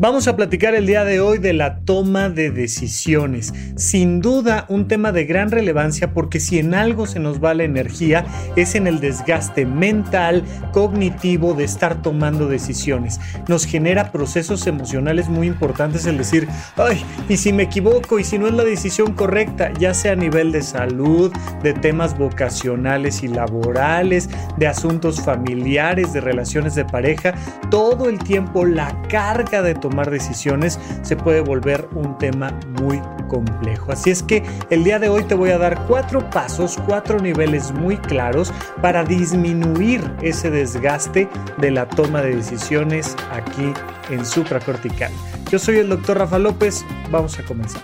Vamos 0.00 0.28
a 0.28 0.36
platicar 0.36 0.76
el 0.76 0.86
día 0.86 1.04
de 1.04 1.18
hoy 1.18 1.38
de 1.38 1.52
la 1.52 1.80
toma 1.80 2.28
de 2.28 2.52
decisiones. 2.52 3.52
Sin 3.74 4.20
duda 4.20 4.64
un 4.68 4.86
tema 4.86 5.10
de 5.10 5.24
gran 5.24 5.50
relevancia 5.50 6.14
porque 6.14 6.38
si 6.38 6.60
en 6.60 6.72
algo 6.72 7.08
se 7.08 7.18
nos 7.18 7.42
va 7.42 7.52
la 7.52 7.64
energía 7.64 8.24
es 8.54 8.76
en 8.76 8.86
el 8.86 9.00
desgaste 9.00 9.66
mental, 9.66 10.44
cognitivo 10.70 11.52
de 11.54 11.64
estar 11.64 12.00
tomando 12.00 12.46
decisiones. 12.46 13.18
Nos 13.48 13.64
genera 13.64 14.12
procesos 14.12 14.68
emocionales 14.68 15.28
muy 15.28 15.48
importantes 15.48 16.06
el 16.06 16.16
decir, 16.16 16.46
ay, 16.76 17.04
y 17.28 17.36
si 17.36 17.52
me 17.52 17.64
equivoco 17.64 18.20
y 18.20 18.24
si 18.24 18.38
no 18.38 18.46
es 18.46 18.54
la 18.54 18.62
decisión 18.62 19.14
correcta, 19.14 19.72
ya 19.80 19.94
sea 19.94 20.12
a 20.12 20.16
nivel 20.16 20.52
de 20.52 20.62
salud, 20.62 21.32
de 21.64 21.72
temas 21.72 22.16
vocacionales 22.16 23.24
y 23.24 23.28
laborales, 23.28 24.30
de 24.58 24.68
asuntos 24.68 25.20
familiares, 25.22 26.12
de 26.12 26.20
relaciones 26.20 26.76
de 26.76 26.84
pareja, 26.84 27.34
todo 27.68 28.08
el 28.08 28.20
tiempo 28.20 28.64
la 28.64 28.96
carga 29.08 29.60
de 29.60 29.74
tomar 29.74 29.87
decisiones 30.10 30.78
se 31.02 31.16
puede 31.16 31.40
volver 31.40 31.88
un 31.94 32.16
tema 32.18 32.52
muy 32.80 33.00
complejo. 33.28 33.92
Así 33.92 34.10
es 34.10 34.22
que 34.22 34.42
el 34.70 34.84
día 34.84 34.98
de 34.98 35.08
hoy 35.08 35.24
te 35.24 35.34
voy 35.34 35.50
a 35.50 35.58
dar 35.58 35.86
cuatro 35.86 36.28
pasos, 36.30 36.78
cuatro 36.86 37.18
niveles 37.18 37.72
muy 37.72 37.96
claros 37.96 38.52
para 38.80 39.04
disminuir 39.04 40.00
ese 40.22 40.50
desgaste 40.50 41.28
de 41.58 41.70
la 41.70 41.88
toma 41.88 42.22
de 42.22 42.36
decisiones 42.36 43.16
aquí 43.32 43.72
en 44.10 44.24
supracortical. 44.24 45.12
Yo 45.50 45.58
soy 45.58 45.78
el 45.78 45.88
doctor 45.88 46.18
Rafa 46.18 46.38
López, 46.38 46.84
vamos 47.10 47.38
a 47.38 47.44
comenzar. 47.44 47.82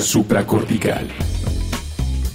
Supracortical 0.00 1.08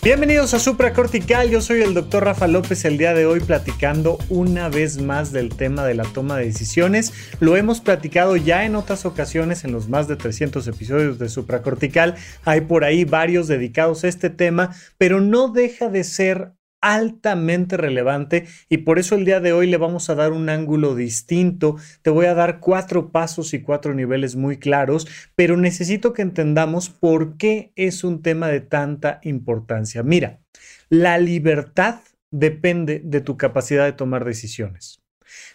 Bienvenidos 0.00 0.54
a 0.54 0.60
Supra 0.60 0.92
Cortical, 0.92 1.50
yo 1.50 1.60
soy 1.60 1.82
el 1.82 1.92
doctor 1.92 2.24
Rafa 2.24 2.46
López 2.46 2.84
el 2.84 2.98
día 2.98 3.14
de 3.14 3.26
hoy 3.26 3.40
platicando 3.40 4.18
una 4.28 4.68
vez 4.68 5.02
más 5.02 5.32
del 5.32 5.48
tema 5.48 5.84
de 5.84 5.94
la 5.94 6.04
toma 6.04 6.36
de 6.36 6.44
decisiones. 6.44 7.12
Lo 7.40 7.56
hemos 7.56 7.80
platicado 7.80 8.36
ya 8.36 8.64
en 8.64 8.76
otras 8.76 9.04
ocasiones 9.04 9.64
en 9.64 9.72
los 9.72 9.88
más 9.88 10.06
de 10.06 10.14
300 10.14 10.68
episodios 10.68 11.18
de 11.18 11.28
Supra 11.28 11.62
Cortical. 11.62 12.14
Hay 12.44 12.60
por 12.60 12.84
ahí 12.84 13.04
varios 13.04 13.48
dedicados 13.48 14.04
a 14.04 14.08
este 14.08 14.30
tema, 14.30 14.70
pero 14.98 15.20
no 15.20 15.48
deja 15.48 15.88
de 15.88 16.04
ser 16.04 16.52
altamente 16.80 17.76
relevante 17.76 18.46
y 18.68 18.78
por 18.78 18.98
eso 18.98 19.14
el 19.14 19.24
día 19.24 19.40
de 19.40 19.52
hoy 19.52 19.66
le 19.66 19.76
vamos 19.76 20.10
a 20.10 20.14
dar 20.14 20.32
un 20.32 20.48
ángulo 20.48 20.94
distinto. 20.94 21.76
Te 22.02 22.10
voy 22.10 22.26
a 22.26 22.34
dar 22.34 22.60
cuatro 22.60 23.10
pasos 23.10 23.54
y 23.54 23.62
cuatro 23.62 23.94
niveles 23.94 24.36
muy 24.36 24.58
claros, 24.58 25.06
pero 25.34 25.56
necesito 25.56 26.12
que 26.12 26.22
entendamos 26.22 26.90
por 26.90 27.36
qué 27.36 27.72
es 27.76 28.04
un 28.04 28.22
tema 28.22 28.48
de 28.48 28.60
tanta 28.60 29.20
importancia. 29.22 30.02
Mira, 30.02 30.40
la 30.88 31.18
libertad 31.18 32.00
depende 32.30 33.00
de 33.04 33.20
tu 33.20 33.36
capacidad 33.36 33.84
de 33.84 33.92
tomar 33.92 34.24
decisiones. 34.24 35.00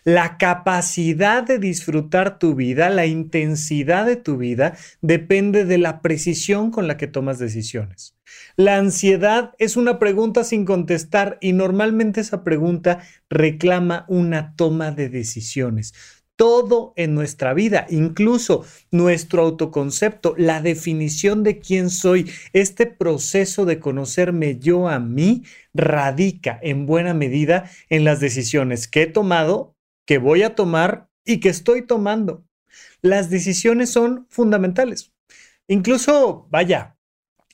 La 0.03 0.37
capacidad 0.37 1.43
de 1.43 1.59
disfrutar 1.59 2.37
tu 2.37 2.55
vida, 2.55 2.89
la 2.89 3.05
intensidad 3.05 4.05
de 4.05 4.15
tu 4.15 4.37
vida, 4.37 4.77
depende 5.02 5.65
de 5.65 5.77
la 5.77 6.02
precisión 6.02 6.71
con 6.71 6.87
la 6.87 6.98
que 6.98 7.08
tomas 7.08 7.39
decisiones. 7.39 8.15
La 8.55 8.77
ansiedad 8.77 9.55
es 9.58 9.77
una 9.77 9.97
pregunta 9.97 10.43
sin 10.43 10.64
contestar 10.64 11.39
y 11.41 11.53
normalmente 11.53 12.21
esa 12.21 12.43
pregunta 12.43 12.99
reclama 13.27 14.05
una 14.08 14.55
toma 14.55 14.91
de 14.91 15.09
decisiones. 15.09 15.93
Todo 16.36 16.93
en 16.95 17.15
nuestra 17.15 17.55
vida, 17.55 17.87
incluso 17.89 18.63
nuestro 18.92 19.42
autoconcepto, 19.42 20.36
la 20.37 20.61
definición 20.61 21.42
de 21.43 21.59
quién 21.59 21.89
soy, 21.89 22.30
este 22.53 22.86
proceso 22.86 23.65
de 23.65 23.80
conocerme 23.80 24.59
yo 24.59 24.87
a 24.87 24.99
mí, 24.99 25.43
radica 25.73 26.59
en 26.61 26.86
buena 26.86 27.15
medida 27.15 27.69
en 27.89 28.03
las 28.03 28.19
decisiones 28.19 28.87
que 28.87 29.03
he 29.03 29.08
tomado, 29.08 29.75
que 30.05 30.19
voy 30.19 30.43
a 30.43 30.53
tomar 30.53 31.09
y 31.25 31.39
que 31.39 31.49
estoy 31.49 31.87
tomando. 31.87 32.45
Las 33.02 33.31
decisiones 33.31 33.89
son 33.89 34.27
fundamentales. 34.30 35.11
Incluso, 35.67 36.47
vaya, 36.52 36.97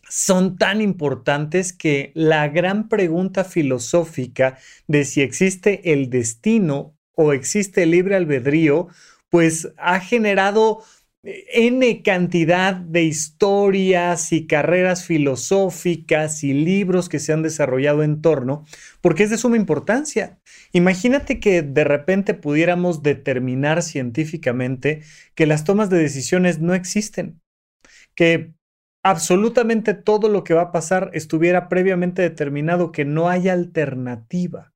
son 0.09 0.57
tan 0.57 0.81
importantes 0.81 1.71
que 1.71 2.11
la 2.15 2.49
gran 2.49 2.89
pregunta 2.89 3.43
filosófica 3.43 4.57
de 4.87 5.05
si 5.05 5.21
existe 5.21 5.93
el 5.93 6.09
destino 6.09 6.95
o 7.15 7.33
existe 7.33 7.83
el 7.83 7.91
libre 7.91 8.15
albedrío, 8.15 8.87
pues 9.29 9.71
ha 9.77 9.99
generado 9.99 10.83
eh, 11.23 11.45
N 11.53 12.01
cantidad 12.01 12.73
de 12.73 13.03
historias 13.03 14.31
y 14.31 14.47
carreras 14.47 15.05
filosóficas 15.05 16.43
y 16.43 16.53
libros 16.53 17.09
que 17.09 17.19
se 17.19 17.33
han 17.33 17.43
desarrollado 17.43 18.03
en 18.03 18.21
torno, 18.21 18.65
porque 19.01 19.23
es 19.23 19.29
de 19.29 19.37
suma 19.37 19.57
importancia. 19.57 20.39
Imagínate 20.71 21.39
que 21.39 21.61
de 21.61 21.83
repente 21.83 22.33
pudiéramos 22.33 23.03
determinar 23.03 23.83
científicamente 23.83 25.01
que 25.35 25.45
las 25.45 25.65
tomas 25.65 25.89
de 25.89 25.97
decisiones 25.97 26.59
no 26.59 26.73
existen, 26.73 27.41
que 28.15 28.53
absolutamente 29.09 29.95
todo 29.95 30.29
lo 30.29 30.43
que 30.43 30.53
va 30.53 30.61
a 30.63 30.71
pasar 30.71 31.09
estuviera 31.13 31.67
previamente 31.67 32.21
determinado, 32.21 32.91
que 32.91 33.05
no 33.05 33.27
hay 33.27 33.49
alternativa. 33.49 34.71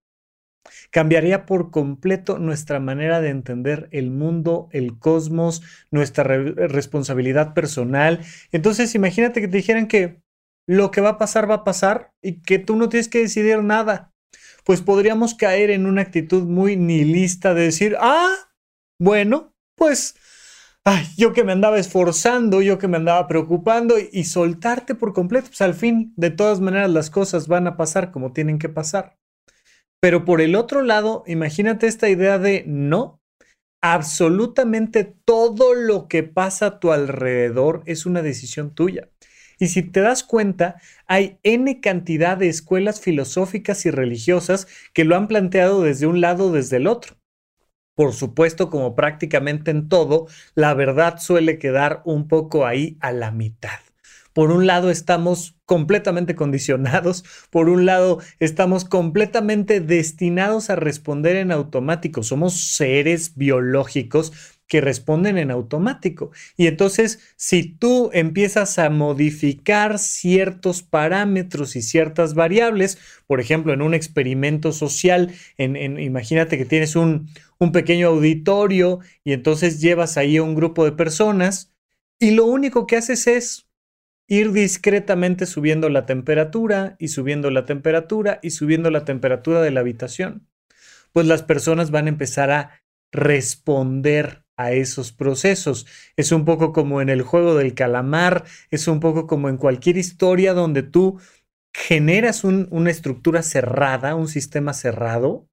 Cambiaría 0.89 1.45
por 1.45 1.71
completo 1.71 2.39
nuestra 2.39 2.79
manera 2.79 3.21
de 3.21 3.29
entender 3.29 3.89
el 3.91 4.09
mundo, 4.09 4.69
el 4.71 4.97
cosmos, 4.97 5.61
nuestra 5.91 6.23
responsabilidad 6.23 7.53
personal. 7.53 8.21
Entonces, 8.51 8.95
imagínate 8.95 9.39
que 9.39 9.47
te 9.47 9.57
dijeran 9.57 9.87
que 9.87 10.21
lo 10.65 10.89
que 10.89 11.01
va 11.01 11.09
a 11.09 11.17
pasar 11.17 11.49
va 11.49 11.55
a 11.55 11.63
pasar 11.63 12.13
y 12.21 12.41
que 12.41 12.57
tú 12.57 12.75
no 12.75 12.89
tienes 12.89 13.09
que 13.09 13.19
decidir 13.19 13.61
nada. 13.63 14.13
Pues 14.63 14.81
podríamos 14.81 15.35
caer 15.35 15.69
en 15.69 15.85
una 15.85 16.01
actitud 16.01 16.43
muy 16.43 16.75
nihilista 16.77 17.53
de 17.53 17.63
decir, 17.63 17.97
ah, 17.99 18.33
bueno, 18.99 19.53
pues 19.75 20.15
ay, 20.85 21.05
yo 21.17 21.33
que 21.33 21.43
me 21.43 21.51
andaba 21.51 21.79
esforzando, 21.79 22.61
yo 22.61 22.77
que 22.77 22.87
me 22.87 22.97
andaba 22.97 23.27
preocupando 23.27 23.95
y, 23.99 24.23
soltarte 24.25 24.95
por 24.95 25.13
completo, 25.13 25.47
pues 25.47 25.61
al 25.61 25.73
fin, 25.73 26.13
de 26.17 26.29
todas 26.29 26.59
maneras, 26.59 26.89
las 26.89 27.09
cosas 27.09 27.47
van 27.47 27.67
a 27.67 27.77
pasar 27.77 28.11
como 28.11 28.33
tienen 28.33 28.59
que 28.59 28.69
pasar. 28.69 29.17
Pero 30.01 30.25
por 30.25 30.41
el 30.41 30.55
otro 30.55 30.81
lado, 30.81 31.23
imagínate 31.27 31.87
esta 31.87 32.09
idea 32.09 32.37
de 32.37 32.65
no, 32.67 33.21
absolutamente 33.81 35.15
todo 35.25 35.73
lo 35.73 36.07
que 36.07 36.23
pasa 36.23 36.65
a 36.65 36.79
tu 36.79 36.91
alrededor 36.91 37.83
es 37.85 38.05
una 38.05 38.21
decisión 38.21 38.75
tuya. 38.75 39.09
Y 39.59 39.67
si 39.67 39.81
te 39.81 40.01
das 40.01 40.23
cuenta, 40.23 40.81
hay 41.07 41.37
N 41.43 41.79
cantidad 41.79 42.37
de 42.37 42.49
escuelas 42.49 42.99
filosóficas 42.99 43.85
y 43.85 43.91
religiosas 43.91 44.67
que 44.93 45.05
lo 45.05 45.15
han 45.15 45.29
planteado 45.29 45.81
desde 45.81 46.07
un 46.07 46.19
lado 46.19 46.47
o 46.47 46.51
desde 46.51 46.77
el 46.77 46.87
otro. 46.87 47.15
Por 47.95 48.13
supuesto, 48.13 48.69
como 48.69 48.95
prácticamente 48.95 49.69
en 49.69 49.87
todo, 49.87 50.27
la 50.55 50.73
verdad 50.73 51.19
suele 51.19 51.59
quedar 51.59 52.01
un 52.05 52.27
poco 52.27 52.65
ahí 52.65 52.97
a 53.01 53.11
la 53.11 53.31
mitad. 53.31 53.79
Por 54.33 54.49
un 54.49 54.65
lado 54.65 54.89
estamos 54.89 55.55
completamente 55.65 56.33
condicionados, 56.33 57.23
por 57.51 57.69
un 57.69 57.85
lado 57.85 58.19
estamos 58.39 58.83
completamente 58.83 59.79
destinados 59.79 60.71
a 60.71 60.75
responder 60.75 61.35
en 61.35 61.51
automático. 61.51 62.23
Somos 62.23 62.75
seres 62.75 63.35
biológicos 63.35 64.33
que 64.73 64.81
responden 64.81 65.37
en 65.37 65.51
automático. 65.51 66.31
Y 66.57 66.65
entonces, 66.65 67.19
si 67.35 67.61
tú 67.63 68.09
empiezas 68.11 68.79
a 68.79 68.89
modificar 68.89 69.99
ciertos 69.99 70.81
parámetros 70.81 71.75
y 71.75 71.83
ciertas 71.83 72.33
variables, 72.33 72.97
por 73.27 73.39
ejemplo, 73.39 73.71
en 73.71 73.83
un 73.83 73.93
experimento 73.93 74.71
social, 74.71 75.31
en, 75.59 75.99
imagínate 75.99 76.57
que 76.57 76.65
tienes 76.65 76.95
un, 76.95 77.29
un 77.59 77.71
pequeño 77.71 78.07
auditorio 78.07 78.97
y 79.23 79.33
entonces 79.33 79.79
llevas 79.79 80.17
ahí 80.17 80.37
a 80.37 80.43
un 80.43 80.55
grupo 80.55 80.85
de 80.85 80.93
personas 80.93 81.71
y 82.19 82.31
lo 82.31 82.45
único 82.45 82.87
que 82.87 82.97
haces 82.97 83.27
es 83.27 83.69
ir 84.27 84.53
discretamente 84.53 85.45
subiendo 85.45 85.87
la 85.87 86.07
temperatura 86.07 86.95
y 86.97 87.09
subiendo 87.09 87.51
la 87.51 87.65
temperatura 87.65 88.39
y 88.41 88.49
subiendo 88.49 88.89
la 88.89 89.05
temperatura 89.05 89.61
de 89.61 89.69
la 89.69 89.81
habitación. 89.81 90.47
Pues 91.11 91.27
las 91.27 91.43
personas 91.43 91.91
van 91.91 92.07
a 92.07 92.09
empezar 92.09 92.49
a 92.49 92.81
responder 93.11 94.42
a 94.57 94.71
esos 94.71 95.11
procesos. 95.11 95.85
Es 96.15 96.31
un 96.31 96.45
poco 96.45 96.73
como 96.73 97.01
en 97.01 97.09
el 97.09 97.21
juego 97.21 97.55
del 97.55 97.73
calamar, 97.73 98.43
es 98.71 98.87
un 98.87 98.99
poco 98.99 99.27
como 99.27 99.49
en 99.49 99.57
cualquier 99.57 99.97
historia 99.97 100.53
donde 100.53 100.83
tú 100.83 101.19
generas 101.73 102.43
una 102.43 102.91
estructura 102.91 103.41
cerrada, 103.41 104.15
un 104.15 104.27
sistema 104.27 104.73
cerrado, 104.73 105.47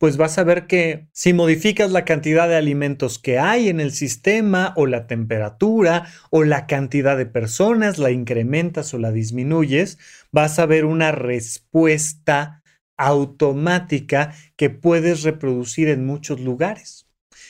pues 0.00 0.16
vas 0.16 0.38
a 0.38 0.44
ver 0.44 0.66
que 0.66 1.08
si 1.12 1.34
modificas 1.34 1.90
la 1.90 2.06
cantidad 2.06 2.48
de 2.48 2.56
alimentos 2.56 3.18
que 3.18 3.38
hay 3.38 3.68
en 3.68 3.80
el 3.80 3.92
sistema 3.92 4.72
o 4.74 4.86
la 4.86 5.06
temperatura 5.06 6.06
o 6.30 6.42
la 6.42 6.66
cantidad 6.66 7.18
de 7.18 7.26
personas, 7.26 7.98
la 7.98 8.10
incrementas 8.10 8.94
o 8.94 8.98
la 8.98 9.12
disminuyes, 9.12 9.98
vas 10.32 10.58
a 10.58 10.64
ver 10.64 10.86
una 10.86 11.12
respuesta 11.12 12.62
automática 12.96 14.34
que 14.56 14.70
puedes 14.70 15.22
reproducir 15.22 15.88
en 15.88 16.06
muchos 16.06 16.40
lugares. 16.40 17.06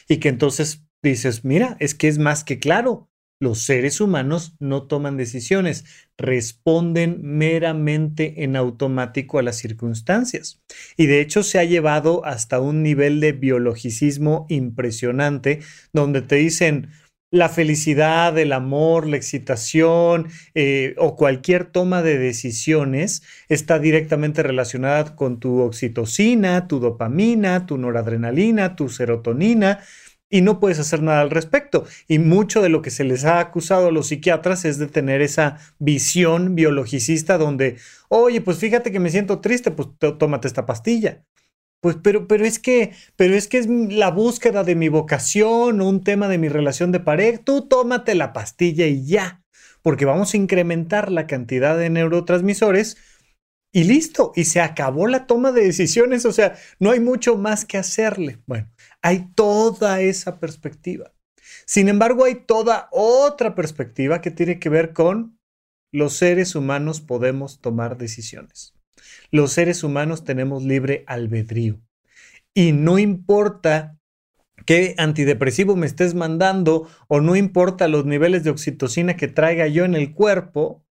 Y 0.08 0.16
que 0.16 0.28
entonces 0.28 0.84
dices, 1.02 1.44
mira, 1.44 1.76
es 1.80 1.94
que 1.94 2.08
es 2.08 2.18
más 2.18 2.44
que 2.44 2.58
claro, 2.58 3.10
los 3.40 3.62
seres 3.62 4.02
humanos 4.02 4.54
no 4.60 4.82
toman 4.82 5.16
decisiones, 5.16 5.86
responden 6.18 7.20
meramente 7.22 8.44
en 8.44 8.54
automático 8.54 9.38
a 9.38 9.42
las 9.42 9.56
circunstancias. 9.56 10.62
Y 10.98 11.06
de 11.06 11.22
hecho 11.22 11.42
se 11.42 11.58
ha 11.58 11.64
llevado 11.64 12.24
hasta 12.26 12.60
un 12.60 12.82
nivel 12.82 13.18
de 13.20 13.32
biologicismo 13.32 14.44
impresionante, 14.50 15.60
donde 15.94 16.20
te 16.20 16.36
dicen 16.36 16.90
la 17.32 17.48
felicidad, 17.48 18.36
el 18.38 18.52
amor, 18.52 19.06
la 19.06 19.16
excitación 19.16 20.28
eh, 20.54 20.94
o 20.98 21.16
cualquier 21.16 21.64
toma 21.64 22.02
de 22.02 22.18
decisiones 22.18 23.22
está 23.48 23.78
directamente 23.78 24.42
relacionada 24.42 25.14
con 25.14 25.38
tu 25.38 25.60
oxitocina, 25.60 26.66
tu 26.66 26.80
dopamina, 26.80 27.66
tu 27.66 27.78
noradrenalina, 27.78 28.74
tu 28.74 28.88
serotonina 28.88 29.78
y 30.30 30.40
no 30.42 30.60
puedes 30.60 30.78
hacer 30.78 31.02
nada 31.02 31.20
al 31.20 31.30
respecto. 31.30 31.84
Y 32.08 32.20
mucho 32.20 32.62
de 32.62 32.68
lo 32.68 32.80
que 32.80 32.90
se 32.90 33.04
les 33.04 33.24
ha 33.24 33.40
acusado 33.40 33.88
a 33.88 33.92
los 33.92 34.06
psiquiatras 34.06 34.64
es 34.64 34.78
de 34.78 34.86
tener 34.86 35.20
esa 35.20 35.58
visión 35.78 36.54
biologicista 36.54 37.36
donde, 37.36 37.76
oye, 38.08 38.40
pues 38.40 38.58
fíjate 38.58 38.92
que 38.92 39.00
me 39.00 39.10
siento 39.10 39.40
triste, 39.40 39.72
pues 39.72 39.88
tómate 40.18 40.48
esta 40.48 40.64
pastilla. 40.64 41.24
Pues, 41.80 41.96
pero, 42.02 42.28
pero 42.28 42.44
es 42.44 42.58
que, 42.58 42.92
pero 43.16 43.34
es 43.34 43.48
que 43.48 43.58
es 43.58 43.66
la 43.66 44.10
búsqueda 44.10 44.64
de 44.64 44.74
mi 44.74 44.88
vocación, 44.88 45.80
un 45.80 46.04
tema 46.04 46.28
de 46.28 46.38
mi 46.38 46.48
relación 46.48 46.92
de 46.92 47.00
pareja. 47.00 47.40
Tú 47.42 47.66
tómate 47.68 48.14
la 48.14 48.32
pastilla 48.32 48.86
y 48.86 49.06
ya, 49.06 49.42
porque 49.82 50.04
vamos 50.04 50.34
a 50.34 50.36
incrementar 50.36 51.10
la 51.10 51.26
cantidad 51.26 51.76
de 51.78 51.90
neurotransmisores 51.90 52.98
y 53.72 53.84
listo. 53.84 54.32
Y 54.36 54.44
se 54.44 54.60
acabó 54.60 55.06
la 55.06 55.26
toma 55.26 55.52
de 55.52 55.64
decisiones. 55.64 56.26
O 56.26 56.32
sea, 56.32 56.54
no 56.78 56.90
hay 56.90 57.00
mucho 57.00 57.36
más 57.38 57.64
que 57.64 57.78
hacerle. 57.78 58.38
Bueno, 58.46 58.68
hay 59.02 59.30
toda 59.34 60.00
esa 60.00 60.38
perspectiva. 60.38 61.12
Sin 61.66 61.88
embargo, 61.88 62.24
hay 62.24 62.44
toda 62.46 62.88
otra 62.92 63.54
perspectiva 63.54 64.20
que 64.20 64.30
tiene 64.30 64.58
que 64.58 64.68
ver 64.68 64.92
con 64.92 65.38
los 65.92 66.14
seres 66.14 66.54
humanos 66.54 67.00
podemos 67.00 67.60
tomar 67.60 67.98
decisiones. 67.98 68.74
Los 69.30 69.52
seres 69.52 69.82
humanos 69.82 70.24
tenemos 70.24 70.62
libre 70.62 71.04
albedrío. 71.06 71.80
Y 72.54 72.72
no 72.72 72.98
importa 72.98 73.98
qué 74.66 74.94
antidepresivo 74.98 75.76
me 75.76 75.86
estés 75.86 76.14
mandando 76.14 76.88
o 77.08 77.20
no 77.20 77.36
importa 77.36 77.88
los 77.88 78.04
niveles 78.04 78.44
de 78.44 78.50
oxitocina 78.50 79.16
que 79.16 79.28
traiga 79.28 79.66
yo 79.66 79.84
en 79.84 79.94
el 79.94 80.12
cuerpo, 80.12 80.84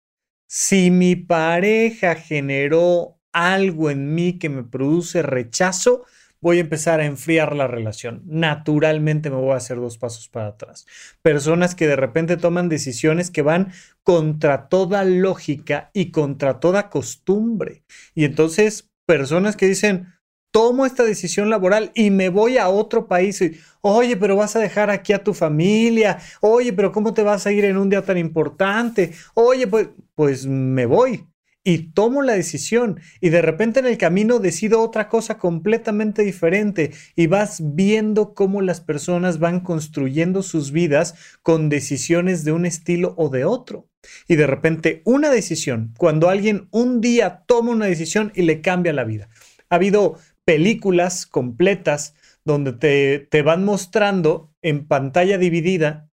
si 0.48 0.92
mi 0.92 1.16
pareja 1.16 2.16
generó 2.16 3.20
algo 3.34 3.90
en 3.92 4.16
mí 4.16 4.40
que 4.40 4.50
me 4.50 4.64
produce 4.64 5.22
rechazo, 5.22 6.06
voy 6.42 6.58
a 6.58 6.62
empezar 6.62 7.00
a 7.00 7.06
enfriar 7.06 7.56
la 7.56 7.68
relación. 7.68 8.22
Naturalmente 8.26 9.30
me 9.30 9.38
voy 9.38 9.52
a 9.52 9.58
hacer 9.58 9.78
dos 9.78 9.98
pasos 9.98 10.30
para 10.30 10.48
atrás. 10.48 10.86
Personas 11.22 11.76
que 11.76 11.88
de 11.88 11.96
repente 11.96 12.38
toman 12.38 12.70
decisiones 12.70 13.32
que 13.32 13.42
van 13.42 13.72
contra 14.04 14.70
toda 14.70 15.04
lógica 15.04 15.90
y 15.94 16.12
contra 16.12 16.60
toda 16.60 16.90
costumbre. 16.90 17.84
Y 18.14 18.26
entonces, 18.26 18.90
personas 19.06 19.56
que 19.56 19.68
dicen, 19.68 20.14
tomo 20.52 20.86
esta 20.86 21.04
decisión 21.04 21.50
laboral 21.50 21.92
y 21.94 22.10
me 22.10 22.30
voy 22.30 22.58
a 22.58 22.70
otro 22.70 23.08
país. 23.08 23.44
Oye, 23.82 24.18
pero 24.18 24.36
vas 24.36 24.56
a 24.56 24.60
dejar 24.60 24.90
aquí 24.90 25.14
a 25.14 25.24
tu 25.24 25.34
familia. 25.34 26.20
Oye, 26.42 26.74
pero 26.74 26.92
¿cómo 26.92 27.14
te 27.14 27.24
vas 27.24 27.46
a 27.46 27.52
ir 27.52 27.66
en 27.66 27.78
un 27.78 27.90
día 27.90 28.04
tan 28.04 28.18
importante? 28.18 29.14
Oye, 29.34 29.68
pues, 29.68 29.90
pues 30.16 30.46
me 30.46 30.86
voy 30.86 31.26
y 31.68 31.90
tomo 31.92 32.22
la 32.22 32.32
decisión 32.32 33.02
y 33.20 33.28
de 33.28 33.42
repente 33.42 33.82
en 33.82 33.88
el 33.88 33.98
camino 33.98 34.40
decido 34.40 34.82
otra 34.82 35.10
cosa 35.10 35.38
completamente 35.38 36.22
diferente 36.22 36.94
y 37.14 37.28
vas 37.28 37.62
viendo 37.62 38.34
cómo 38.34 38.62
las 38.62 38.80
personas 38.80 39.40
van 39.40 39.60
construyendo 39.60 40.44
sus 40.44 40.72
vidas 40.72 41.16
con 41.44 41.68
decisiones 41.68 42.46
de 42.46 42.54
un 42.54 42.66
estilo 42.66 43.16
o 43.18 43.28
de 43.28 43.44
otro. 43.44 43.90
Y 44.30 44.38
de 44.38 44.48
repente 44.48 45.02
una 45.04 45.30
decisión, 45.30 45.94
cuando 45.98 46.30
alguien 46.30 46.70
un 46.72 47.02
día 47.02 47.44
toma 47.46 47.72
una 47.72 47.88
decisión 47.88 48.32
y 48.34 48.44
le 48.44 48.62
cambia 48.62 48.94
la 48.94 49.04
vida. 49.04 49.28
Ha 49.70 49.76
habido 49.76 50.18
películas 50.46 51.26
completas 51.26 52.16
donde 52.46 52.72
te, 52.72 53.20
te 53.20 53.42
van 53.42 53.66
mostrando 53.66 54.54
en 54.62 54.88
pantalla 54.88 55.38
dividida, 55.38 56.10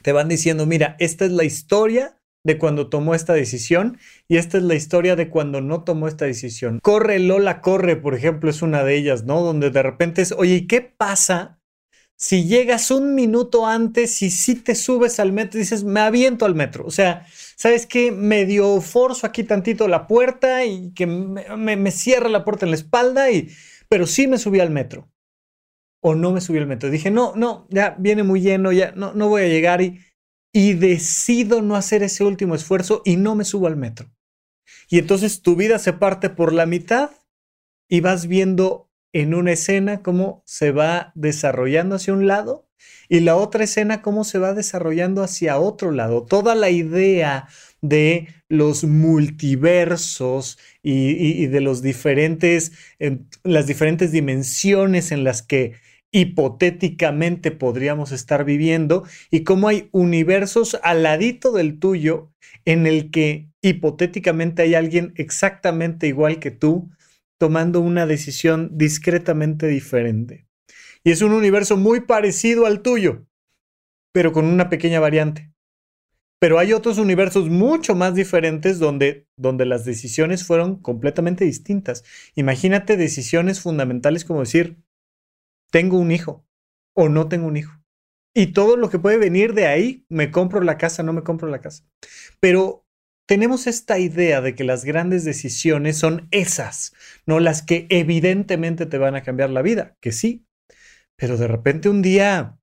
te 0.00 0.12
van 0.12 0.28
diciendo, 0.28 0.64
mira, 0.64 0.96
esta 0.98 1.26
es 1.26 1.32
la 1.32 1.44
historia 1.44 2.17
de 2.48 2.56
cuando 2.56 2.88
tomó 2.88 3.14
esta 3.14 3.34
decisión 3.34 3.98
y 4.26 4.38
esta 4.38 4.56
es 4.56 4.62
la 4.62 4.74
historia 4.74 5.16
de 5.16 5.28
cuando 5.28 5.60
no 5.60 5.84
tomó 5.84 6.08
esta 6.08 6.24
decisión. 6.24 6.80
Corre 6.82 7.18
Lola, 7.18 7.60
corre, 7.60 7.94
por 7.96 8.14
ejemplo, 8.14 8.48
es 8.48 8.62
una 8.62 8.84
de 8.84 8.96
ellas, 8.96 9.24
¿no? 9.24 9.42
Donde 9.42 9.68
de 9.68 9.82
repente 9.82 10.22
es, 10.22 10.32
oye, 10.32 10.54
¿y 10.54 10.66
qué 10.66 10.80
pasa 10.80 11.60
si 12.16 12.48
llegas 12.48 12.90
un 12.90 13.14
minuto 13.14 13.66
antes 13.66 14.22
y 14.22 14.30
si 14.30 14.54
te 14.54 14.74
subes 14.74 15.20
al 15.20 15.30
metro 15.30 15.58
y 15.58 15.64
dices, 15.64 15.84
me 15.84 16.00
aviento 16.00 16.46
al 16.46 16.54
metro? 16.54 16.86
O 16.86 16.90
sea, 16.90 17.26
¿sabes 17.54 17.84
qué? 17.84 18.12
Medio 18.12 18.80
forzo 18.80 19.26
aquí 19.26 19.44
tantito 19.44 19.86
la 19.86 20.06
puerta 20.06 20.64
y 20.64 20.94
que 20.94 21.06
me, 21.06 21.76
me 21.76 21.90
cierra 21.90 22.30
la 22.30 22.46
puerta 22.46 22.64
en 22.64 22.70
la 22.70 22.78
espalda, 22.78 23.30
y, 23.30 23.50
pero 23.90 24.06
sí 24.06 24.26
me 24.26 24.38
subí 24.38 24.60
al 24.60 24.70
metro. 24.70 25.10
O 26.00 26.14
no 26.14 26.32
me 26.32 26.40
subí 26.40 26.56
al 26.56 26.66
metro. 26.66 26.88
Dije, 26.88 27.10
no, 27.10 27.34
no, 27.36 27.66
ya 27.68 27.94
viene 27.98 28.22
muy 28.22 28.40
lleno, 28.40 28.72
ya 28.72 28.92
no, 28.92 29.12
no 29.12 29.28
voy 29.28 29.42
a 29.42 29.48
llegar 29.48 29.82
y 29.82 30.00
y 30.58 30.74
decido 30.74 31.62
no 31.62 31.76
hacer 31.76 32.02
ese 32.02 32.24
último 32.24 32.56
esfuerzo 32.56 33.00
y 33.04 33.14
no 33.14 33.36
me 33.36 33.44
subo 33.44 33.68
al 33.68 33.76
metro. 33.76 34.10
Y 34.88 34.98
entonces 34.98 35.40
tu 35.40 35.54
vida 35.54 35.78
se 35.78 35.92
parte 35.92 36.30
por 36.30 36.52
la 36.52 36.66
mitad 36.66 37.10
y 37.88 38.00
vas 38.00 38.26
viendo 38.26 38.90
en 39.12 39.34
una 39.34 39.52
escena 39.52 40.02
cómo 40.02 40.42
se 40.46 40.72
va 40.72 41.12
desarrollando 41.14 41.94
hacia 41.94 42.12
un 42.12 42.26
lado 42.26 42.68
y 43.08 43.20
la 43.20 43.36
otra 43.36 43.62
escena 43.62 44.02
cómo 44.02 44.24
se 44.24 44.40
va 44.40 44.52
desarrollando 44.52 45.22
hacia 45.22 45.60
otro 45.60 45.92
lado. 45.92 46.24
Toda 46.24 46.56
la 46.56 46.70
idea 46.70 47.46
de 47.80 48.26
los 48.48 48.82
multiversos 48.82 50.58
y, 50.82 51.46
de 51.46 51.60
los 51.60 51.82
diferentes, 51.82 52.72
las 53.44 53.68
diferentes 53.68 54.10
dimensiones 54.10 55.12
en 55.12 55.22
las 55.22 55.42
que 55.42 55.74
hipotéticamente 56.12 57.50
podríamos 57.50 58.12
estar 58.12 58.44
viviendo 58.44 59.04
y 59.30 59.44
cómo 59.44 59.68
hay 59.68 59.88
universos 59.92 60.78
al 60.82 61.02
ladito 61.02 61.52
del 61.52 61.78
tuyo 61.78 62.32
en 62.64 62.86
el 62.86 63.10
que 63.10 63.50
hipotéticamente 63.62 64.62
hay 64.62 64.74
alguien 64.74 65.12
exactamente 65.16 66.06
igual 66.06 66.38
que 66.38 66.50
tú 66.50 66.90
tomando 67.38 67.80
una 67.80 68.06
decisión 68.06 68.70
discretamente 68.72 69.66
diferente. 69.68 70.46
Y 71.04 71.10
es 71.10 71.22
un 71.22 71.32
universo 71.32 71.76
muy 71.76 72.00
parecido 72.00 72.66
al 72.66 72.82
tuyo, 72.82 73.26
pero 74.12 74.32
con 74.32 74.44
una 74.44 74.68
pequeña 74.68 75.00
variante. 75.00 75.52
Pero 76.40 76.58
hay 76.58 76.72
otros 76.72 76.98
universos 76.98 77.48
mucho 77.48 77.94
más 77.94 78.14
diferentes 78.14 78.78
donde, 78.78 79.26
donde 79.36 79.66
las 79.66 79.84
decisiones 79.84 80.44
fueron 80.44 80.76
completamente 80.76 81.44
distintas. 81.44 82.04
Imagínate 82.34 82.96
decisiones 82.96 83.60
fundamentales 83.60 84.24
como 84.24 84.40
decir, 84.40 84.76
tengo 85.70 85.98
un 85.98 86.10
hijo 86.10 86.46
o 86.94 87.08
no 87.08 87.28
tengo 87.28 87.46
un 87.46 87.56
hijo. 87.56 87.78
Y 88.34 88.48
todo 88.48 88.76
lo 88.76 88.90
que 88.90 88.98
puede 88.98 89.16
venir 89.16 89.54
de 89.54 89.66
ahí, 89.66 90.04
me 90.08 90.30
compro 90.30 90.60
la 90.60 90.78
casa, 90.78 91.02
no 91.02 91.12
me 91.12 91.22
compro 91.22 91.48
la 91.48 91.60
casa. 91.60 91.84
Pero 92.40 92.86
tenemos 93.26 93.66
esta 93.66 93.98
idea 93.98 94.40
de 94.40 94.54
que 94.54 94.64
las 94.64 94.84
grandes 94.84 95.24
decisiones 95.24 95.98
son 95.98 96.28
esas, 96.30 96.94
no 97.26 97.40
las 97.40 97.62
que 97.62 97.86
evidentemente 97.90 98.86
te 98.86 98.98
van 98.98 99.16
a 99.16 99.22
cambiar 99.22 99.50
la 99.50 99.62
vida, 99.62 99.96
que 100.00 100.12
sí. 100.12 100.46
Pero 101.16 101.36
de 101.36 101.48
repente 101.48 101.88
un 101.88 102.00
día 102.00 102.58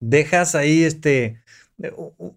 dejas 0.00 0.54
ahí 0.54 0.84
este 0.84 1.42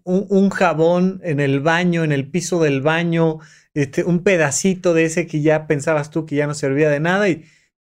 un, 0.04 0.50
jabón 0.50 1.20
en 1.22 1.40
el 1.40 1.60
baño, 1.60 2.04
en 2.04 2.12
el 2.12 2.30
piso 2.30 2.60
del 2.62 2.80
baño, 2.80 3.38
este, 3.74 4.02
un 4.02 4.22
pedacito 4.24 4.94
de 4.94 5.04
ese 5.04 5.26
que 5.26 5.40
ya 5.40 5.66
pensabas 5.66 6.10
tú 6.10 6.26
que 6.26 6.36
ya 6.36 6.46
no 6.46 6.54
servía 6.54 6.90
de 6.90 7.00
nada 7.00 7.28
y, 7.28 7.44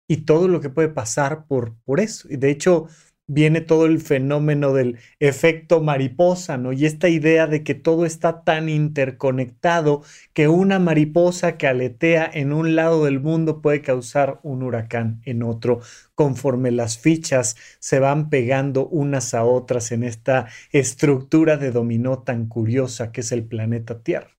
y 0.07 0.17
todo 0.17 0.47
lo 0.47 0.61
que 0.61 0.69
puede 0.69 0.89
pasar 0.89 1.45
por, 1.47 1.75
por 1.83 1.99
eso. 1.99 2.27
Y 2.31 2.37
de 2.37 2.49
hecho, 2.49 2.87
viene 3.27 3.59
todo 3.59 3.85
el 3.85 3.99
fenómeno 3.99 4.73
del 4.73 4.99
efecto 5.19 5.81
mariposa, 5.81 6.57
¿no? 6.57 6.71
Y 6.71 6.85
esta 6.85 7.09
idea 7.09 7.45
de 7.45 7.63
que 7.63 7.75
todo 7.75 8.05
está 8.05 8.43
tan 8.43 8.69
interconectado 8.69 10.01
que 10.33 10.47
una 10.47 10.79
mariposa 10.79 11.57
que 11.57 11.67
aletea 11.67 12.29
en 12.33 12.53
un 12.53 12.75
lado 12.75 13.03
del 13.03 13.19
mundo 13.19 13.61
puede 13.61 13.81
causar 13.81 14.39
un 14.43 14.63
huracán 14.63 15.21
en 15.25 15.43
otro, 15.43 15.81
conforme 16.15 16.71
las 16.71 16.97
fichas 16.97 17.57
se 17.79 17.99
van 17.99 18.29
pegando 18.29 18.87
unas 18.87 19.33
a 19.33 19.43
otras 19.43 19.91
en 19.91 20.03
esta 20.03 20.47
estructura 20.71 21.57
de 21.57 21.71
dominó 21.71 22.19
tan 22.23 22.47
curiosa 22.47 23.11
que 23.11 23.21
es 23.21 23.31
el 23.33 23.43
planeta 23.43 24.01
Tierra. 24.01 24.37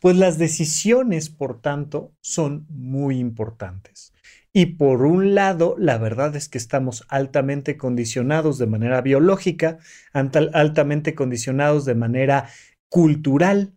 Pues 0.00 0.16
las 0.16 0.36
decisiones, 0.36 1.30
por 1.30 1.60
tanto, 1.60 2.12
son 2.20 2.66
muy 2.68 3.18
importantes. 3.18 4.11
Y 4.54 4.66
por 4.66 5.02
un 5.02 5.34
lado, 5.34 5.76
la 5.78 5.96
verdad 5.96 6.36
es 6.36 6.48
que 6.48 6.58
estamos 6.58 7.04
altamente 7.08 7.78
condicionados 7.78 8.58
de 8.58 8.66
manera 8.66 9.00
biológica, 9.00 9.78
altamente 10.12 11.14
condicionados 11.14 11.86
de 11.86 11.94
manera 11.94 12.50
cultural, 12.90 13.74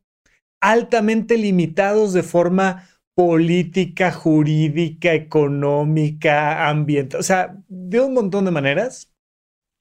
altamente 0.61 1.37
limitados 1.37 2.11
de 2.11 2.23
forma 2.23 2.89
política, 3.15 4.11
jurídica, 4.11 5.13
económica, 5.13 6.67
ambiental, 6.67 7.21
o 7.21 7.23
sea, 7.23 7.57
de 7.69 8.01
un 8.01 8.13
montón 8.13 8.43
de 8.43 8.51
maneras. 8.51 9.13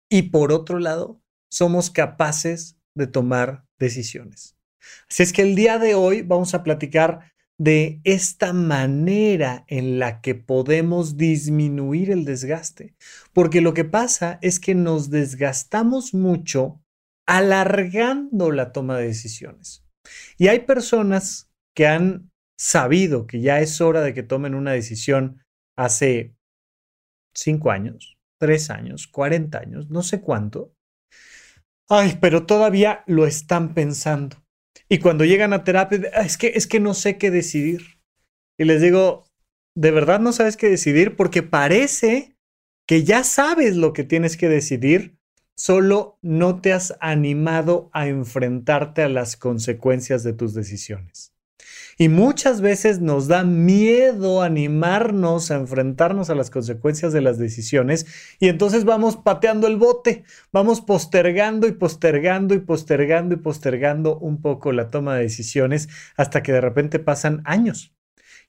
Y 0.08 0.30
por 0.30 0.52
otro 0.52 0.78
lado, 0.78 1.20
somos 1.50 1.90
capaces 1.90 2.78
de 2.94 3.08
tomar 3.08 3.64
decisiones. 3.80 4.56
Así 5.10 5.24
es 5.24 5.32
que 5.32 5.42
el 5.42 5.56
día 5.56 5.78
de 5.78 5.96
hoy 5.96 6.22
vamos 6.22 6.54
a 6.54 6.62
platicar 6.62 7.32
de 7.58 8.00
esta 8.04 8.52
manera 8.52 9.64
en 9.68 9.98
la 9.98 10.20
que 10.20 10.34
podemos 10.34 11.16
disminuir 11.16 12.10
el 12.10 12.24
desgaste. 12.24 12.94
Porque 13.32 13.60
lo 13.60 13.74
que 13.74 13.84
pasa 13.84 14.38
es 14.42 14.58
que 14.58 14.74
nos 14.74 15.10
desgastamos 15.10 16.14
mucho 16.14 16.82
alargando 17.26 18.50
la 18.50 18.72
toma 18.72 18.98
de 18.98 19.06
decisiones. 19.06 19.84
Y 20.36 20.48
hay 20.48 20.60
personas 20.60 21.50
que 21.74 21.86
han 21.86 22.30
sabido 22.58 23.26
que 23.26 23.40
ya 23.40 23.60
es 23.60 23.80
hora 23.80 24.00
de 24.00 24.14
que 24.14 24.22
tomen 24.22 24.54
una 24.54 24.72
decisión 24.72 25.42
hace 25.76 26.36
cinco 27.34 27.70
años, 27.70 28.16
tres 28.38 28.70
años, 28.70 29.08
cuarenta 29.08 29.58
años, 29.58 29.90
no 29.90 30.02
sé 30.02 30.20
cuánto. 30.20 30.74
Ay, 31.88 32.18
pero 32.20 32.46
todavía 32.46 33.04
lo 33.06 33.26
están 33.26 33.74
pensando. 33.74 34.43
Y 34.88 34.98
cuando 34.98 35.24
llegan 35.24 35.52
a 35.52 35.64
terapia, 35.64 35.98
es 36.22 36.36
que, 36.36 36.52
es 36.54 36.66
que 36.66 36.80
no 36.80 36.94
sé 36.94 37.18
qué 37.18 37.30
decidir. 37.30 37.98
Y 38.58 38.64
les 38.64 38.80
digo, 38.80 39.24
¿de 39.74 39.90
verdad 39.90 40.20
no 40.20 40.32
sabes 40.32 40.56
qué 40.56 40.68
decidir? 40.68 41.16
Porque 41.16 41.42
parece 41.42 42.36
que 42.86 43.02
ya 43.04 43.24
sabes 43.24 43.76
lo 43.76 43.92
que 43.92 44.04
tienes 44.04 44.36
que 44.36 44.48
decidir, 44.48 45.18
solo 45.56 46.18
no 46.22 46.60
te 46.60 46.72
has 46.72 46.94
animado 47.00 47.90
a 47.92 48.08
enfrentarte 48.08 49.02
a 49.02 49.08
las 49.08 49.36
consecuencias 49.36 50.22
de 50.22 50.32
tus 50.32 50.54
decisiones. 50.54 51.33
Y 51.96 52.08
muchas 52.08 52.60
veces 52.60 53.00
nos 53.00 53.28
da 53.28 53.44
miedo 53.44 54.42
animarnos 54.42 55.50
a 55.50 55.56
enfrentarnos 55.56 56.30
a 56.30 56.34
las 56.34 56.50
consecuencias 56.50 57.12
de 57.12 57.20
las 57.20 57.38
decisiones 57.38 58.06
y 58.40 58.48
entonces 58.48 58.84
vamos 58.84 59.16
pateando 59.16 59.66
el 59.66 59.76
bote, 59.76 60.24
vamos 60.52 60.80
postergando 60.80 61.66
y 61.66 61.72
postergando 61.72 62.54
y 62.54 62.60
postergando 62.60 63.34
y 63.34 63.38
postergando 63.38 64.18
un 64.18 64.40
poco 64.40 64.72
la 64.72 64.90
toma 64.90 65.16
de 65.16 65.22
decisiones 65.22 65.88
hasta 66.16 66.42
que 66.42 66.52
de 66.52 66.60
repente 66.60 66.98
pasan 66.98 67.42
años. 67.44 67.94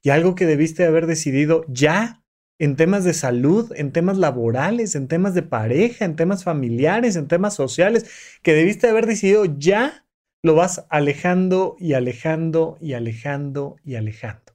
Y 0.02 0.10
algo 0.10 0.36
que 0.36 0.46
debiste 0.46 0.86
haber 0.86 1.08
decidido 1.08 1.66
ya 1.68 2.22
en 2.58 2.76
temas 2.76 3.04
de 3.04 3.14
salud, 3.14 3.72
en 3.76 3.92
temas 3.92 4.18
laborales, 4.18 4.96
en 4.96 5.08
temas 5.08 5.34
de 5.34 5.44
pareja, 5.44 6.06
en 6.06 6.16
temas 6.16 6.44
familiares, 6.44 7.16
en 7.16 7.28
temas 7.28 7.54
sociales, 7.54 8.06
que 8.42 8.54
debiste 8.54 8.88
haber 8.88 9.08
decidido 9.08 9.46
ya 9.46 10.05
lo 10.46 10.54
vas 10.54 10.86
alejando 10.90 11.76
y 11.80 11.94
alejando 11.94 12.78
y 12.80 12.94
alejando 12.94 13.78
y 13.84 13.96
alejando. 13.96 14.54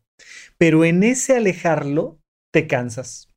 Pero 0.56 0.84
en 0.84 1.02
ese 1.02 1.36
alejarlo 1.36 2.20
te 2.52 2.68
cansas. 2.68 3.28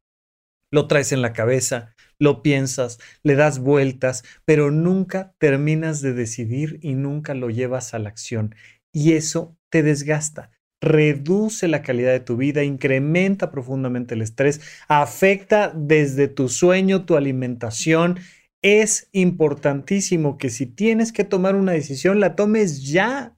Lo 0.69 0.85
traes 0.85 1.11
en 1.13 1.23
la 1.23 1.33
cabeza, 1.33 1.95
lo 2.19 2.43
piensas, 2.43 2.99
le 3.23 3.33
das 3.33 3.57
vueltas, 3.57 4.23
pero 4.45 4.69
nunca 4.69 5.33
terminas 5.39 6.03
de 6.03 6.13
decidir 6.13 6.77
y 6.83 6.93
nunca 6.93 7.33
lo 7.33 7.49
llevas 7.49 7.95
a 7.95 7.99
la 7.99 8.09
acción. 8.09 8.53
Y 8.91 9.13
eso 9.13 9.57
te 9.71 9.81
desgasta 9.81 10.51
reduce 10.79 11.69
la 11.69 11.81
calidad 11.81 12.11
de 12.11 12.19
tu 12.19 12.35
vida, 12.35 12.61
incrementa 12.65 13.51
profundamente 13.51 14.15
el 14.15 14.21
estrés, 14.21 14.59
afecta 14.89 15.71
desde 15.73 16.27
tu 16.27 16.49
sueño, 16.49 17.05
tu 17.05 17.15
alimentación 17.15 18.19
es 18.63 19.09
importantísimo 19.11 20.37
que 20.37 20.49
si 20.49 20.65
tienes 20.65 21.11
que 21.11 21.25
tomar 21.25 21.55
una 21.55 21.73
decisión, 21.73 22.19
la 22.19 22.35
tomes 22.35 22.83
ya, 22.83 23.37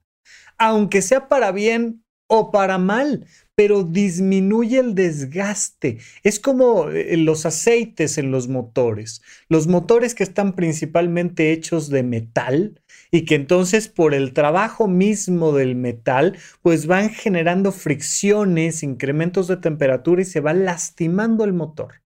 aunque 0.56 1.02
sea 1.02 1.28
para 1.28 1.52
bien 1.52 2.04
o 2.28 2.50
para 2.50 2.78
mal, 2.78 3.26
pero 3.54 3.82
disminuye 3.82 4.78
el 4.78 4.94
desgaste. 4.94 5.98
Es 6.22 6.38
como 6.38 6.90
eh, 6.90 7.16
los 7.16 7.46
aceites 7.46 8.18
en 8.18 8.30
los 8.30 8.48
motores. 8.48 9.22
Los 9.48 9.66
motores 9.66 10.14
que 10.14 10.22
están 10.22 10.54
principalmente 10.54 11.52
hechos 11.52 11.88
de 11.88 12.02
metal 12.02 12.80
y 13.10 13.24
que 13.24 13.34
entonces 13.34 13.88
por 13.88 14.14
el 14.14 14.32
trabajo 14.32 14.88
mismo 14.88 15.52
del 15.52 15.74
metal, 15.74 16.36
pues 16.62 16.86
van 16.86 17.10
generando 17.10 17.72
fricciones, 17.72 18.82
incrementos 18.82 19.48
de 19.48 19.56
temperatura 19.56 20.22
y 20.22 20.24
se 20.24 20.40
va 20.40 20.52
lastimando 20.52 21.44
el 21.44 21.52
motor. 21.52 22.05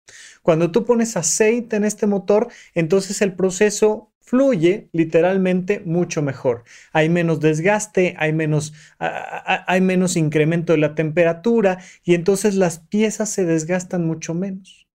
Cuando 0.44 0.70
tú 0.70 0.84
pones 0.84 1.16
aceite 1.16 1.76
en 1.76 1.84
este 1.84 2.06
motor, 2.06 2.48
entonces 2.74 3.22
el 3.22 3.32
proceso 3.32 4.12
fluye 4.20 4.90
literalmente 4.92 5.80
mucho 5.80 6.20
mejor. 6.20 6.64
Hay 6.92 7.08
menos 7.08 7.40
desgaste, 7.40 8.14
hay 8.18 8.34
menos, 8.34 8.74
hay 8.98 9.80
menos 9.80 10.16
incremento 10.16 10.74
de 10.74 10.80
la 10.80 10.94
temperatura 10.94 11.78
y 12.04 12.14
entonces 12.14 12.56
las 12.56 12.78
piezas 12.78 13.30
se 13.30 13.46
desgastan 13.46 14.06
mucho 14.06 14.34
menos. 14.34 14.86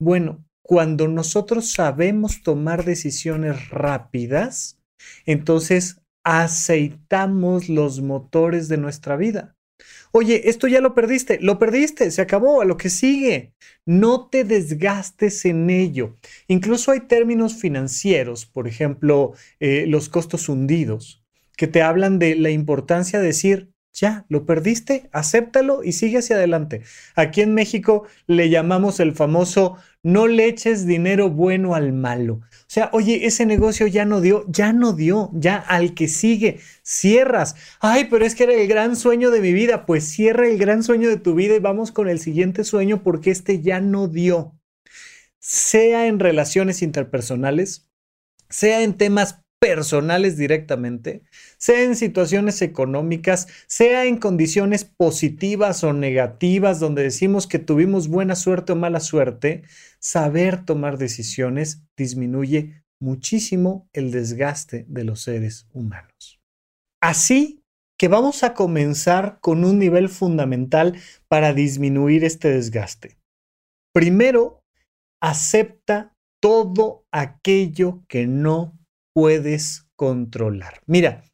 Bueno, 0.00 0.42
cuando 0.62 1.08
nosotros 1.08 1.72
sabemos 1.72 2.42
tomar 2.42 2.86
decisiones 2.86 3.68
rápidas, 3.68 4.80
entonces 5.26 6.00
aceitamos 6.24 7.68
los 7.68 8.00
motores 8.00 8.68
de 8.68 8.78
nuestra 8.78 9.16
vida. 9.16 9.55
Oye, 10.18 10.48
esto 10.48 10.66
ya 10.66 10.80
lo 10.80 10.94
perdiste, 10.94 11.38
lo 11.42 11.58
perdiste, 11.58 12.10
se 12.10 12.22
acabó, 12.22 12.62
a 12.62 12.64
lo 12.64 12.78
que 12.78 12.88
sigue. 12.88 13.52
No 13.84 14.30
te 14.30 14.44
desgastes 14.44 15.44
en 15.44 15.68
ello. 15.68 16.16
Incluso 16.48 16.90
hay 16.90 17.00
términos 17.00 17.56
financieros, 17.56 18.46
por 18.46 18.66
ejemplo, 18.66 19.34
eh, 19.60 19.84
los 19.86 20.08
costos 20.08 20.48
hundidos, 20.48 21.22
que 21.58 21.66
te 21.66 21.82
hablan 21.82 22.18
de 22.18 22.34
la 22.34 22.48
importancia 22.48 23.18
de 23.18 23.26
decir, 23.26 23.74
ya, 23.92 24.24
lo 24.30 24.46
perdiste, 24.46 25.10
acéptalo 25.12 25.84
y 25.84 25.92
sigue 25.92 26.16
hacia 26.16 26.36
adelante. 26.36 26.80
Aquí 27.14 27.42
en 27.42 27.52
México 27.52 28.06
le 28.26 28.48
llamamos 28.48 29.00
el 29.00 29.12
famoso 29.12 29.76
no 30.06 30.28
le 30.28 30.46
eches 30.46 30.86
dinero 30.86 31.30
bueno 31.30 31.74
al 31.74 31.92
malo. 31.92 32.34
O 32.34 32.68
sea, 32.68 32.90
oye, 32.92 33.26
ese 33.26 33.44
negocio 33.44 33.88
ya 33.88 34.04
no 34.04 34.20
dio, 34.20 34.44
ya 34.46 34.72
no 34.72 34.92
dio, 34.92 35.30
ya 35.34 35.56
al 35.56 35.94
que 35.94 36.06
sigue, 36.06 36.60
cierras. 36.84 37.56
Ay, 37.80 38.06
pero 38.08 38.24
es 38.24 38.36
que 38.36 38.44
era 38.44 38.54
el 38.54 38.68
gran 38.68 38.94
sueño 38.94 39.32
de 39.32 39.40
mi 39.40 39.52
vida. 39.52 39.84
Pues 39.84 40.04
cierra 40.04 40.46
el 40.46 40.58
gran 40.58 40.84
sueño 40.84 41.08
de 41.08 41.16
tu 41.16 41.34
vida 41.34 41.56
y 41.56 41.58
vamos 41.58 41.90
con 41.90 42.08
el 42.08 42.20
siguiente 42.20 42.62
sueño 42.62 43.02
porque 43.02 43.32
este 43.32 43.62
ya 43.62 43.80
no 43.80 44.06
dio. 44.06 44.56
Sea 45.40 46.06
en 46.06 46.20
relaciones 46.20 46.82
interpersonales, 46.82 47.88
sea 48.48 48.82
en 48.82 48.96
temas 48.96 49.40
personales 49.60 50.36
directamente, 50.36 51.22
sea 51.58 51.82
en 51.82 51.96
situaciones 51.96 52.60
económicas, 52.62 53.48
sea 53.66 54.04
en 54.04 54.18
condiciones 54.18 54.84
positivas 54.84 55.82
o 55.84 55.92
negativas 55.92 56.78
donde 56.78 57.02
decimos 57.02 57.46
que 57.46 57.58
tuvimos 57.58 58.08
buena 58.08 58.36
suerte 58.36 58.72
o 58.72 58.76
mala 58.76 59.00
suerte, 59.00 59.62
saber 59.98 60.64
tomar 60.64 60.98
decisiones 60.98 61.82
disminuye 61.96 62.82
muchísimo 63.00 63.88
el 63.92 64.10
desgaste 64.10 64.84
de 64.88 65.04
los 65.04 65.22
seres 65.22 65.66
humanos. 65.72 66.40
Así 67.02 67.62
que 67.98 68.08
vamos 68.08 68.42
a 68.42 68.54
comenzar 68.54 69.38
con 69.40 69.64
un 69.64 69.78
nivel 69.78 70.08
fundamental 70.08 70.98
para 71.28 71.54
disminuir 71.54 72.24
este 72.24 72.48
desgaste. 72.48 73.16
Primero, 73.94 74.60
acepta 75.22 76.12
todo 76.42 77.04
aquello 77.10 78.02
que 78.08 78.26
no 78.26 78.74
puedes 79.16 79.88
controlar. 79.96 80.82
Mira, 80.84 81.24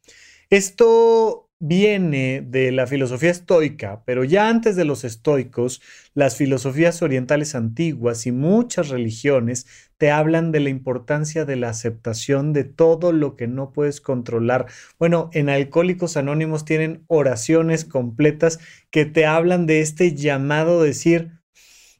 esto 0.49 1.49
viene 1.59 2.41
de 2.41 2.71
la 2.71 2.87
filosofía 2.87 3.29
estoica, 3.29 4.03
pero 4.05 4.23
ya 4.23 4.47
antes 4.47 4.77
de 4.77 4.85
los 4.85 5.03
estoicos, 5.03 5.81
las 6.13 6.37
filosofías 6.37 7.01
orientales 7.01 7.55
antiguas 7.55 8.25
y 8.25 8.31
muchas 8.31 8.87
religiones 8.87 9.67
te 9.97 10.11
hablan 10.11 10.53
de 10.53 10.61
la 10.61 10.69
importancia 10.69 11.43
de 11.43 11.57
la 11.57 11.67
aceptación 11.67 12.53
de 12.53 12.63
todo 12.63 13.11
lo 13.11 13.35
que 13.35 13.49
no 13.49 13.73
puedes 13.73 13.99
controlar. 13.99 14.67
Bueno, 14.97 15.29
en 15.33 15.49
Alcohólicos 15.49 16.15
Anónimos 16.15 16.63
tienen 16.63 17.03
oraciones 17.07 17.83
completas 17.83 18.59
que 18.91 19.03
te 19.03 19.25
hablan 19.25 19.65
de 19.65 19.81
este 19.81 20.15
llamado 20.15 20.81
decir, 20.81 21.41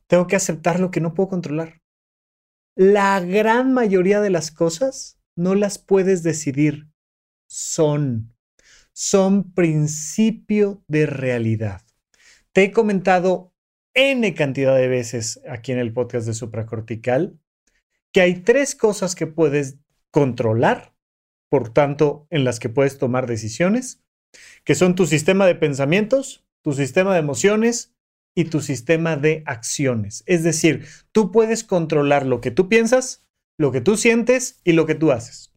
tengo 0.07 0.27
que 0.27 0.37
aceptar 0.37 0.79
lo 0.79 0.91
que 0.91 1.01
no 1.01 1.13
puedo 1.13 1.27
controlar. 1.27 1.81
La 2.73 3.19
gran 3.19 3.73
mayoría 3.73 4.21
de 4.21 4.29
las 4.29 4.49
cosas 4.49 5.19
no 5.35 5.55
las 5.55 5.77
puedes 5.77 6.23
decidir, 6.23 6.89
son, 7.47 8.33
son 8.93 9.53
principio 9.53 10.83
de 10.87 11.05
realidad. 11.05 11.81
Te 12.51 12.63
he 12.63 12.71
comentado 12.71 13.53
N 13.95 14.33
cantidad 14.33 14.75
de 14.75 14.87
veces 14.87 15.39
aquí 15.47 15.71
en 15.71 15.79
el 15.79 15.93
podcast 15.93 16.25
de 16.25 16.33
supracortical 16.33 17.39
que 18.11 18.21
hay 18.21 18.41
tres 18.41 18.75
cosas 18.75 19.15
que 19.15 19.27
puedes 19.27 19.77
controlar, 20.11 20.93
por 21.49 21.73
tanto, 21.73 22.27
en 22.29 22.43
las 22.43 22.59
que 22.59 22.69
puedes 22.69 22.97
tomar 22.97 23.27
decisiones. 23.27 23.99
que 24.63 24.75
son 24.75 24.95
tu 24.95 25.05
sistema 25.05 25.45
de 25.45 25.55
pensamientos, 25.55 26.43
tu 26.63 26.73
sistema 26.73 27.13
de 27.13 27.19
emociones 27.19 27.93
y 28.35 28.45
tu 28.45 28.61
sistema 28.61 29.15
de 29.15 29.43
acciones. 29.45 30.23
Es 30.25 30.43
decir, 30.43 30.87
tú 31.11 31.31
puedes 31.31 31.63
controlar 31.63 32.25
lo 32.25 32.41
que 32.41 32.51
tú 32.51 32.67
piensas, 32.67 33.23
lo 33.63 33.71
que 33.71 33.81
tú 33.81 33.95
sientes 33.95 34.59
y 34.65 34.73
lo 34.73 34.85
que 34.85 34.93
tú 34.93 35.11
haces. 35.11 35.53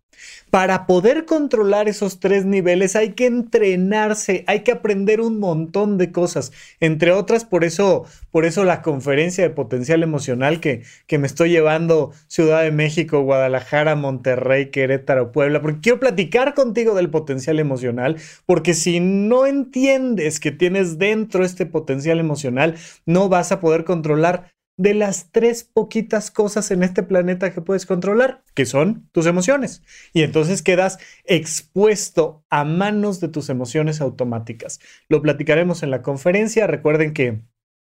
Para 0.50 0.86
poder 0.86 1.25
controlar 1.25 1.88
esos 1.88 2.20
tres 2.20 2.44
niveles 2.46 2.94
hay 2.94 3.14
que 3.14 3.26
entrenarse, 3.26 4.44
hay 4.46 4.60
que 4.60 4.70
aprender 4.70 5.20
un 5.20 5.40
montón 5.40 5.98
de 5.98 6.12
cosas, 6.12 6.52
entre 6.78 7.10
otras 7.10 7.44
por 7.44 7.64
eso, 7.64 8.06
por 8.30 8.44
eso 8.44 8.64
la 8.64 8.80
conferencia 8.80 9.42
de 9.42 9.50
potencial 9.50 10.04
emocional 10.04 10.60
que, 10.60 10.84
que 11.08 11.18
me 11.18 11.26
estoy 11.26 11.50
llevando 11.50 12.12
Ciudad 12.28 12.62
de 12.62 12.70
México, 12.70 13.22
Guadalajara, 13.22 13.96
Monterrey, 13.96 14.70
Querétaro, 14.70 15.32
Puebla, 15.32 15.60
porque 15.60 15.80
quiero 15.80 15.98
platicar 15.98 16.54
contigo 16.54 16.94
del 16.94 17.10
potencial 17.10 17.58
emocional, 17.58 18.16
porque 18.46 18.72
si 18.72 19.00
no 19.00 19.46
entiendes 19.46 20.38
que 20.38 20.52
tienes 20.52 20.96
dentro 20.96 21.44
este 21.44 21.66
potencial 21.66 22.20
emocional, 22.20 22.76
no 23.04 23.28
vas 23.28 23.50
a 23.50 23.60
poder 23.60 23.84
controlar 23.84 24.55
de 24.76 24.95
las 24.95 25.30
tres 25.33 25.64
poquitas 25.64 26.30
cosas 26.30 26.71
en 26.71 26.83
este 26.83 27.02
planeta 27.02 27.52
que 27.52 27.62
puedes 27.62 27.87
controlar, 27.87 28.42
que 28.54 28.66
son 28.66 29.09
tus 29.12 29.26
emociones. 29.26 29.83
Y 30.12 30.23
entonces 30.23 30.62
quedas 30.62 30.99
expuesto 31.25 32.45
a 32.50 32.64
manos 32.64 33.21
de 33.21 33.28
tus 33.28 33.49
emociones 33.49 34.00
automáticas. 34.00 34.80
Lo 35.09 35.23
platicaremos 35.23 35.83
en 35.83 35.90
la 35.90 36.02
conferencia. 36.02 36.66
Recuerden 36.66 37.14
que 37.14 37.40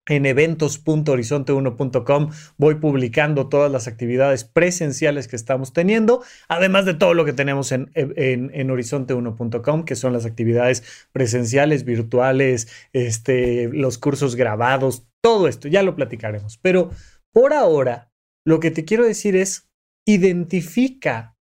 en 0.08 0.28
eventos.horizonte1.com 0.28 2.30
voy 2.58 2.76
publicando 2.76 3.50
todas 3.50 3.72
las 3.72 3.88
actividades 3.88 4.44
presenciales 4.44 5.28
que 5.28 5.36
estamos 5.36 5.74
teniendo, 5.74 6.22
además 6.48 6.86
de 6.86 6.94
todo 6.94 7.16
lo 7.16 7.26
que 7.26 7.34
tenemos 7.34 7.72
en, 7.72 7.90
en, 7.96 8.52
en 8.54 8.70
horizonte1.com, 8.70 9.84
que 9.84 9.96
son 9.96 10.14
las 10.14 10.28
actividades 10.28 11.08
presenciales, 11.12 11.86
virtuales, 11.86 12.68
este, 12.94 13.68
los 13.70 13.98
cursos 13.98 14.36
grabados, 14.36 15.08
todo 15.26 15.48
esto, 15.48 15.68
ya 15.68 15.82
lo 15.82 15.96
platicaremos. 15.96 16.60
Pero 16.60 16.92
por 17.34 17.52
ahora, 17.52 18.12
lo 18.46 18.60
que 18.60 18.70
te 18.70 18.86
quiero 18.86 19.04
decir 19.04 19.36
es, 19.36 19.68
identifica 20.06 21.36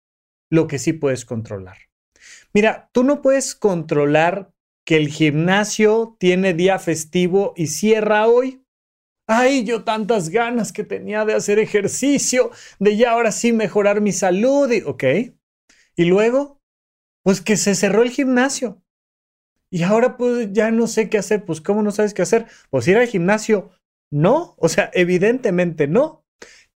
lo 0.50 0.70
que 0.70 0.80
sí 0.80 0.94
puedes 0.94 1.26
controlar. 1.26 1.76
Mira, 2.54 2.90
tú 2.94 3.04
no 3.04 3.22
puedes 3.22 3.56
controlar 3.56 4.54
que 4.86 4.96
el 4.96 5.10
gimnasio 5.10 6.16
tiene 6.18 6.54
día 6.54 6.80
festivo 6.80 7.54
y 7.58 7.68
cierra 7.68 8.26
hoy. 8.28 8.64
Ay, 9.28 9.66
yo 9.66 9.84
tantas 9.84 10.30
ganas 10.30 10.72
que 10.72 10.86
tenía 10.86 11.26
de 11.26 11.34
hacer 11.34 11.60
ejercicio, 11.60 12.52
de 12.80 12.96
ya 12.96 13.12
ahora 13.12 13.34
sí 13.34 13.52
mejorar 13.52 14.00
mi 14.00 14.14
salud. 14.14 14.72
Y, 14.72 14.82
ok. 14.84 15.04
Y 15.98 16.06
luego, 16.06 16.62
pues 17.22 17.42
que 17.42 17.58
se 17.58 17.76
cerró 17.76 18.02
el 18.02 18.12
gimnasio. 18.12 18.82
Y 19.74 19.82
ahora 19.82 20.18
pues 20.18 20.54
ya 20.54 20.70
no 20.70 20.86
sé 20.86 21.10
qué 21.10 21.18
hacer. 21.18 21.46
Pues 21.46 21.60
¿cómo 21.60 21.82
no 21.82 21.90
sabes 21.90 22.14
qué 22.14 22.22
hacer? 22.22 22.46
Pues 22.70 22.88
ir 22.88 22.96
al 22.96 23.08
gimnasio. 23.08 23.72
No, 24.12 24.54
o 24.60 24.70
sea, 24.70 24.92
evidentemente 24.94 25.88
no. 25.88 26.24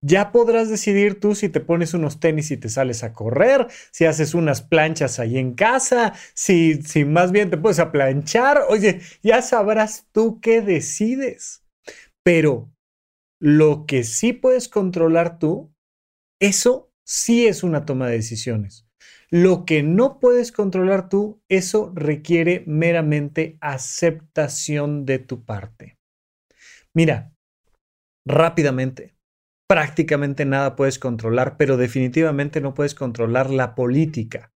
Ya 0.02 0.32
podrás 0.32 0.68
decidir 0.68 1.20
tú 1.20 1.36
si 1.36 1.48
te 1.48 1.60
pones 1.60 1.94
unos 1.94 2.20
tenis 2.20 2.50
y 2.50 2.58
te 2.58 2.70
sales 2.70 3.04
a 3.04 3.14
correr, 3.14 3.68
si 3.92 4.06
haces 4.06 4.34
unas 4.34 4.64
planchas 4.64 5.20
ahí 5.20 5.38
en 5.38 5.54
casa, 5.54 6.14
si, 6.34 6.82
si 6.82 7.06
más 7.06 7.32
bien 7.32 7.52
te 7.52 7.58
puedes 7.58 7.78
a 7.78 7.92
planchar. 7.92 8.64
Oye, 8.68 9.02
ya 9.22 9.44
sabrás 9.44 10.08
tú 10.12 10.40
qué 10.42 10.62
decides. 10.62 11.64
Pero 12.24 12.72
lo 13.40 13.86
que 13.86 14.04
sí 14.04 14.34
puedes 14.34 14.70
controlar 14.70 15.38
tú, 15.38 15.72
eso 16.42 16.92
sí 17.06 17.46
es 17.46 17.62
una 17.62 17.86
toma 17.86 18.08
de 18.08 18.14
decisiones. 18.14 18.87
Lo 19.30 19.66
que 19.66 19.84
no 19.84 20.20
puedes 20.20 20.54
controlar 20.54 21.10
tú, 21.10 21.42
eso 21.50 21.92
requiere 21.94 22.64
meramente 22.66 23.58
aceptación 23.60 25.06
de 25.06 25.20
tu 25.20 25.44
parte. 25.44 25.98
Mira, 26.94 27.34
rápidamente, 28.26 29.16
prácticamente 29.68 30.46
nada 30.46 30.78
puedes 30.78 30.98
controlar, 30.98 31.58
pero 31.58 31.76
definitivamente 31.76 32.62
no 32.62 32.74
puedes 32.74 32.96
controlar 32.96 33.50
la 33.50 33.76
política. 33.76 34.54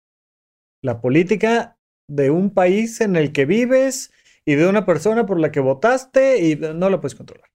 La 0.81 1.01
política 1.01 1.77
de 2.09 2.31
un 2.31 2.53
país 2.53 3.01
en 3.01 3.17
el 3.17 3.33
que 3.33 3.45
vives 3.45 4.13
y 4.45 4.55
de 4.55 4.67
una 4.67 4.85
persona 4.85 5.25
por 5.25 5.39
la 5.39 5.51
que 5.51 5.59
votaste 5.59 6.45
y 6.45 6.55
no 6.55 6.89
la 6.89 7.01
puedes 7.01 7.15
controlar. 7.15 7.49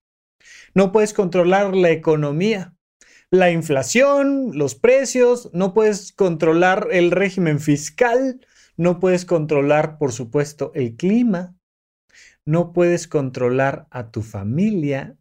No 0.75 0.91
puedes 0.91 1.13
controlar 1.13 1.75
la 1.75 1.89
economía 1.89 2.76
la 3.31 3.51
inflación, 3.51 4.57
los 4.57 4.75
precios, 4.75 5.49
no 5.53 5.73
puedes 5.73 6.13
controlar 6.13 6.87
el 6.91 7.11
régimen 7.11 7.59
fiscal, 7.59 8.39
no 8.77 8.99
puedes 8.99 9.25
controlar, 9.25 9.97
por 9.97 10.11
supuesto, 10.11 10.71
el 10.75 10.95
clima, 10.95 11.55
no 12.45 12.71
puedes 12.71 13.07
controlar 13.07 13.87
a 13.91 14.11
tu 14.11 14.21
familia, 14.21 15.17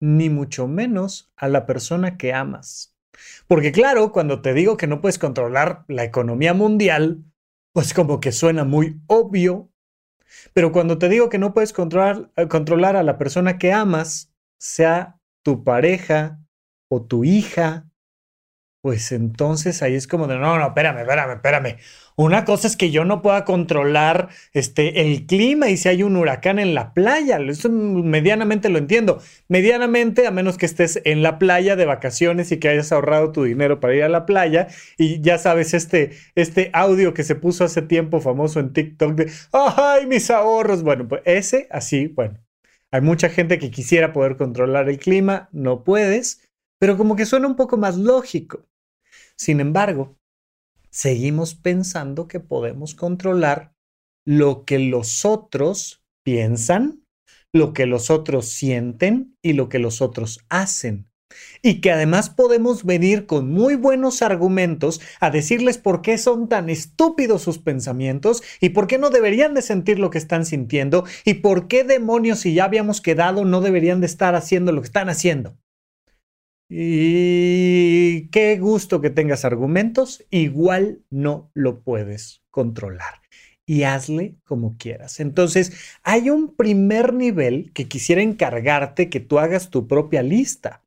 ni 0.00 0.30
mucho 0.30 0.66
menos 0.66 1.32
a 1.36 1.48
la 1.48 1.66
persona 1.66 2.16
que 2.16 2.32
amas. 2.32 2.96
Porque 3.46 3.72
claro, 3.72 4.12
cuando 4.12 4.40
te 4.40 4.54
digo 4.54 4.76
que 4.76 4.86
no 4.86 5.00
puedes 5.00 5.18
controlar 5.18 5.84
la 5.88 6.04
economía 6.04 6.54
mundial, 6.54 7.22
pues 7.72 7.92
como 7.94 8.20
que 8.20 8.32
suena 8.32 8.64
muy 8.64 9.00
obvio. 9.06 9.70
Pero 10.54 10.72
cuando 10.72 10.98
te 10.98 11.08
digo 11.08 11.28
que 11.28 11.38
no 11.38 11.52
puedes 11.52 11.72
controlar, 11.72 12.30
eh, 12.36 12.48
controlar 12.48 12.96
a 12.96 13.02
la 13.02 13.18
persona 13.18 13.58
que 13.58 13.72
amas, 13.72 14.32
sea 14.58 15.20
tu 15.42 15.64
pareja, 15.64 16.41
o 16.92 17.02
tu 17.02 17.24
hija, 17.24 17.86
pues 18.82 19.12
entonces 19.12 19.82
ahí 19.82 19.94
es 19.94 20.06
como 20.06 20.26
de, 20.26 20.36
no, 20.36 20.58
no, 20.58 20.66
espérame, 20.66 20.98
espérame, 20.98 21.34
espérame. 21.36 21.76
Una 22.16 22.44
cosa 22.44 22.66
es 22.66 22.76
que 22.76 22.90
yo 22.90 23.06
no 23.06 23.22
pueda 23.22 23.46
controlar 23.46 24.28
este, 24.52 25.00
el 25.00 25.24
clima 25.24 25.70
y 25.70 25.78
si 25.78 25.88
hay 25.88 26.02
un 26.02 26.16
huracán 26.16 26.58
en 26.58 26.74
la 26.74 26.92
playa, 26.92 27.38
eso 27.38 27.70
medianamente 27.70 28.68
lo 28.68 28.76
entiendo. 28.76 29.22
Medianamente, 29.48 30.26
a 30.26 30.32
menos 30.32 30.58
que 30.58 30.66
estés 30.66 31.00
en 31.04 31.22
la 31.22 31.38
playa 31.38 31.76
de 31.76 31.86
vacaciones 31.86 32.52
y 32.52 32.58
que 32.58 32.68
hayas 32.68 32.92
ahorrado 32.92 33.32
tu 33.32 33.44
dinero 33.44 33.80
para 33.80 33.94
ir 33.94 34.02
a 34.02 34.10
la 34.10 34.26
playa 34.26 34.68
y 34.98 35.22
ya 35.22 35.38
sabes 35.38 35.72
este, 35.72 36.10
este 36.34 36.68
audio 36.74 37.14
que 37.14 37.24
se 37.24 37.36
puso 37.36 37.64
hace 37.64 37.80
tiempo 37.80 38.20
famoso 38.20 38.60
en 38.60 38.74
TikTok 38.74 39.14
de, 39.14 39.32
ay, 39.52 40.06
mis 40.06 40.30
ahorros. 40.30 40.82
Bueno, 40.82 41.08
pues 41.08 41.22
ese 41.24 41.68
así, 41.70 42.08
bueno. 42.08 42.38
Hay 42.90 43.00
mucha 43.00 43.30
gente 43.30 43.58
que 43.58 43.70
quisiera 43.70 44.12
poder 44.12 44.36
controlar 44.36 44.90
el 44.90 44.98
clima, 44.98 45.48
no 45.50 45.82
puedes 45.82 46.51
pero 46.82 46.96
como 46.96 47.14
que 47.14 47.26
suena 47.26 47.46
un 47.46 47.54
poco 47.54 47.76
más 47.76 47.96
lógico. 47.96 48.66
Sin 49.36 49.60
embargo, 49.60 50.16
seguimos 50.90 51.54
pensando 51.54 52.26
que 52.26 52.40
podemos 52.40 52.96
controlar 52.96 53.72
lo 54.26 54.64
que 54.64 54.80
los 54.80 55.24
otros 55.24 56.02
piensan, 56.24 57.04
lo 57.52 57.72
que 57.72 57.86
los 57.86 58.10
otros 58.10 58.48
sienten 58.48 59.36
y 59.42 59.52
lo 59.52 59.68
que 59.68 59.78
los 59.78 60.02
otros 60.02 60.44
hacen. 60.48 61.08
Y 61.62 61.80
que 61.80 61.92
además 61.92 62.30
podemos 62.30 62.84
venir 62.84 63.26
con 63.26 63.48
muy 63.48 63.76
buenos 63.76 64.20
argumentos 64.20 65.00
a 65.20 65.30
decirles 65.30 65.78
por 65.78 66.02
qué 66.02 66.18
son 66.18 66.48
tan 66.48 66.68
estúpidos 66.68 67.42
sus 67.42 67.58
pensamientos 67.58 68.42
y 68.60 68.70
por 68.70 68.88
qué 68.88 68.98
no 68.98 69.10
deberían 69.10 69.54
de 69.54 69.62
sentir 69.62 70.00
lo 70.00 70.10
que 70.10 70.18
están 70.18 70.44
sintiendo 70.44 71.04
y 71.24 71.34
por 71.34 71.68
qué 71.68 71.84
demonios 71.84 72.40
si 72.40 72.54
ya 72.54 72.64
habíamos 72.64 73.00
quedado 73.00 73.44
no 73.44 73.60
deberían 73.60 74.00
de 74.00 74.06
estar 74.06 74.34
haciendo 74.34 74.72
lo 74.72 74.80
que 74.80 74.86
están 74.86 75.08
haciendo. 75.08 75.56
Y 76.74 78.28
qué 78.28 78.56
gusto 78.56 79.02
que 79.02 79.10
tengas 79.10 79.44
argumentos, 79.44 80.24
igual 80.30 81.02
no 81.10 81.50
lo 81.52 81.82
puedes 81.82 82.40
controlar. 82.50 83.20
Y 83.66 83.82
hazle 83.82 84.36
como 84.44 84.78
quieras. 84.78 85.20
Entonces, 85.20 85.74
hay 86.02 86.30
un 86.30 86.56
primer 86.56 87.12
nivel 87.12 87.72
que 87.74 87.88
quisiera 87.88 88.22
encargarte 88.22 89.10
que 89.10 89.20
tú 89.20 89.38
hagas 89.38 89.68
tu 89.68 89.86
propia 89.86 90.22
lista. 90.22 90.82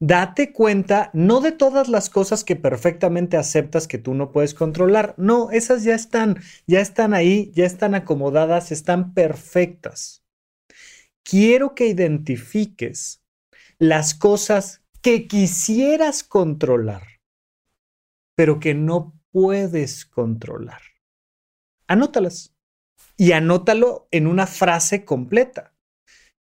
Date 0.00 0.52
cuenta 0.52 1.10
no 1.14 1.40
de 1.40 1.52
todas 1.52 1.86
las 1.86 2.10
cosas 2.10 2.42
que 2.42 2.56
perfectamente 2.56 3.36
aceptas 3.36 3.86
que 3.86 3.98
tú 3.98 4.14
no 4.14 4.32
puedes 4.32 4.54
controlar. 4.54 5.14
No, 5.18 5.52
esas 5.52 5.84
ya 5.84 5.94
están, 5.94 6.40
ya 6.66 6.80
están 6.80 7.14
ahí, 7.14 7.52
ya 7.54 7.64
están 7.64 7.94
acomodadas, 7.94 8.72
están 8.72 9.14
perfectas. 9.14 10.24
Quiero 11.22 11.76
que 11.76 11.86
identifiques 11.86 13.22
las 13.78 14.14
cosas 14.14 14.82
que 15.02 15.26
quisieras 15.26 16.24
controlar, 16.24 17.02
pero 18.36 18.60
que 18.60 18.74
no 18.74 19.14
puedes 19.30 20.04
controlar. 20.04 20.80
Anótalas 21.86 22.54
y 23.16 23.32
anótalo 23.32 24.08
en 24.10 24.26
una 24.26 24.46
frase 24.46 25.04
completa. 25.04 25.74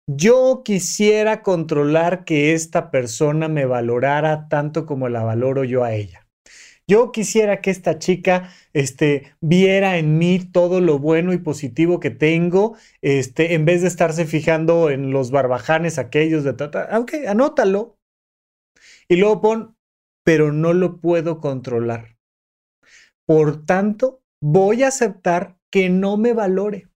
Yo 0.07 0.63
quisiera 0.65 1.43
controlar 1.43 2.25
que 2.25 2.55
esta 2.55 2.91
persona 2.91 3.49
me 3.49 3.67
valorara 3.67 4.49
tanto 4.49 4.87
como 4.87 5.09
la 5.09 5.23
valoro 5.23 5.65
yo 5.65 5.85
a 5.85 5.93
ella. 5.95 6.27
Yo 6.91 7.13
quisiera 7.13 7.61
que 7.61 7.71
esta 7.71 7.99
chica 7.99 8.49
este, 8.73 9.35
viera 9.43 9.99
en 9.99 10.17
mí 10.17 10.39
todo 10.39 10.81
lo 10.81 10.99
bueno 10.99 11.35
y 11.35 11.39
positivo 11.39 12.01
que 12.01 12.09
tengo, 12.09 12.77
este, 13.03 13.53
en 13.53 13.67
vez 13.67 13.83
de 13.83 13.89
estarse 13.89 14.25
fijando 14.25 14.89
en 14.89 15.11
los 15.11 15.31
barbajanes 15.31 15.99
aquellos 15.99 16.45
de... 16.45 16.55
Aunque 16.91 17.29
anótalo, 17.29 17.98
y 19.09 19.17
luego 19.17 19.41
pon, 19.41 19.77
pero 20.25 20.53
no 20.53 20.73
lo 20.73 21.01
puedo 21.01 21.41
controlar. 21.41 22.17
Por 23.25 23.65
tanto, 23.65 24.23
voy 24.41 24.83
a 24.83 24.89
aceptar 24.89 25.59
que 25.71 25.89
no 25.89 26.17
me 26.17 26.33
valore. 26.33 26.89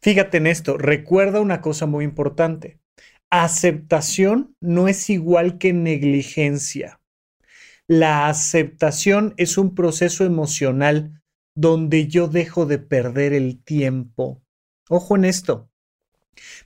Fíjate 0.00 0.38
en 0.38 0.46
esto, 0.46 0.76
recuerda 0.76 1.40
una 1.40 1.60
cosa 1.60 1.86
muy 1.86 2.04
importante. 2.04 2.80
Aceptación 3.30 4.56
no 4.60 4.88
es 4.88 5.08
igual 5.10 5.58
que 5.58 5.72
negligencia. 5.72 7.00
La 7.86 8.28
aceptación 8.28 9.34
es 9.36 9.58
un 9.58 9.74
proceso 9.74 10.24
emocional 10.24 11.22
donde 11.56 12.06
yo 12.06 12.28
dejo 12.28 12.66
de 12.66 12.78
perder 12.78 13.32
el 13.32 13.62
tiempo. 13.62 14.42
Ojo 14.88 15.16
en 15.16 15.24
esto. 15.24 15.68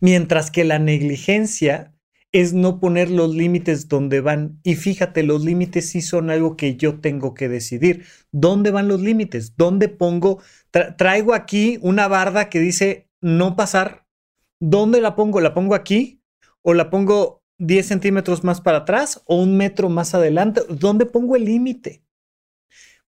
Mientras 0.01 0.51
que 0.51 0.65
la 0.65 0.79
negligencia 0.79 1.94
es 2.35 2.53
no 2.53 2.81
poner 2.81 3.13
los 3.13 3.33
límites 3.33 3.89
donde 3.89 4.21
van. 4.21 4.59
Y 4.65 4.75
fíjate, 4.75 5.23
los 5.23 5.45
límites 5.45 5.89
sí 5.89 6.03
son 6.03 6.31
algo 6.31 6.57
que 6.57 6.75
yo 6.75 6.99
tengo 6.99 7.33
que 7.33 7.49
decidir. 7.49 8.07
¿Dónde 8.33 8.73
van 8.73 8.89
los 8.89 9.01
límites? 9.01 9.57
¿Dónde 9.57 9.89
pongo? 9.89 10.41
traigo 10.99 11.33
aquí 11.33 11.79
una 11.81 12.09
barda 12.09 12.51
que 12.51 12.59
dice 12.59 13.09
no 13.21 13.55
pasar. 13.55 14.09
¿Dónde 14.59 15.01
la 15.01 15.15
pongo? 15.15 15.41
¿La 15.41 15.55
pongo 15.55 15.77
aquí? 15.77 16.23
¿O 16.63 16.75
la 16.75 16.91
pongo 16.91 17.45
10 17.59 17.87
centímetros 17.87 18.43
más 18.43 18.61
para 18.61 18.79
atrás? 18.79 19.23
¿O 19.27 19.41
un 19.41 19.57
metro 19.57 19.89
más 19.89 20.13
adelante? 20.17 20.63
¿Dónde 20.69 21.07
pongo 21.07 21.37
el 21.37 21.45
límite? 21.45 22.03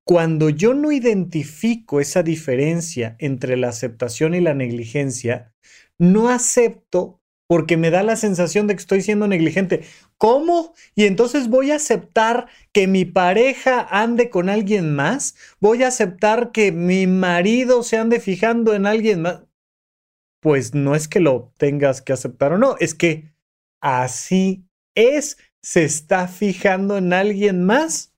Cuando 0.05 0.51
yo 0.51 0.73
no 0.73 0.93
identifico 0.93 2.01
esa 2.01 2.23
diferencia 2.23 3.17
entre 3.19 3.57
la 3.57 3.71
aceptación 3.71 4.37
y 4.37 4.41
la 4.41 4.55
negligencia, 4.55 5.53
no 5.99 6.29
acepto 6.29 7.15
porque 7.46 7.76
me 7.76 7.90
da 7.90 8.02
la 8.02 8.16
sensación 8.16 8.66
de 8.66 8.74
que 8.74 8.80
estoy 8.80 9.02
siendo 9.02 9.28
negligente. 9.28 9.85
¿Cómo? 10.18 10.74
Y 10.94 11.04
entonces 11.04 11.48
voy 11.48 11.70
a 11.70 11.76
aceptar 11.76 12.48
que 12.72 12.87
mi 12.87 13.04
pareja 13.04 13.87
ande 13.90 14.30
con 14.30 14.48
alguien 14.48 14.94
más. 14.94 15.37
Voy 15.61 15.82
a 15.82 15.88
aceptar 15.88 16.50
que 16.50 16.72
mi 16.72 17.06
marido 17.06 17.82
se 17.82 17.98
ande 17.98 18.20
fijando 18.20 18.74
en 18.74 18.87
alguien 18.87 19.22
más. 19.22 19.42
Pues 20.40 20.74
no 20.74 20.94
es 20.94 21.09
que 21.09 21.20
lo 21.20 21.52
tengas 21.56 22.02
que 22.02 22.12
aceptar 22.12 22.52
o 22.52 22.59
no, 22.59 22.76
es 22.78 22.94
que 22.94 23.32
así 23.80 24.64
es. 24.94 25.38
Se 25.62 25.85
está 25.85 26.28
fijando 26.28 26.96
en 26.96 27.12
alguien 27.12 27.64
más. 27.64 28.14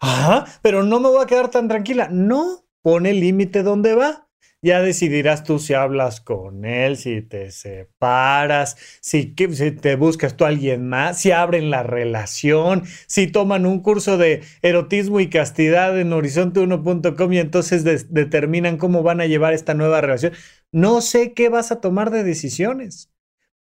Ah, 0.00 0.46
pero 0.62 0.84
no 0.84 1.00
me 1.00 1.08
voy 1.08 1.22
a 1.22 1.26
quedar 1.26 1.50
tan 1.50 1.66
tranquila. 1.66 2.08
No, 2.08 2.64
pone 2.82 3.12
límite 3.12 3.64
donde 3.64 3.94
va. 3.96 4.28
Ya 4.64 4.80
decidirás 4.80 5.42
tú 5.42 5.58
si 5.58 5.74
hablas 5.74 6.20
con 6.20 6.64
él, 6.64 6.96
si 6.96 7.20
te 7.20 7.50
separas, 7.50 8.76
si, 9.00 9.26
te 9.26 9.96
buscas 9.96 10.36
tú 10.36 10.44
a 10.44 10.48
alguien 10.48 10.88
más, 10.88 11.20
si 11.20 11.32
abren 11.32 11.68
la 11.68 11.82
relación, 11.82 12.84
si 13.08 13.26
toman 13.26 13.66
un 13.66 13.80
curso 13.80 14.18
de 14.18 14.42
erotismo 14.62 15.18
y 15.18 15.28
castidad 15.28 15.98
en 15.98 16.10
horizonte1.com 16.12 17.32
y 17.32 17.38
entonces 17.38 17.82
determinan 18.12 18.78
cómo 18.78 19.02
van 19.02 19.20
a 19.20 19.26
llevar 19.26 19.52
esta 19.52 19.74
nueva 19.74 20.00
relación. 20.00 20.32
No 20.70 21.00
sé 21.00 21.32
qué 21.32 21.48
vas 21.48 21.72
a 21.72 21.80
tomar 21.80 22.12
de 22.12 22.22
decisiones, 22.22 23.10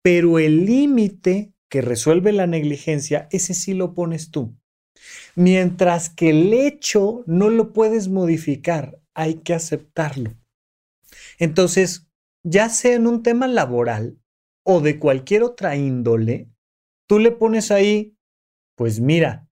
pero 0.01 0.39
el 0.39 0.65
límite 0.65 1.53
que 1.69 1.81
resuelve 1.81 2.31
la 2.31 2.47
negligencia, 2.47 3.27
ese 3.29 3.53
sí 3.53 3.75
lo 3.75 3.93
pones 3.93 4.31
tú. 4.31 4.57
Mientras 5.35 6.09
que 6.09 6.31
el 6.31 6.53
hecho 6.53 7.23
no 7.27 7.51
lo 7.51 7.71
puedes 7.71 8.07
modificar, 8.07 8.99
hay 9.13 9.35
que 9.35 9.53
aceptarlo. 9.53 10.33
Entonces, 11.37 12.07
ya 12.43 12.69
sea 12.69 12.95
en 12.95 13.07
un 13.07 13.23
tema 13.23 13.47
laboral 13.47 14.19
o 14.63 14.81
de 14.81 14.99
cualquier 14.99 15.43
otra 15.43 15.75
índole, 15.75 16.49
tú 17.07 17.19
le 17.19 17.31
pones 17.31 17.71
ahí, 17.71 18.17
pues 18.75 18.99
mira, 18.99 19.47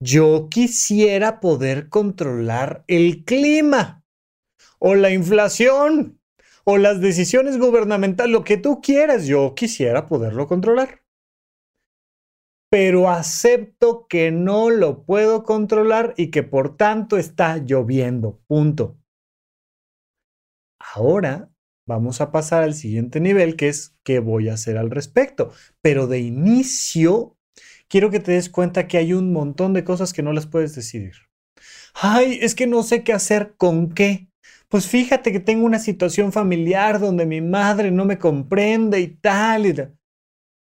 yo 0.00 0.48
quisiera 0.50 1.40
poder 1.40 1.88
controlar 1.88 2.84
el 2.86 3.24
clima 3.24 4.04
o 4.78 4.94
la 4.94 5.10
inflación 5.10 6.20
o 6.64 6.78
las 6.78 7.00
decisiones 7.00 7.58
gubernamentales, 7.58 8.32
lo 8.32 8.44
que 8.44 8.56
tú 8.56 8.80
quieras, 8.80 9.26
yo 9.26 9.54
quisiera 9.54 10.06
poderlo 10.06 10.46
controlar. 10.46 11.02
Pero 12.70 13.10
acepto 13.10 14.06
que 14.06 14.30
no 14.30 14.70
lo 14.70 15.04
puedo 15.04 15.42
controlar 15.42 16.14
y 16.16 16.30
que 16.30 16.44
por 16.44 16.76
tanto 16.76 17.18
está 17.18 17.58
lloviendo. 17.58 18.40
Punto. 18.46 18.99
Ahora 20.94 21.50
vamos 21.86 22.20
a 22.20 22.30
pasar 22.30 22.62
al 22.62 22.74
siguiente 22.74 23.20
nivel, 23.20 23.56
que 23.56 23.68
es 23.68 23.96
qué 24.04 24.18
voy 24.18 24.48
a 24.48 24.54
hacer 24.54 24.76
al 24.76 24.90
respecto. 24.90 25.52
Pero 25.82 26.06
de 26.06 26.20
inicio, 26.20 27.36
quiero 27.88 28.10
que 28.10 28.20
te 28.20 28.32
des 28.32 28.50
cuenta 28.50 28.88
que 28.88 28.98
hay 28.98 29.12
un 29.12 29.32
montón 29.32 29.72
de 29.72 29.84
cosas 29.84 30.12
que 30.12 30.22
no 30.22 30.32
las 30.32 30.46
puedes 30.46 30.74
decidir. 30.74 31.14
Ay, 31.94 32.38
es 32.42 32.54
que 32.54 32.66
no 32.66 32.82
sé 32.82 33.02
qué 33.02 33.12
hacer 33.12 33.54
con 33.56 33.92
qué. 33.92 34.28
Pues 34.68 34.86
fíjate 34.86 35.32
que 35.32 35.40
tengo 35.40 35.66
una 35.66 35.80
situación 35.80 36.32
familiar 36.32 37.00
donde 37.00 37.26
mi 37.26 37.40
madre 37.40 37.90
no 37.90 38.04
me 38.04 38.18
comprende 38.18 39.00
y 39.00 39.08
tal. 39.08 39.66
Y 39.66 39.74
tal. 39.74 39.99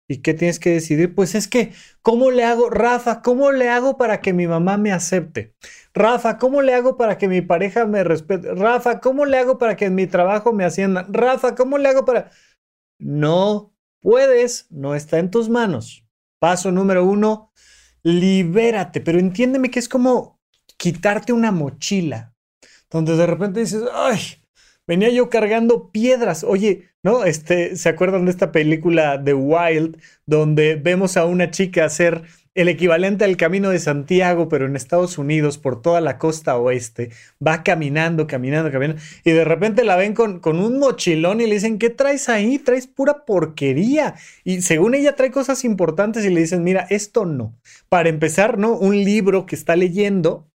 ¿Y 0.08 0.18
qué 0.22 0.34
tienes 0.34 0.60
que 0.60 0.72
decidir? 0.72 1.16
Pues 1.16 1.34
es 1.34 1.48
que, 1.48 1.72
¿cómo 2.02 2.30
le 2.30 2.44
hago, 2.44 2.70
Rafa? 2.70 3.22
¿Cómo 3.22 3.52
le 3.52 3.70
hago 3.70 3.98
para 3.98 4.20
que 4.20 4.34
mi 4.34 4.48
mamá 4.48 4.78
me 4.78 4.92
acepte? 4.92 5.56
Rafa, 5.94 6.38
¿cómo 6.38 6.62
le 6.62 6.74
hago 6.74 6.98
para 6.98 7.18
que 7.18 7.28
mi 7.28 7.42
pareja 7.42 7.86
me 7.86 8.04
respete? 8.04 8.54
Rafa, 8.54 9.00
¿cómo 9.00 9.26
le 9.26 9.38
hago 9.38 9.58
para 9.58 9.78
que 9.78 9.86
en 9.86 9.96
mi 9.96 10.08
trabajo 10.08 10.52
me 10.52 10.66
asciendan? 10.66 11.14
Rafa, 11.14 11.56
¿cómo 11.56 11.78
le 11.78 11.90
hago 11.90 12.04
para...? 12.06 12.32
No 13.00 13.74
puedes, 14.02 14.68
no 14.70 14.94
está 14.94 15.20
en 15.20 15.32
tus 15.32 15.50
manos. 15.50 16.06
Paso 16.40 16.72
número 16.72 17.06
uno, 17.06 17.52
libérate, 18.04 19.00
pero 19.00 19.20
entiéndeme 19.20 19.72
que 19.72 19.80
es 19.80 19.88
como 19.88 20.42
quitarte 20.78 21.32
una 21.32 21.52
mochila, 21.52 22.36
donde 22.90 23.16
de 23.16 23.26
repente 23.26 23.62
dices, 23.62 23.84
ay, 23.94 24.20
venía 24.88 25.10
yo 25.10 25.30
cargando 25.30 25.92
piedras. 25.92 26.44
Oye, 26.44 26.90
¿no? 27.04 27.26
Este, 27.26 27.76
¿se 27.76 27.90
acuerdan 27.90 28.26
de 28.26 28.32
esta 28.32 28.52
película 28.52 29.22
The 29.24 29.34
Wild, 29.34 29.98
donde 30.26 30.76
vemos 30.76 31.18
a 31.18 31.26
una 31.26 31.52
chica 31.52 31.86
hacer 31.86 32.24
el 32.56 32.68
equivalente 32.70 33.26
al 33.26 33.36
Camino 33.36 33.70
de 33.70 33.80
Santiago, 33.80 34.48
pero 34.48 34.68
en 34.68 34.76
Estados 34.76 35.18
Unidos, 35.18 35.58
por 35.58 35.82
toda 35.82 36.02
la 36.02 36.20
costa 36.20 36.56
oeste, 36.56 37.10
va 37.46 37.64
caminando, 37.64 38.28
caminando, 38.28 38.72
caminando, 38.72 39.02
y 39.24 39.32
de 39.32 39.44
repente 39.44 39.84
la 39.84 39.96
ven 39.96 40.14
con, 40.14 40.40
con 40.40 40.60
un 40.60 40.78
mochilón 40.78 41.42
y 41.42 41.48
le 41.48 41.56
dicen, 41.56 41.80
¿qué 41.80 41.90
traes 41.90 42.30
ahí? 42.30 42.60
Traes 42.60 42.86
pura 42.88 43.26
porquería. 43.26 44.16
Y 44.44 44.62
según 44.62 44.94
ella 44.94 45.16
trae 45.16 45.32
cosas 45.32 45.64
importantes 45.64 46.26
y 46.26 46.30
le 46.30 46.42
dicen, 46.42 46.64
mira, 46.64 46.86
esto 46.90 47.26
no. 47.26 47.58
Para 47.90 48.10
empezar, 48.10 48.58
¿no? 48.60 48.74
Un 48.74 49.04
libro 49.04 49.46
que 49.46 49.56
está 49.56 49.76
leyendo 49.76 50.48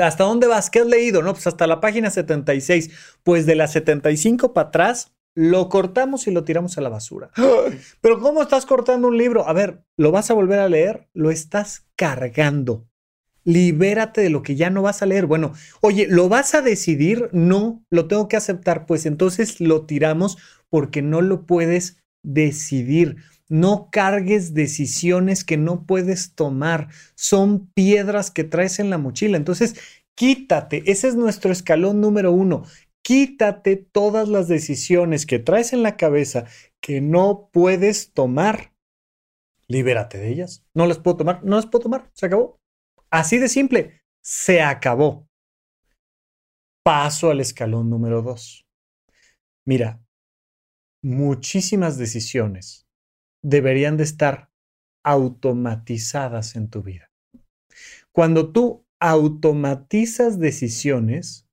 ¿Hasta 0.00 0.24
dónde 0.24 0.46
vas? 0.46 0.70
¿Qué 0.70 0.80
has 0.80 0.86
leído? 0.86 1.22
No, 1.22 1.32
pues 1.32 1.46
hasta 1.46 1.66
la 1.66 1.80
página 1.80 2.10
76. 2.10 2.90
Pues 3.22 3.46
de 3.46 3.54
la 3.54 3.68
75 3.68 4.52
para 4.52 4.68
atrás, 4.68 5.12
lo 5.34 5.68
cortamos 5.68 6.26
y 6.26 6.30
lo 6.30 6.44
tiramos 6.44 6.76
a 6.76 6.80
la 6.80 6.88
basura. 6.88 7.30
Pero 8.00 8.20
¿cómo 8.20 8.42
estás 8.42 8.66
cortando 8.66 9.08
un 9.08 9.16
libro? 9.16 9.48
A 9.48 9.52
ver, 9.52 9.84
¿lo 9.96 10.12
vas 10.12 10.30
a 10.30 10.34
volver 10.34 10.58
a 10.58 10.68
leer? 10.68 11.08
Lo 11.14 11.30
estás 11.30 11.86
cargando. 11.96 12.86
Libérate 13.44 14.20
de 14.20 14.30
lo 14.30 14.42
que 14.42 14.54
ya 14.54 14.70
no 14.70 14.82
vas 14.82 15.02
a 15.02 15.06
leer. 15.06 15.26
Bueno, 15.26 15.52
oye, 15.80 16.06
¿lo 16.08 16.28
vas 16.28 16.54
a 16.54 16.62
decidir? 16.62 17.28
No, 17.32 17.84
lo 17.90 18.06
tengo 18.06 18.28
que 18.28 18.36
aceptar. 18.36 18.86
Pues 18.86 19.06
entonces 19.06 19.60
lo 19.60 19.84
tiramos 19.84 20.38
porque 20.68 21.02
no 21.02 21.22
lo 21.22 21.44
puedes 21.44 21.96
decidir. 22.22 23.16
No 23.52 23.90
cargues 23.92 24.54
decisiones 24.54 25.44
que 25.44 25.58
no 25.58 25.84
puedes 25.84 26.34
tomar. 26.34 26.88
Son 27.14 27.66
piedras 27.66 28.30
que 28.30 28.44
traes 28.44 28.78
en 28.78 28.88
la 28.88 28.96
mochila. 28.96 29.36
Entonces, 29.36 29.74
quítate. 30.14 30.82
Ese 30.90 31.08
es 31.08 31.16
nuestro 31.16 31.52
escalón 31.52 32.00
número 32.00 32.32
uno. 32.32 32.64
Quítate 33.02 33.76
todas 33.76 34.26
las 34.30 34.48
decisiones 34.48 35.26
que 35.26 35.38
traes 35.38 35.74
en 35.74 35.82
la 35.82 35.98
cabeza 35.98 36.46
que 36.80 37.02
no 37.02 37.50
puedes 37.52 38.14
tomar. 38.14 38.72
Libérate 39.68 40.16
de 40.16 40.30
ellas. 40.30 40.64
No 40.72 40.86
las 40.86 40.98
puedo 40.98 41.18
tomar. 41.18 41.44
No 41.44 41.56
las 41.56 41.66
puedo 41.66 41.82
tomar. 41.82 42.10
Se 42.14 42.24
acabó. 42.24 42.58
Así 43.10 43.36
de 43.36 43.50
simple. 43.50 44.00
Se 44.22 44.62
acabó. 44.62 45.28
Paso 46.82 47.30
al 47.30 47.40
escalón 47.40 47.90
número 47.90 48.22
dos. 48.22 48.66
Mira, 49.66 50.02
muchísimas 51.02 51.98
decisiones 51.98 52.88
deberían 53.42 53.96
de 53.96 54.04
estar 54.04 54.50
automatizadas 55.04 56.56
en 56.56 56.68
tu 56.68 56.82
vida. 56.82 57.10
Cuando 58.12 58.52
tú 58.52 58.84
automatizas 59.00 60.38
decisiones, 60.38 61.48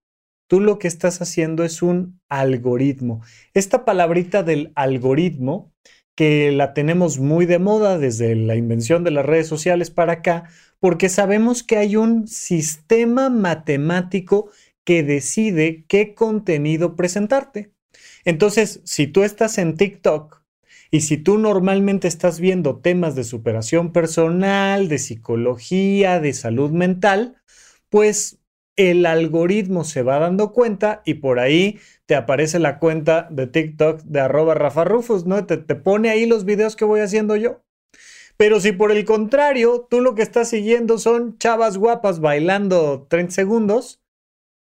tú 0.48 0.60
lo 0.60 0.78
que 0.78 0.88
estás 0.88 1.22
haciendo 1.22 1.64
es 1.64 1.82
un 1.82 2.20
algoritmo. 2.30 3.22
Esta 3.54 3.86
palabrita 3.86 4.44
del 4.44 4.72
algoritmo, 4.76 5.72
que 6.16 6.52
la 6.52 6.74
tenemos 6.74 7.18
muy 7.18 7.46
de 7.46 7.60
moda 7.60 7.98
desde 7.98 8.36
la 8.36 8.56
invención 8.56 9.04
de 9.04 9.12
las 9.12 9.26
redes 9.26 9.48
sociales 9.48 9.90
para 9.90 10.14
acá, 10.14 10.50
porque 10.80 11.08
sabemos 11.08 11.64
que 11.64 11.78
hay 11.78 11.96
un 11.96 12.28
sistema 12.28 13.30
matemático 13.30 14.52
que 14.84 15.02
decide 15.02 15.86
qué 15.88 16.14
contenido 16.14 16.96
presentarte. 16.96 17.72
Entonces, 18.26 18.82
si 18.84 19.08
tú 19.08 19.24
estás 19.24 19.58
en 19.58 19.78
TikTok 19.78 20.39
y 20.92 21.02
si 21.02 21.18
tú 21.18 21.38
normalmente 21.38 22.08
estás 22.08 22.40
viendo 22.40 22.78
temas 22.80 23.16
de 23.16 23.24
superación 23.24 23.92
personal, 23.92 24.88
de 24.88 24.98
psicología, 24.98 26.20
de 26.20 26.34
salud 26.34 26.72
mental, 26.72 27.42
pues 27.90 28.40
el 28.76 29.06
algoritmo 29.06 29.84
se 29.84 30.04
va 30.04 30.20
dando 30.20 30.52
cuenta 30.52 31.02
y 31.06 31.16
por 31.16 31.40
ahí 31.40 31.80
te 32.06 32.16
aparece 32.16 32.60
la 32.60 32.80
cuenta 32.80 33.28
de 33.30 33.46
TikTok 33.46 34.02
de 34.04 34.22
arroba 34.22 34.54
Rafa 34.54 34.86
Rufus, 34.86 35.26
¿no? 35.26 35.46
Te, 35.46 35.58
te 35.58 35.76
pone 35.76 36.10
ahí 36.10 36.26
los 36.26 36.46
videos 36.46 36.76
que 36.76 36.86
voy 36.86 37.02
haciendo 37.02 37.36
yo. 37.36 37.62
Pero 38.38 38.62
si 38.62 38.72
por 38.72 38.92
el 38.94 39.04
contrario, 39.04 39.86
tú 39.90 40.00
lo 40.00 40.16
que 40.16 40.22
estás 40.22 40.50
siguiendo 40.50 40.98
son 40.98 41.38
chavas 41.38 41.78
guapas 41.78 42.22
bailando 42.22 43.06
30 43.10 43.34
segundos, 43.34 44.02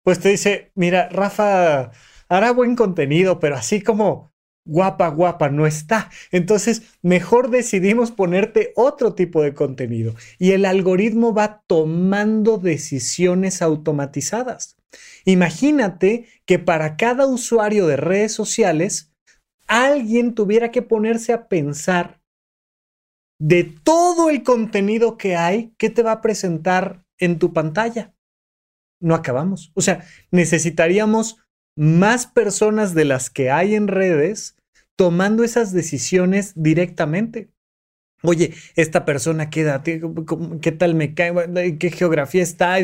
pues 0.03 0.19
te 0.19 0.29
dice, 0.29 0.71
mira, 0.73 1.09
Rafa 1.09 1.91
hará 2.27 2.51
buen 2.51 2.75
contenido, 2.75 3.39
pero 3.39 3.55
así 3.55 3.83
como 3.83 4.33
guapa, 4.67 5.08
guapa 5.10 5.49
no 5.49 5.65
está. 5.65 6.10
Entonces, 6.32 6.84
mejor 7.01 7.49
decidimos 7.49 8.12
ponerte 8.12 8.73
otro 8.75 9.15
tipo 9.15 9.41
de 9.41 9.53
contenido 9.53 10.13
y 10.38 10.51
el 10.51 10.65
algoritmo 10.65 11.34
va 11.34 11.63
tomando 11.67 12.58
decisiones 12.58 13.62
automatizadas. 13.62 14.77
Imagínate 15.25 16.27
que 16.45 16.60
para 16.60 16.97
cada 16.97 17.25
usuario 17.25 17.88
de 17.88 17.97
redes 17.97 18.34
sociales, 18.34 19.13
alguien 19.67 20.36
tuviera 20.36 20.71
que 20.71 20.82
ponerse 20.82 21.34
a 21.34 21.47
pensar 21.47 22.21
de 23.39 23.63
todo 23.63 24.30
el 24.30 24.43
contenido 24.43 25.17
que 25.17 25.36
hay, 25.36 25.73
¿qué 25.77 25.89
te 25.89 26.03
va 26.03 26.13
a 26.13 26.21
presentar 26.21 27.06
en 27.17 27.39
tu 27.39 27.53
pantalla? 27.53 28.13
No 28.99 29.13
acabamos. 29.13 29.71
O 29.75 29.82
sea, 29.82 30.06
necesitaríamos 30.32 31.38
más 31.77 32.27
personas 32.27 32.93
de 32.93 33.05
las 33.05 33.29
que 33.29 33.49
hay 33.51 33.75
en 33.75 33.87
redes 33.87 34.57
tomando 34.97 35.43
esas 35.43 35.71
decisiones 35.71 36.53
directamente. 36.55 37.51
Oye, 38.23 38.53
esta 38.75 39.05
persona 39.05 39.49
queda, 39.49 39.83
¿qué 39.83 40.71
tal 40.71 40.95
me 40.95 41.13
cae? 41.13 41.77
¿Qué 41.77 41.91
geografía 41.91 42.41
está? 42.41 42.77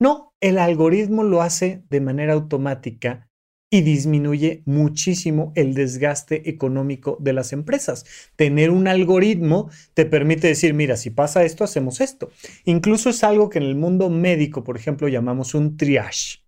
No, 0.00 0.34
el 0.40 0.58
algoritmo 0.58 1.22
lo 1.22 1.42
hace 1.42 1.84
de 1.90 2.00
manera 2.00 2.32
automática 2.32 3.28
y 3.70 3.82
disminuye 3.82 4.62
muchísimo 4.66 5.52
el 5.54 5.74
desgaste 5.74 6.50
económico 6.50 7.16
de 7.20 7.32
las 7.32 7.52
empresas. 7.52 8.04
Tener 8.36 8.70
un 8.70 8.88
algoritmo 8.88 9.70
te 9.94 10.04
permite 10.04 10.46
decir, 10.46 10.74
mira, 10.74 10.96
si 10.96 11.10
pasa 11.10 11.44
esto, 11.44 11.64
hacemos 11.64 12.00
esto. 12.00 12.30
Incluso 12.64 13.10
es 13.10 13.24
algo 13.24 13.48
que 13.48 13.58
en 13.58 13.64
el 13.64 13.74
mundo 13.74 14.10
médico, 14.10 14.64
por 14.64 14.76
ejemplo, 14.76 15.08
llamamos 15.08 15.54
un 15.54 15.76
triage. 15.76 16.41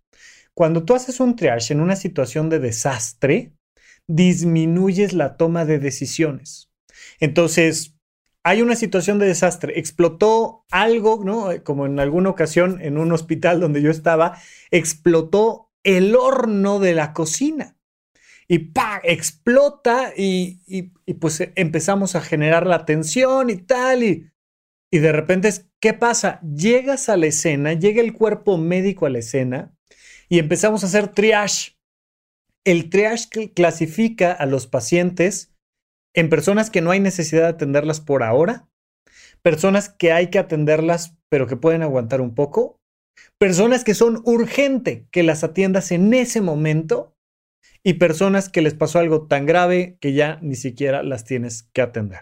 Cuando 0.55 0.85
tú 0.85 0.95
haces 0.95 1.19
un 1.19 1.35
triage 1.35 1.73
en 1.73 1.81
una 1.81 1.97
situación 1.97 2.49
de 2.49 2.59
desastre, 2.59 3.51
disminuyes 4.07 5.11
la 5.11 5.35
toma 5.35 5.65
de 5.65 5.79
decisiones. 5.79 6.71
Entonces, 7.19 7.97
hay 8.41 8.61
una 8.61 8.77
situación 8.77 9.19
de 9.19 9.27
desastre, 9.27 9.77
explotó 9.77 10.65
algo, 10.71 11.21
¿no? 11.25 11.49
Como 11.65 11.85
en 11.85 11.99
alguna 11.99 12.29
ocasión 12.29 12.79
en 12.81 12.97
un 12.97 13.11
hospital 13.11 13.59
donde 13.59 13.81
yo 13.81 13.91
estaba, 13.91 14.37
explotó 14.71 15.71
el 15.83 16.15
horno 16.15 16.79
de 16.79 16.93
la 16.93 17.11
cocina. 17.11 17.75
Y 18.47 18.59
¡pa! 18.59 19.01
explota 19.03 20.13
y, 20.15 20.61
pues 21.19 21.49
empezamos 21.55 22.15
a 22.15 22.21
generar 22.21 22.65
la 22.65 22.85
tensión 22.85 23.49
y 23.49 23.57
tal. 23.57 24.03
Y, 24.03 24.29
y 24.89 24.99
de 24.99 25.11
repente, 25.11 25.49
¿qué 25.81 25.93
pasa? 25.93 26.39
Llegas 26.41 27.09
a 27.09 27.17
la 27.17 27.25
escena, 27.25 27.73
llega 27.73 28.01
el 28.01 28.13
cuerpo 28.13 28.57
médico 28.57 29.05
a 29.05 29.09
la 29.09 29.19
escena 29.19 29.74
y 30.29 30.39
empezamos 30.39 30.83
a 30.83 30.87
hacer 30.87 31.07
triage. 31.09 31.77
El 32.65 32.89
triage 32.89 33.51
clasifica 33.53 34.31
a 34.31 34.45
los 34.45 34.67
pacientes 34.67 35.53
en 36.15 36.29
personas 36.29 36.69
que 36.69 36.81
no 36.81 36.91
hay 36.91 36.99
necesidad 36.99 37.43
de 37.43 37.49
atenderlas 37.49 37.99
por 37.99 38.23
ahora, 38.23 38.67
personas 39.41 39.89
que 39.89 40.11
hay 40.11 40.29
que 40.29 40.39
atenderlas 40.39 41.17
pero 41.29 41.47
que 41.47 41.57
pueden 41.57 41.81
aguantar 41.81 42.21
un 42.21 42.33
poco 42.33 42.79
Personas 43.37 43.83
que 43.83 43.93
son 43.93 44.21
urgente 44.25 45.07
que 45.11 45.23
las 45.23 45.43
atiendas 45.43 45.91
en 45.91 46.13
ese 46.13 46.41
momento 46.41 47.15
y 47.83 47.95
personas 47.95 48.49
que 48.49 48.61
les 48.61 48.73
pasó 48.73 48.99
algo 48.99 49.27
tan 49.27 49.45
grave 49.45 49.97
que 49.99 50.13
ya 50.13 50.39
ni 50.41 50.55
siquiera 50.55 51.03
las 51.03 51.23
tienes 51.23 51.63
que 51.73 51.81
atender. 51.81 52.21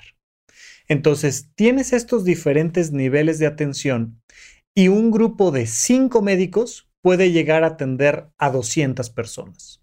Entonces, 0.88 1.50
tienes 1.56 1.94
estos 1.94 2.26
diferentes 2.26 2.92
niveles 2.92 3.39
de 3.39 3.48
atención 3.48 4.22
y 4.76 4.89
un 4.89 5.12
grupo 5.12 5.52
de 5.52 5.66
cinco 5.68 6.22
médicos 6.22 6.89
puede 7.04 7.32
llegar 7.32 7.63
a 7.63 7.68
atender 7.68 8.30
a 8.39 8.50
200 8.50 9.12
personas. 9.12 9.82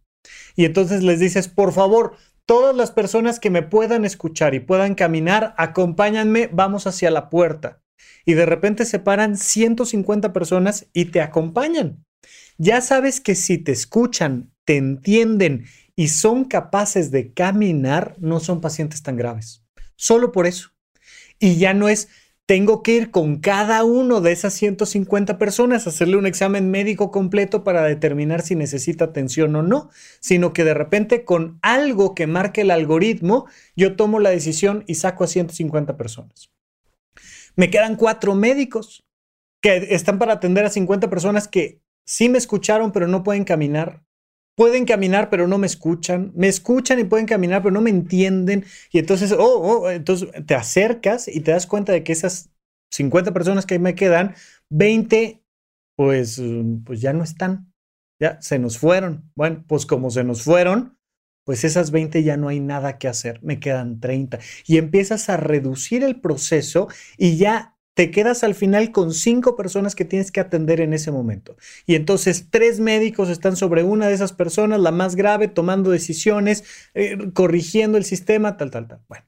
Y 0.56 0.64
entonces 0.64 1.04
les 1.04 1.20
dices, 1.20 1.46
por 1.46 1.72
favor, 1.72 2.16
todas 2.46 2.74
las 2.74 2.90
personas 2.90 3.38
que 3.38 3.50
me 3.50 3.62
puedan 3.62 4.04
escuchar 4.04 4.54
y 4.54 4.60
puedan 4.60 4.96
caminar, 4.96 5.54
acompáñenme, 5.56 6.48
vamos 6.52 6.88
hacia 6.88 7.10
la 7.12 7.30
puerta 7.30 7.80
y 8.24 8.34
de 8.34 8.46
repente 8.46 8.84
se 8.84 8.98
paran 8.98 9.36
150 9.36 10.32
personas 10.32 10.86
y 10.92 11.06
te 11.06 11.20
acompañan. 11.20 12.04
Ya 12.58 12.80
sabes 12.80 13.20
que 13.20 13.34
si 13.34 13.58
te 13.58 13.72
escuchan, 13.72 14.52
te 14.64 14.76
entienden 14.76 15.66
y 15.96 16.08
son 16.08 16.44
capaces 16.44 17.10
de 17.10 17.32
caminar, 17.32 18.16
no 18.18 18.40
son 18.40 18.60
pacientes 18.60 19.02
tan 19.02 19.16
graves. 19.16 19.64
Solo 19.96 20.32
por 20.32 20.46
eso. 20.46 20.70
Y 21.38 21.56
ya 21.56 21.74
no 21.74 21.88
es, 21.88 22.08
tengo 22.50 22.82
que 22.82 22.96
ir 22.96 23.12
con 23.12 23.36
cada 23.36 23.84
uno 23.84 24.20
de 24.20 24.32
esas 24.32 24.52
150 24.54 25.38
personas 25.38 25.86
a 25.86 25.90
hacerle 25.90 26.16
un 26.16 26.26
examen 26.26 26.68
médico 26.68 27.12
completo 27.12 27.62
para 27.62 27.84
determinar 27.84 28.42
si 28.42 28.56
necesita 28.56 29.04
atención 29.04 29.54
o 29.54 29.62
no, 29.62 29.88
sino 30.18 30.52
que 30.52 30.64
de 30.64 30.74
repente 30.74 31.24
con 31.24 31.60
algo 31.62 32.12
que 32.12 32.26
marque 32.26 32.62
el 32.62 32.72
algoritmo, 32.72 33.46
yo 33.76 33.94
tomo 33.94 34.18
la 34.18 34.30
decisión 34.30 34.82
y 34.88 34.96
saco 34.96 35.22
a 35.22 35.28
150 35.28 35.96
personas. 35.96 36.50
Me 37.54 37.70
quedan 37.70 37.94
cuatro 37.94 38.34
médicos 38.34 39.04
que 39.62 39.94
están 39.94 40.18
para 40.18 40.32
atender 40.32 40.64
a 40.64 40.70
50 40.70 41.08
personas 41.08 41.46
que 41.46 41.80
sí 42.04 42.28
me 42.28 42.38
escucharon, 42.38 42.90
pero 42.90 43.06
no 43.06 43.22
pueden 43.22 43.44
caminar. 43.44 44.02
Pueden 44.60 44.84
caminar, 44.84 45.30
pero 45.30 45.48
no 45.48 45.56
me 45.56 45.66
escuchan. 45.66 46.32
Me 46.34 46.46
escuchan 46.46 46.98
y 46.98 47.04
pueden 47.04 47.24
caminar, 47.24 47.62
pero 47.62 47.72
no 47.72 47.80
me 47.80 47.88
entienden. 47.88 48.66
Y 48.92 48.98
entonces, 48.98 49.32
oh, 49.32 49.38
oh, 49.42 49.90
entonces 49.90 50.28
te 50.44 50.54
acercas 50.54 51.28
y 51.28 51.40
te 51.40 51.52
das 51.52 51.66
cuenta 51.66 51.94
de 51.94 52.04
que 52.04 52.12
esas 52.12 52.50
50 52.90 53.32
personas 53.32 53.64
que 53.64 53.78
me 53.78 53.94
quedan, 53.94 54.34
20, 54.68 55.42
pues, 55.96 56.42
pues 56.84 57.00
ya 57.00 57.14
no 57.14 57.24
están. 57.24 57.72
Ya 58.20 58.38
se 58.42 58.58
nos 58.58 58.76
fueron. 58.76 59.32
Bueno, 59.34 59.64
pues 59.66 59.86
como 59.86 60.10
se 60.10 60.24
nos 60.24 60.42
fueron, 60.42 60.98
pues 61.46 61.64
esas 61.64 61.90
20 61.90 62.22
ya 62.22 62.36
no 62.36 62.48
hay 62.48 62.60
nada 62.60 62.98
que 62.98 63.08
hacer, 63.08 63.42
me 63.42 63.60
quedan 63.60 63.98
30. 63.98 64.40
Y 64.66 64.76
empiezas 64.76 65.30
a 65.30 65.38
reducir 65.38 66.04
el 66.04 66.20
proceso 66.20 66.88
y 67.16 67.38
ya 67.38 67.78
te 68.00 68.10
quedas 68.10 68.44
al 68.44 68.54
final 68.54 68.92
con 68.92 69.12
cinco 69.12 69.56
personas 69.56 69.94
que 69.94 70.06
tienes 70.06 70.32
que 70.32 70.40
atender 70.40 70.80
en 70.80 70.94
ese 70.94 71.10
momento. 71.10 71.58
Y 71.84 71.96
entonces 71.96 72.46
tres 72.48 72.80
médicos 72.80 73.28
están 73.28 73.56
sobre 73.56 73.82
una 73.82 74.08
de 74.08 74.14
esas 74.14 74.32
personas, 74.32 74.80
la 74.80 74.90
más 74.90 75.16
grave, 75.16 75.48
tomando 75.48 75.90
decisiones, 75.90 76.64
eh, 76.94 77.18
corrigiendo 77.34 77.98
el 77.98 78.06
sistema, 78.06 78.56
tal, 78.56 78.70
tal, 78.70 78.88
tal. 78.88 79.02
Bueno, 79.06 79.26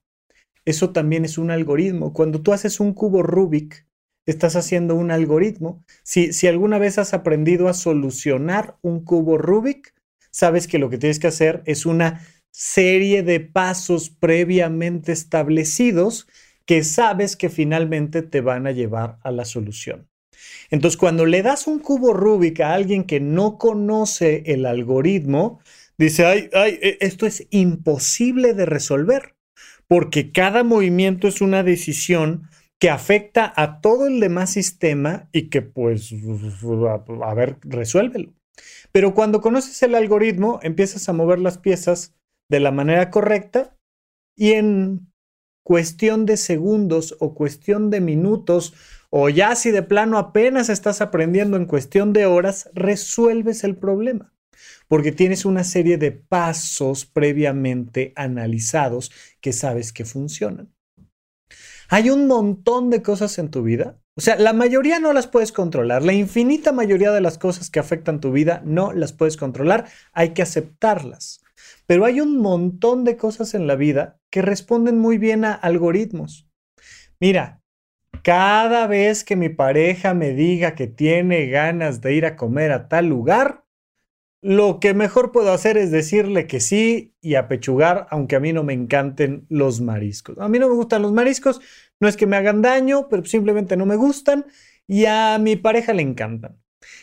eso 0.64 0.88
también 0.88 1.26
es 1.26 1.37
un 1.37 1.50
algoritmo. 1.50 2.14
Cuando 2.14 2.40
tú 2.40 2.54
haces 2.54 2.80
un 2.80 2.94
cubo 2.94 3.22
Rubik, 3.22 3.87
estás 4.24 4.56
haciendo 4.56 4.94
un 4.94 5.11
algoritmo. 5.11 5.85
Si, 6.02 6.32
si 6.32 6.46
alguna 6.46 6.78
vez 6.78 6.96
has 6.96 7.12
aprendido 7.12 7.68
a 7.68 7.74
solucionar 7.74 8.78
un 8.80 9.04
cubo 9.04 9.37
Rubik, 9.37 9.92
sabes 10.30 10.66
que 10.66 10.78
lo 10.78 10.88
que 10.88 10.96
tienes 10.96 11.18
que 11.18 11.26
hacer 11.26 11.62
es 11.66 11.85
una 11.85 12.26
serie 12.50 13.22
de 13.22 13.40
pasos 13.40 14.08
previamente 14.08 15.12
establecidos 15.12 16.26
que 16.66 16.85
sabes 16.85 17.37
que 17.37 17.48
finalmente 17.48 18.22
te 18.22 18.40
van 18.40 18.66
a 18.66 18.72
llevar 18.72 19.18
a 19.22 19.31
la 19.31 19.44
solución. 19.44 20.09
Entonces, 20.70 20.96
cuando 20.96 21.27
le 21.27 21.42
das 21.42 21.66
un 21.66 21.79
cubo 21.79 22.12
Rubik 22.12 22.61
a 22.61 22.75
alguien 22.75 23.05
que 23.05 23.20
no 23.20 23.59
conoce 23.59 24.42
el 24.46 24.66
algoritmo, 24.66 25.61
dice, 25.98 26.25
ay, 26.25 26.51
ay, 26.53 26.79
e, 26.81 26.98
esto 27.01 27.27
es 27.27 27.46
imposible 27.51 28.55
de 28.55 28.66
resolver, 28.66 29.37
porque 29.87 30.33
cada 30.33 30.64
movimiento 30.64 31.29
es 31.29 31.40
una 31.40 31.62
decisión 31.62 32.48
que 32.81 32.90
afecta 32.90 33.53
a 33.55 33.81
todo 33.81 34.07
el 34.07 34.18
demás 34.18 34.51
sistema 34.51 35.29
y 35.33 35.51
que 35.51 35.62
pues, 35.62 36.12
a 37.22 37.35
ver, 37.35 37.59
resuélvelo. 37.62 38.35
Pero 38.90 39.14
cuando 39.14 39.40
conoces 39.40 39.83
el 39.83 39.94
algoritmo, 39.94 40.59
empiezas 40.62 41.09
a 41.09 41.12
mover 41.12 41.38
las 41.38 41.59
piezas 41.59 42.14
de 42.51 42.61
la 42.61 42.72
manera 42.72 43.11
correcta 43.11 43.77
y 44.37 44.53
en 44.53 45.12
cuestión 45.62 46.27
de 46.27 46.37
segundos 46.37 47.16
o 47.20 47.35
cuestión 47.35 47.90
de 47.90 48.01
minutos 48.01 48.75
o 49.11 49.29
ya 49.29 49.55
si 49.55 49.70
de 49.70 49.83
plano 49.83 50.18
apenas 50.18 50.68
estás 50.68 51.01
aprendiendo 51.01 51.57
en 51.57 51.66
cuestión 51.66 52.12
de 52.12 52.27
horas, 52.27 52.70
resuelves 52.75 53.62
el 53.64 53.77
problema. 53.77 54.33
Porque 54.88 55.12
tienes 55.12 55.44
una 55.44 55.64
serie 55.64 55.98
de 55.98 56.12
pasos 56.12 57.05
previamente 57.05 58.12
analizados 58.16 59.11
que 59.40 59.53
sabes 59.53 59.92
que 59.92 60.05
funcionan. 60.05 60.72
Hay 61.88 62.11
un 62.11 62.27
montón 62.27 62.90
de 62.90 63.03
cosas 63.03 63.38
en 63.38 63.51
tu 63.51 63.62
vida 63.62 64.03
o 64.14 64.20
sea, 64.20 64.37
la 64.37 64.53
mayoría 64.53 65.01
no 65.01 65.12
las 65.12 65.27
puedes 65.27 65.53
controlar. 65.53 66.03
La 66.03 66.12
infinita 66.12 66.72
mayoría 66.72 67.12
de 67.12 67.22
las 67.22 67.38
cosas 67.38 67.70
que 67.70 67.81
afectan 67.81 68.20
tu 68.20 68.31
vida 68.31 68.62
no 68.64 68.92
las 68.92 69.12
puedes 69.12 69.38
controlar. 69.38 69.87
Hay 70.12 70.31
que 70.35 70.42
aceptarlas. 70.42 71.40
Pero 71.87 72.05
hay 72.05 72.20
un 72.20 72.38
montón 72.38 73.05
de 73.05 73.16
cosas 73.16 73.55
en 73.55 73.66
la 73.66 73.75
vida 73.75 74.20
que 74.32 74.42
responden 74.42 74.98
muy 74.98 75.18
bien 75.18 75.44
a 75.44 75.52
algoritmos. 75.52 76.48
Mira, 77.20 77.62
cada 78.24 78.86
vez 78.86 79.24
que 79.24 79.36
mi 79.36 79.50
pareja 79.50 80.14
me 80.14 80.32
diga 80.32 80.74
que 80.74 80.86
tiene 80.86 81.46
ganas 81.46 82.00
de 82.00 82.14
ir 82.14 82.24
a 82.24 82.34
comer 82.34 82.72
a 82.72 82.88
tal 82.88 83.06
lugar, 83.06 83.64
lo 84.40 84.80
que 84.80 84.94
mejor 84.94 85.32
puedo 85.32 85.52
hacer 85.52 85.76
es 85.76 85.90
decirle 85.90 86.46
que 86.46 86.60
sí 86.60 87.14
y 87.20 87.34
apechugar, 87.34 88.08
aunque 88.10 88.36
a 88.36 88.40
mí 88.40 88.52
no 88.52 88.64
me 88.64 88.72
encanten 88.72 89.46
los 89.50 89.82
mariscos. 89.82 90.38
A 90.38 90.48
mí 90.48 90.58
no 90.58 90.68
me 90.68 90.74
gustan 90.74 91.02
los 91.02 91.12
mariscos, 91.12 91.60
no 92.00 92.08
es 92.08 92.16
que 92.16 92.26
me 92.26 92.36
hagan 92.36 92.62
daño, 92.62 93.08
pero 93.08 93.24
simplemente 93.26 93.76
no 93.76 93.84
me 93.84 93.96
gustan 93.96 94.46
y 94.88 95.04
a 95.04 95.38
mi 95.38 95.56
pareja 95.56 95.92
le 95.92 96.02
encantan. 96.02 96.58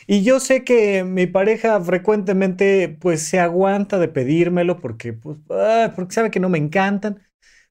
Y 0.07 0.23
yo 0.23 0.39
sé 0.39 0.63
que 0.63 1.03
mi 1.03 1.27
pareja 1.27 1.79
frecuentemente 1.81 2.97
pues 2.99 3.21
se 3.21 3.39
aguanta 3.39 3.99
de 3.99 4.07
pedírmelo 4.07 4.79
porque, 4.79 5.13
pues, 5.13 5.37
ah, 5.49 5.93
porque 5.95 6.13
sabe 6.13 6.31
que 6.31 6.39
no 6.39 6.49
me 6.49 6.57
encantan, 6.57 7.21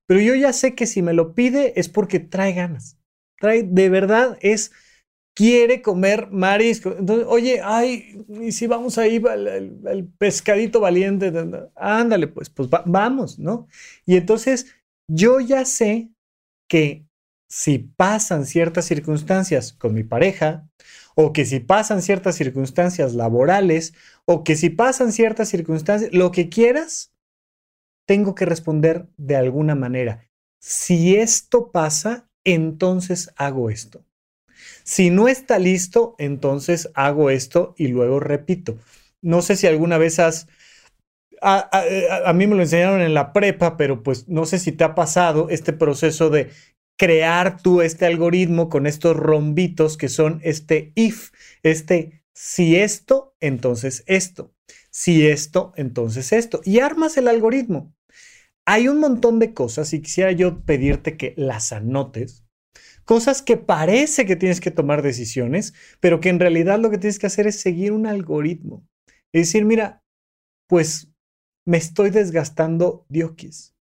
pero 0.06 0.20
yo 0.20 0.34
ya 0.34 0.52
sé 0.52 0.74
que 0.74 0.86
si 0.86 1.02
me 1.02 1.12
lo 1.12 1.34
pide 1.34 1.78
es 1.78 1.88
porque 1.88 2.20
trae 2.20 2.52
ganas. 2.52 2.98
Trae, 3.38 3.62
de 3.62 3.88
verdad 3.90 4.38
es 4.40 4.72
quiere 5.38 5.82
comer 5.82 6.30
marisco. 6.32 6.96
Entonces, 6.98 7.26
oye, 7.28 7.60
ay, 7.62 8.24
y 8.40 8.50
si 8.50 8.66
vamos 8.66 8.98
ahí 8.98 9.22
al, 9.24 10.08
pescadito 10.18 10.80
valiente, 10.80 11.32
ándale, 11.76 12.26
pues, 12.26 12.50
pues 12.50 12.68
vamos, 12.86 13.38
¿no? 13.38 13.68
Y 14.04 14.16
entonces 14.16 14.66
yo 15.08 15.38
ya 15.38 15.64
sé 15.64 16.10
que 16.68 17.06
si 17.48 17.78
pasan 17.78 18.46
ciertas 18.46 18.86
circunstancias 18.86 19.72
con 19.72 19.94
mi 19.94 20.02
pareja, 20.02 20.68
o 21.20 21.33
que 21.33 21.44
si 21.44 21.59
pasan 21.59 22.00
ciertas 22.00 22.37
circunstancias 22.37 23.12
laborales, 23.12 23.92
o 24.24 24.44
que 24.44 24.54
si 24.54 24.70
pasan 24.70 25.11
ciertas 25.11 25.48
circunstancias, 25.48 26.12
lo 26.12 26.31
que 26.31 26.48
quieras, 26.48 27.12
tengo 28.07 28.37
que 28.37 28.44
responder 28.44 29.09
de 29.16 29.35
alguna 29.35 29.74
manera. 29.74 30.31
Si 30.61 31.16
esto 31.16 31.72
pasa, 31.72 32.31
entonces 32.44 33.33
hago 33.35 33.68
esto. 33.68 34.04
Si 34.85 35.11
no 35.11 35.26
está 35.26 35.59
listo, 35.59 36.14
entonces 36.18 36.88
hago 36.94 37.31
esto 37.31 37.74
y 37.76 37.88
luego 37.88 38.20
repito. 38.20 38.78
No 39.20 39.42
sé 39.42 39.57
si 39.57 39.66
alguna 39.66 39.98
vez 39.98 40.20
has... 40.20 40.46
A, 41.42 42.33
mí 42.33 42.46
me 42.46 42.54
lo 42.54 42.62
enseñaron 42.62 43.00
en 43.00 43.14
la 43.14 43.33
prepa, 43.33 43.76
pero 43.76 44.04
pues 44.04 44.28
no 44.28 44.46
sé 44.46 44.61
si 44.61 44.70
te 44.70 44.85
ha 44.85 44.94
pasado 44.94 45.48
este 45.50 45.72
proceso 45.72 46.31
de 46.31 46.50
crear 46.98 47.62
tú 47.62 47.80
este 47.80 48.04
algoritmo 48.04 48.68
con 48.68 48.87
estos 48.87 49.16
rombitos 49.16 49.96
que 49.96 50.08
son 50.08 50.40
este 50.42 50.92
if, 50.96 51.30
este 51.62 52.22
si 52.34 52.76
esto, 52.76 53.34
entonces 53.40 54.04
esto. 54.06 54.54
Si 54.90 55.26
esto, 55.26 55.72
entonces 55.76 56.32
esto. 56.32 56.61
Y 56.64 56.80
armas 56.80 57.16
el 57.16 57.28
algoritmo. 57.28 57.94
Hay 58.66 58.88
un 58.88 59.00
montón 59.00 59.38
de 59.38 59.54
cosas 59.54 59.92
y 59.94 60.02
quisiera 60.02 60.32
yo 60.32 60.61
pedirte 60.64 61.16
que 61.16 61.32
las 61.37 61.72
anotes 61.72 62.44
cosas 63.08 63.40
que 63.40 63.56
parece 63.56 64.26
que 64.26 64.37
tienes 64.37 64.61
que 64.61 64.70
tomar 64.70 65.00
decisiones, 65.00 65.72
pero 65.98 66.20
que 66.20 66.28
en 66.28 66.38
realidad 66.38 66.78
lo 66.78 66.90
que 66.90 66.98
tienes 66.98 67.18
que 67.18 67.26
hacer 67.26 67.46
es 67.46 67.58
seguir 67.58 67.92
un 67.92 68.06
algoritmo. 68.06 68.87
Es 69.32 69.46
decir, 69.46 69.64
mira, 69.64 70.04
pues 70.68 71.11
me 71.66 71.78
estoy 71.78 72.11
desgastando 72.11 73.06
diokis. 73.08 73.74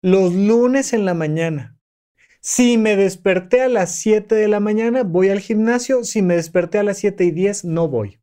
Los 0.00 0.32
lunes 0.32 0.94
en 0.94 1.04
la 1.04 1.12
mañana. 1.12 1.77
Si 2.40 2.78
me 2.78 2.96
desperté 2.96 3.62
a 3.62 3.68
las 3.68 3.94
7 3.96 4.34
de 4.34 4.48
la 4.48 4.60
mañana, 4.60 5.02
voy 5.02 5.28
al 5.28 5.40
gimnasio. 5.40 6.04
Si 6.04 6.22
me 6.22 6.36
desperté 6.36 6.78
a 6.78 6.82
las 6.82 6.98
7 6.98 7.24
y 7.24 7.30
10, 7.30 7.64
no 7.64 7.88
voy. 7.88 8.20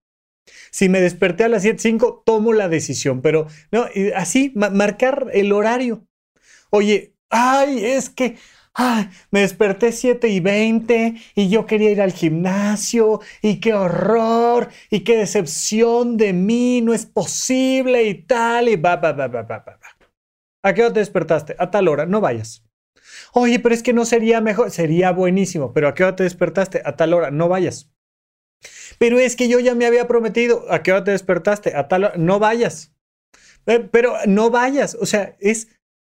Si 0.72 0.90
me 0.90 1.02
desperté 1.02 1.44
a 1.44 1.50
las 1.50 1.64
7 1.64 1.76
y 1.78 1.92
5, 1.92 2.24
tomo 2.26 2.54
la 2.54 2.70
decisión. 2.70 3.22
Pero 3.22 3.48
no, 3.72 3.86
así, 4.16 4.52
marcar 4.56 5.28
el 5.34 5.52
horario. 5.52 6.08
Oye, 6.70 7.16
ay, 7.30 7.84
es 7.84 8.10
que 8.10 8.38
me 9.32 9.42
desperté 9.42 9.92
7 9.92 10.28
y 10.28 10.40
20 10.40 11.16
y 11.36 11.50
yo 11.50 11.66
quería 11.66 11.92
ir 11.92 12.02
al 12.02 12.12
gimnasio 12.12 13.22
y 13.42 13.60
qué 13.60 13.74
horror 13.74 14.70
y 14.90 15.02
qué 15.02 15.18
decepción 15.18 16.18
de 16.18 16.34
mí, 16.34 16.82
no 16.82 16.94
es 16.94 17.06
posible 17.06 18.04
y 18.04 18.16
tal 18.26 18.70
y 18.70 18.76
va, 18.76 18.98
va, 18.98 19.14
va, 19.14 19.28
va, 19.28 19.44
va, 19.44 19.60
va. 19.60 19.80
¿A 20.64 20.74
qué 20.74 20.84
hora 20.84 20.94
te 20.94 21.00
despertaste? 21.00 21.56
A 21.60 21.70
tal 21.72 21.88
hora, 21.88 22.06
no 22.06 22.22
vayas. 22.22 22.65
Oye, 23.38 23.60
pero 23.60 23.76
es 23.76 23.84
que 23.84 23.92
no 23.92 24.06
sería 24.06 24.40
mejor, 24.40 24.72
sería 24.72 25.12
buenísimo, 25.12 25.74
pero 25.74 25.90
¿a 25.90 25.94
qué 25.94 26.06
hora 26.06 26.16
te 26.16 26.24
despertaste? 26.24 26.82
A 26.86 26.96
tal 26.96 27.14
hora, 27.14 27.32
no 27.32 27.50
vayas. 27.50 27.92
Pero 28.98 29.20
es 29.20 29.36
que 29.36 29.50
yo 29.50 29.60
ya 29.60 29.76
me 29.76 29.86
había 29.86 30.08
prometido, 30.08 30.66
¿a 30.72 30.84
qué 30.84 30.94
hora 30.94 31.04
te 31.04 31.12
despertaste? 31.12 31.76
A 31.76 31.90
tal 31.90 32.06
hora, 32.06 32.14
no 32.18 32.40
vayas. 32.40 32.96
Eh, 33.66 33.82
pero 33.92 34.14
no 34.26 34.52
vayas, 34.52 34.96
o 34.96 35.06
sea, 35.06 35.36
es 35.42 35.68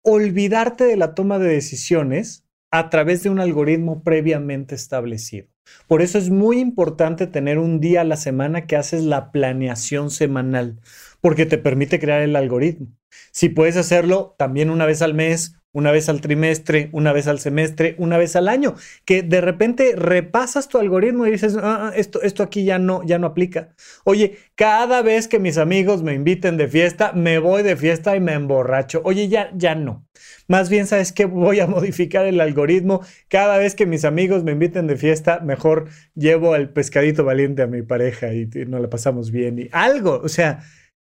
olvidarte 0.02 0.84
de 0.84 0.98
la 0.98 1.14
toma 1.14 1.38
de 1.38 1.48
decisiones 1.48 2.44
a 2.70 2.90
través 2.90 3.22
de 3.22 3.30
un 3.30 3.40
algoritmo 3.40 4.02
previamente 4.02 4.74
establecido. 4.74 5.46
Por 5.88 6.02
eso 6.02 6.18
es 6.18 6.28
muy 6.28 6.58
importante 6.58 7.26
tener 7.26 7.58
un 7.58 7.80
día 7.80 8.02
a 8.02 8.04
la 8.04 8.18
semana 8.18 8.66
que 8.66 8.76
haces 8.76 9.04
la 9.04 9.32
planeación 9.32 10.10
semanal, 10.10 10.80
porque 11.22 11.46
te 11.46 11.56
permite 11.56 11.98
crear 11.98 12.20
el 12.20 12.36
algoritmo. 12.36 12.88
Si 13.32 13.48
puedes 13.48 13.78
hacerlo 13.78 14.34
también 14.38 14.68
una 14.68 14.84
vez 14.84 15.00
al 15.00 15.14
mes, 15.14 15.55
una 15.76 15.92
vez 15.92 16.08
al 16.08 16.22
trimestre, 16.22 16.88
una 16.92 17.12
vez 17.12 17.26
al 17.26 17.38
semestre, 17.38 17.96
una 17.98 18.16
vez 18.16 18.34
al 18.34 18.48
año, 18.48 18.76
que 19.04 19.22
de 19.22 19.42
repente 19.42 19.92
repasas 19.94 20.68
tu 20.68 20.78
algoritmo 20.78 21.26
y 21.26 21.32
dices, 21.32 21.54
ah, 21.54 21.88
ah, 21.88 21.92
esto, 21.94 22.22
esto 22.22 22.42
aquí 22.42 22.64
ya 22.64 22.78
no, 22.78 23.02
ya 23.04 23.18
no 23.18 23.26
aplica. 23.26 23.74
Oye, 24.04 24.38
cada 24.54 25.02
vez 25.02 25.28
que 25.28 25.38
mis 25.38 25.58
amigos 25.58 26.02
me 26.02 26.14
inviten 26.14 26.56
de 26.56 26.66
fiesta, 26.66 27.12
me 27.12 27.38
voy 27.38 27.62
de 27.62 27.76
fiesta 27.76 28.16
y 28.16 28.20
me 28.20 28.32
emborracho. 28.32 29.02
Oye, 29.04 29.28
ya, 29.28 29.50
ya 29.54 29.74
no. 29.74 30.06
Más 30.48 30.70
bien, 30.70 30.86
¿sabes 30.86 31.12
qué? 31.12 31.26
Voy 31.26 31.60
a 31.60 31.66
modificar 31.66 32.24
el 32.24 32.40
algoritmo. 32.40 33.02
Cada 33.28 33.58
vez 33.58 33.74
que 33.74 33.84
mis 33.84 34.06
amigos 34.06 34.44
me 34.44 34.52
inviten 34.52 34.86
de 34.86 34.96
fiesta, 34.96 35.40
mejor 35.40 35.90
llevo 36.14 36.56
el 36.56 36.70
pescadito 36.70 37.22
valiente 37.22 37.60
a 37.60 37.66
mi 37.66 37.82
pareja 37.82 38.32
y, 38.32 38.48
y 38.54 38.64
nos 38.64 38.80
la 38.80 38.88
pasamos 38.88 39.30
bien. 39.30 39.58
Y 39.58 39.68
algo, 39.72 40.22
o 40.24 40.30
sea, 40.30 40.60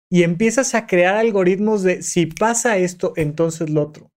y 0.09 0.23
empiezas 0.23 0.75
a 0.75 0.85
crear 0.85 1.15
algoritmos 1.15 1.81
de 1.81 2.03
si 2.03 2.25
pasa 2.25 2.75
esto, 2.75 3.13
entonces 3.15 3.69
lo 3.69 3.83
otro. 3.83 4.11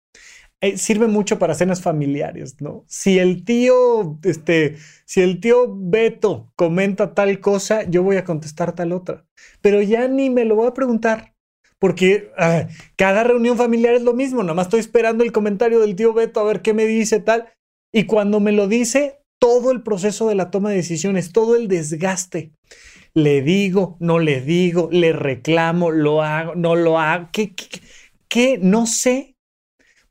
Eh, 0.61 0.77
sirve 0.77 1.07
mucho 1.07 1.39
para 1.39 1.55
cenas 1.55 1.83
familiares, 1.83 2.61
¿no? 2.61 2.85
Si 2.89 3.21
el 3.21 3.45
tío, 3.45 4.19
este, 4.25 4.77
si 5.05 5.21
el 5.21 5.39
tío 5.39 5.73
Beto 5.73 6.53
comenta 6.57 7.15
tal 7.15 7.39
cosa, 7.39 7.85
yo 7.89 8.03
voy 8.03 8.17
a 8.17 8.25
contestar 8.25 8.75
tal 8.75 8.93
otra. 8.93 9.25
Pero 9.61 9.81
ya 9.83 10.09
ni 10.09 10.31
me 10.31 10.45
lo 10.45 10.57
voy 10.57 10.67
a 10.67 10.75
preguntar, 10.75 11.37
porque 11.79 12.33
ah, 12.37 12.67
cada 12.97 13.23
reunión 13.23 13.57
familiar 13.57 13.95
es 13.95 14.03
lo 14.03 14.15
mismo, 14.15 14.43
nada 14.43 14.55
más 14.55 14.67
estoy 14.67 14.81
esperando 14.81 15.23
el 15.23 15.31
comentario 15.31 15.79
del 15.79 15.95
tío 15.95 16.13
Beto 16.13 16.41
a 16.41 16.45
ver 16.45 16.61
qué 16.61 16.75
me 16.75 16.87
dice 16.87 17.21
tal. 17.21 17.53
Y 17.93 18.05
cuando 18.05 18.41
me 18.41 18.51
lo 18.51 18.67
dice, 18.67 19.21
todo 19.39 19.71
el 19.71 19.85
proceso 19.85 20.29
de 20.29 20.35
la 20.35 20.51
toma 20.51 20.71
de 20.71 20.77
decisiones, 20.77 21.33
todo 21.33 21.55
el 21.55 21.69
desgaste. 21.69 22.53
Le 23.15 23.43
digo, 23.43 23.97
no 24.01 24.19
le 24.19 24.41
digo, 24.41 24.89
le 24.91 25.13
reclamo, 25.13 25.93
lo 25.93 26.23
hago, 26.23 26.57
no 26.57 26.75
lo 26.75 26.99
hago. 26.99 27.29
¿Qué, 27.33 27.55
qué, 27.55 27.81
qué? 28.29 28.59
No 28.61 28.87
sé 28.87 29.38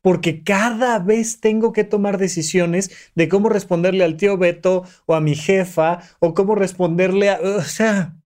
porque 0.08 0.42
cada 0.42 0.98
vez 1.00 1.38
tengo 1.38 1.74
que 1.74 1.84
tomar 1.84 2.16
decisiones 2.16 2.90
de 3.14 3.28
cómo 3.28 3.50
responderle 3.50 4.04
al 4.04 4.16
tío 4.16 4.38
Beto 4.38 4.84
o 5.04 5.14
a 5.14 5.20
mi 5.20 5.34
jefa 5.34 5.98
o 6.18 6.32
cómo 6.32 6.54
responderle 6.54 7.28
a, 7.28 7.38
o 7.42 7.60
sea, 7.60 8.16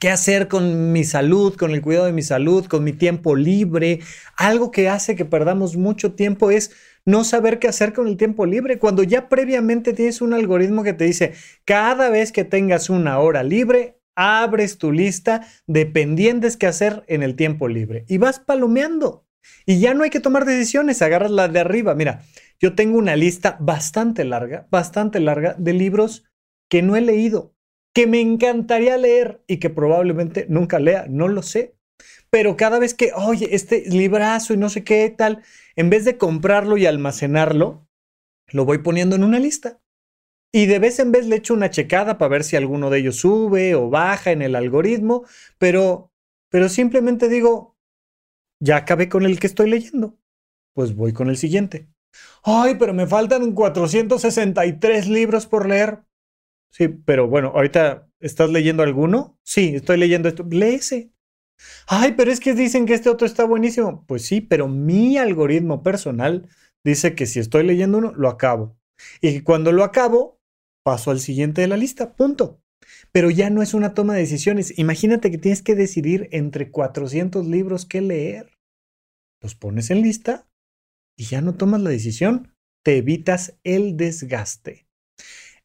qué 0.00 0.08
hacer 0.08 0.48
con 0.48 0.90
mi 0.90 1.04
salud, 1.04 1.54
con 1.54 1.72
el 1.72 1.82
cuidado 1.82 2.06
de 2.06 2.14
mi 2.14 2.22
salud, 2.22 2.64
con 2.64 2.82
mi 2.82 2.94
tiempo 2.94 3.36
libre. 3.36 4.00
Algo 4.38 4.70
que 4.70 4.88
hace 4.88 5.14
que 5.14 5.26
perdamos 5.26 5.76
mucho 5.76 6.14
tiempo 6.14 6.50
es 6.50 6.70
no 7.04 7.24
saber 7.24 7.58
qué 7.58 7.68
hacer 7.68 7.92
con 7.92 8.08
el 8.08 8.16
tiempo 8.16 8.46
libre, 8.46 8.78
cuando 8.78 9.02
ya 9.02 9.28
previamente 9.28 9.92
tienes 9.92 10.22
un 10.22 10.32
algoritmo 10.32 10.82
que 10.82 10.94
te 10.94 11.04
dice, 11.04 11.34
cada 11.66 12.08
vez 12.08 12.32
que 12.32 12.44
tengas 12.44 12.88
una 12.88 13.18
hora 13.18 13.42
libre, 13.42 13.98
abres 14.16 14.78
tu 14.78 14.92
lista 14.92 15.46
de 15.66 15.84
pendientes 15.84 16.56
que 16.56 16.68
hacer 16.68 17.04
en 17.06 17.22
el 17.22 17.36
tiempo 17.36 17.68
libre 17.68 18.06
y 18.08 18.16
vas 18.16 18.40
palomeando. 18.40 19.21
Y 19.66 19.80
ya 19.80 19.94
no 19.94 20.04
hay 20.04 20.10
que 20.10 20.20
tomar 20.20 20.44
decisiones, 20.44 21.02
agarras 21.02 21.30
la 21.30 21.48
de 21.48 21.60
arriba. 21.60 21.94
Mira, 21.94 22.24
yo 22.60 22.74
tengo 22.74 22.98
una 22.98 23.16
lista 23.16 23.56
bastante 23.60 24.24
larga, 24.24 24.66
bastante 24.70 25.20
larga 25.20 25.54
de 25.58 25.72
libros 25.72 26.24
que 26.68 26.82
no 26.82 26.96
he 26.96 27.00
leído, 27.00 27.54
que 27.94 28.06
me 28.06 28.20
encantaría 28.20 28.96
leer 28.96 29.42
y 29.46 29.58
que 29.58 29.70
probablemente 29.70 30.46
nunca 30.48 30.78
lea, 30.78 31.06
no 31.08 31.28
lo 31.28 31.42
sé. 31.42 31.76
Pero 32.30 32.56
cada 32.56 32.78
vez 32.78 32.94
que, 32.94 33.12
oye, 33.14 33.54
este 33.54 33.84
librazo 33.86 34.54
y 34.54 34.56
no 34.56 34.70
sé 34.70 34.84
qué 34.84 35.10
tal, 35.10 35.42
en 35.76 35.90
vez 35.90 36.04
de 36.04 36.16
comprarlo 36.16 36.76
y 36.76 36.86
almacenarlo, 36.86 37.86
lo 38.52 38.64
voy 38.64 38.78
poniendo 38.78 39.16
en 39.16 39.24
una 39.24 39.38
lista. 39.38 39.80
Y 40.50 40.66
de 40.66 40.78
vez 40.78 40.98
en 40.98 41.12
vez 41.12 41.26
le 41.26 41.36
echo 41.36 41.54
una 41.54 41.70
checada 41.70 42.18
para 42.18 42.28
ver 42.28 42.44
si 42.44 42.56
alguno 42.56 42.90
de 42.90 42.98
ellos 43.00 43.16
sube 43.16 43.74
o 43.74 43.90
baja 43.90 44.32
en 44.32 44.42
el 44.42 44.54
algoritmo, 44.54 45.24
pero, 45.58 46.10
pero 46.50 46.68
simplemente 46.68 47.28
digo, 47.28 47.71
ya 48.62 48.76
acabé 48.76 49.08
con 49.08 49.24
el 49.26 49.40
que 49.40 49.48
estoy 49.48 49.68
leyendo. 49.68 50.16
Pues 50.72 50.94
voy 50.94 51.12
con 51.12 51.28
el 51.28 51.36
siguiente. 51.36 51.88
Ay, 52.44 52.76
pero 52.78 52.94
me 52.94 53.06
faltan 53.06 53.52
463 53.52 55.08
libros 55.08 55.46
por 55.46 55.68
leer. 55.68 56.04
Sí, 56.70 56.88
pero 56.88 57.26
bueno, 57.26 57.52
ahorita 57.54 58.08
estás 58.20 58.50
leyendo 58.50 58.84
alguno. 58.84 59.36
Sí, 59.42 59.72
estoy 59.74 59.98
leyendo 59.98 60.28
esto. 60.28 60.46
Léese. 60.48 61.12
Ay, 61.88 62.14
pero 62.16 62.30
es 62.30 62.38
que 62.38 62.54
dicen 62.54 62.86
que 62.86 62.94
este 62.94 63.10
otro 63.10 63.26
está 63.26 63.44
buenísimo. 63.44 64.04
Pues 64.06 64.22
sí, 64.22 64.40
pero 64.40 64.68
mi 64.68 65.18
algoritmo 65.18 65.82
personal 65.82 66.48
dice 66.84 67.14
que 67.16 67.26
si 67.26 67.40
estoy 67.40 67.64
leyendo 67.64 67.98
uno, 67.98 68.12
lo 68.14 68.28
acabo. 68.28 68.78
Y 69.20 69.40
cuando 69.40 69.72
lo 69.72 69.82
acabo, 69.82 70.40
paso 70.84 71.10
al 71.10 71.18
siguiente 71.18 71.62
de 71.62 71.68
la 71.68 71.76
lista, 71.76 72.14
punto. 72.14 72.60
Pero 73.10 73.30
ya 73.30 73.50
no 73.50 73.60
es 73.60 73.74
una 73.74 73.92
toma 73.92 74.14
de 74.14 74.20
decisiones. 74.20 74.78
Imagínate 74.78 75.30
que 75.30 75.38
tienes 75.38 75.62
que 75.62 75.74
decidir 75.74 76.28
entre 76.30 76.70
400 76.70 77.46
libros 77.46 77.86
que 77.86 78.00
leer. 78.00 78.51
Los 79.42 79.54
pones 79.54 79.90
en 79.90 80.02
lista 80.02 80.46
y 81.16 81.24
ya 81.24 81.40
no 81.40 81.54
tomas 81.54 81.82
la 81.82 81.90
decisión. 81.90 82.54
Te 82.84 82.96
evitas 82.96 83.58
el 83.64 83.96
desgaste. 83.96 84.86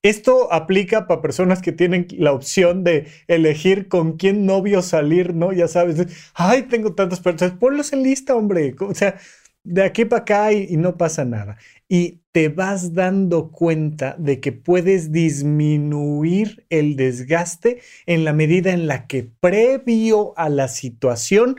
Esto 0.03 0.53
aplica 0.53 1.07
para 1.07 1.21
personas 1.21 1.61
que 1.61 1.71
tienen 1.71 2.07
la 2.11 2.31
opción 2.31 2.83
de 2.83 3.07
elegir 3.27 3.87
con 3.87 4.17
quién 4.17 4.45
novio 4.45 4.81
salir, 4.81 5.33
¿no? 5.33 5.51
Ya 5.53 5.67
sabes, 5.67 6.05
ay, 6.33 6.63
tengo 6.63 6.93
tantas 6.93 7.19
personas, 7.19 7.57
ponlos 7.57 7.91
en 7.93 8.03
lista, 8.03 8.35
hombre. 8.35 8.75
O 8.79 8.93
sea, 8.93 9.17
de 9.63 9.83
aquí 9.83 10.05
para 10.05 10.21
acá 10.21 10.53
y, 10.53 10.77
no 10.77 10.97
pasa 10.97 11.25
nada. 11.25 11.57
Y 11.89 12.21
te 12.31 12.47
vas 12.47 12.93
dando 12.93 13.51
cuenta 13.51 14.15
de 14.17 14.39
que 14.39 14.53
puedes 14.53 15.11
disminuir 15.11 16.65
el 16.69 16.95
desgaste 16.95 17.81
en 18.05 18.23
la 18.23 18.33
medida 18.33 18.71
en 18.71 18.87
la 18.87 19.07
que 19.07 19.23
previo 19.23 20.33
a 20.37 20.47
la 20.47 20.67
situación 20.69 21.57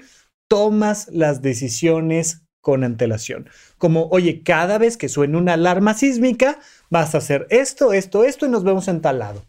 tomas 0.49 1.09
las 1.13 1.43
decisiones 1.43 2.43
con 2.61 2.85
antelación. 2.85 3.49
Como, 3.79 4.09
oye, 4.09 4.43
cada 4.43 4.79
vez 4.79 4.97
que 4.97 5.09
suene 5.09 5.37
una 5.39 5.55
alarma 5.55 5.95
sísmica, 5.95 6.59
vas 6.91 7.15
a 7.15 7.19
hacer 7.19 7.47
esto, 7.51 7.93
esto, 7.93 8.25
esto 8.25 8.47
y 8.47 8.51
nos 8.51 8.65
vemos 8.65 8.89
en 8.89 9.01
tal 9.01 9.21
lado. 9.21 9.45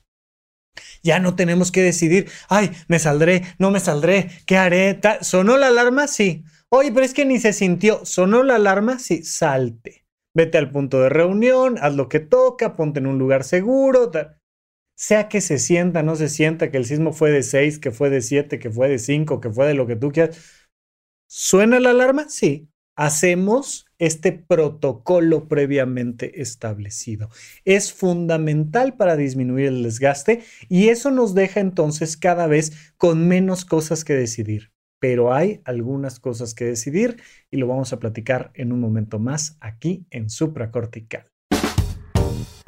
Ya 1.04 1.20
no 1.20 1.36
tenemos 1.36 1.72
que 1.72 1.82
decidir, 1.82 2.30
ay, 2.48 2.72
me 2.88 3.00
saldré, 3.00 3.44
no 3.58 3.72
me 3.72 3.80
saldré, 3.80 4.30
¿qué 4.46 4.58
haré? 4.58 5.00
¿Sonó 5.22 5.58
la 5.58 5.68
alarma? 5.68 6.08
Sí. 6.08 6.44
Oye, 6.70 6.92
pero 6.92 7.06
es 7.06 7.14
que 7.14 7.26
ni 7.26 7.40
se 7.40 7.54
sintió. 7.54 8.06
¿Sonó 8.06 8.44
la 8.44 8.56
alarma? 8.56 9.00
Sí, 9.00 9.24
salte. 9.24 10.06
Vete 10.36 10.58
al 10.58 10.72
punto 10.72 11.02
de 11.02 11.10
reunión, 11.10 11.78
haz 11.82 11.96
lo 11.96 12.08
que 12.08 12.20
toca, 12.20 12.76
ponte 12.76 13.00
en 13.00 13.08
un 13.08 13.18
lugar 13.18 13.44
seguro. 13.44 14.12
Sea 14.96 15.28
que 15.30 15.42
se 15.42 15.58
sienta, 15.58 16.04
no 16.04 16.16
se 16.16 16.30
sienta, 16.30 16.70
que 16.70 16.78
el 16.78 16.86
sismo 16.86 17.14
fue 17.14 17.32
de 17.32 17.42
6, 17.42 17.80
que 17.80 17.92
fue 17.92 18.10
de 18.10 18.22
7, 18.22 18.60
que 18.60 18.70
fue 18.70 18.90
de 18.90 19.00
5, 19.00 19.42
que 19.42 19.50
fue 19.50 19.68
de 19.68 19.74
lo 19.74 19.88
que 19.88 19.96
tú 19.96 20.12
quieras. 20.12 20.38
¿Suena 21.32 21.80
la 21.80 21.92
alarma? 21.92 22.28
Sí. 22.28 22.70
Hacemos 22.96 23.86
este 24.00 24.32
protocolo 24.32 25.48
previamente 25.48 26.42
establecido. 26.42 27.30
Es 27.66 27.94
fundamental 27.94 28.98
para 28.98 29.16
disminuir 29.16 29.68
el 29.68 29.84
desgaste 29.84 30.44
y 30.70 30.90
eso 30.90 31.12
nos 31.12 31.36
deja 31.36 31.60
entonces 31.60 32.18
cada 32.18 32.48
vez 32.48 32.94
con 32.98 33.28
menos 33.28 33.64
cosas 33.64 34.04
que 34.04 34.14
decidir 34.14 34.72
pero 35.02 35.34
hay 35.34 35.62
algunas 35.64 36.20
cosas 36.20 36.54
que 36.54 36.66
decidir 36.66 37.22
y 37.50 37.56
lo 37.56 37.68
vamos 37.68 37.94
a 37.94 38.00
platicar 38.00 38.52
en 38.54 38.74
un 38.74 38.82
momento 38.82 39.18
más 39.18 39.56
aquí 39.62 40.06
en 40.10 40.30
supracortical. 40.30 41.32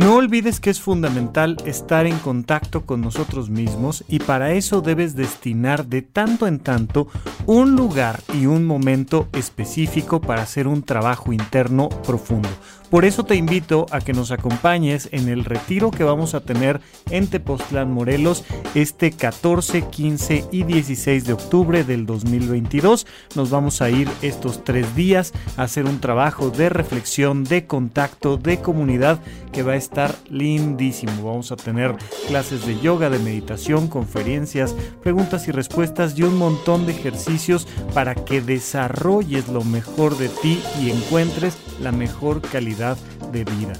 No 0.01 0.15
olvides 0.15 0.59
que 0.59 0.71
es 0.71 0.81
fundamental 0.81 1.57
estar 1.63 2.07
en 2.07 2.17
contacto 2.17 2.87
con 2.87 3.01
nosotros 3.01 3.51
mismos 3.51 4.03
y 4.07 4.17
para 4.17 4.51
eso 4.53 4.81
debes 4.81 5.15
destinar 5.15 5.85
de 5.85 6.01
tanto 6.01 6.47
en 6.47 6.57
tanto 6.57 7.07
un 7.45 7.75
lugar 7.75 8.19
y 8.33 8.47
un 8.47 8.65
momento 8.65 9.27
específico 9.33 10.19
para 10.19 10.41
hacer 10.41 10.67
un 10.67 10.81
trabajo 10.81 11.33
interno 11.33 11.89
profundo. 11.89 12.49
Por 12.89 13.05
eso 13.05 13.23
te 13.23 13.35
invito 13.35 13.85
a 13.91 14.01
que 14.01 14.11
nos 14.11 14.31
acompañes 14.31 15.07
en 15.13 15.29
el 15.29 15.45
retiro 15.45 15.91
que 15.91 16.03
vamos 16.03 16.33
a 16.33 16.41
tener 16.41 16.81
en 17.09 17.27
Tepoztlán, 17.27 17.89
Morelos, 17.89 18.43
este 18.75 19.11
14, 19.11 19.83
15 19.83 20.45
y 20.51 20.63
16 20.63 21.23
de 21.23 21.31
octubre 21.31 21.85
del 21.85 22.05
2022. 22.05 23.07
Nos 23.35 23.49
vamos 23.49 23.81
a 23.81 23.89
ir 23.89 24.09
estos 24.21 24.65
tres 24.65 24.93
días 24.93 25.31
a 25.55 25.63
hacer 25.63 25.85
un 25.85 26.01
trabajo 26.01 26.49
de 26.49 26.67
reflexión, 26.67 27.45
de 27.45 27.65
contacto, 27.65 28.35
de 28.35 28.59
comunidad 28.59 29.19
que 29.53 29.63
va 29.63 29.73
a 29.73 29.77
estar 29.77 29.90
lindísimo. 30.29 31.11
Vamos 31.23 31.51
a 31.51 31.55
tener 31.55 31.95
clases 32.27 32.65
de 32.65 32.79
yoga, 32.79 33.09
de 33.09 33.19
meditación, 33.19 33.87
conferencias, 33.87 34.75
preguntas 35.01 35.47
y 35.47 35.51
respuestas 35.51 36.17
y 36.17 36.23
un 36.23 36.37
montón 36.37 36.85
de 36.85 36.93
ejercicios 36.93 37.67
para 37.93 38.15
que 38.15 38.41
desarrolles 38.41 39.49
lo 39.49 39.63
mejor 39.63 40.17
de 40.17 40.29
ti 40.29 40.61
y 40.81 40.91
encuentres 40.91 41.57
la 41.81 41.91
mejor 41.91 42.41
calidad 42.41 42.97
de 43.31 43.43
vida. 43.43 43.73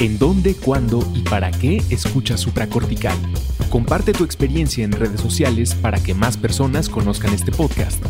¿En 0.00 0.18
dónde, 0.18 0.54
cuándo 0.54 1.06
y 1.14 1.20
para 1.20 1.50
qué 1.50 1.82
escuchas 1.90 2.40
supracortical? 2.40 3.18
Comparte 3.68 4.12
tu 4.12 4.24
experiencia 4.24 4.82
en 4.82 4.92
redes 4.92 5.20
sociales 5.20 5.74
para 5.74 6.02
que 6.02 6.14
más 6.14 6.38
personas 6.38 6.88
conozcan 6.88 7.34
este 7.34 7.52
podcast. 7.52 8.02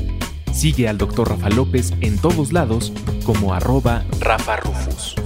Sigue 0.52 0.88
al 0.88 0.98
Dr. 0.98 1.28
Rafa 1.28 1.50
López 1.50 1.92
en 2.00 2.16
todos 2.16 2.52
lados 2.52 2.92
como 3.24 3.54
arroba 3.54 4.04
Rafa 4.20 4.56
Rufus. 4.56 5.16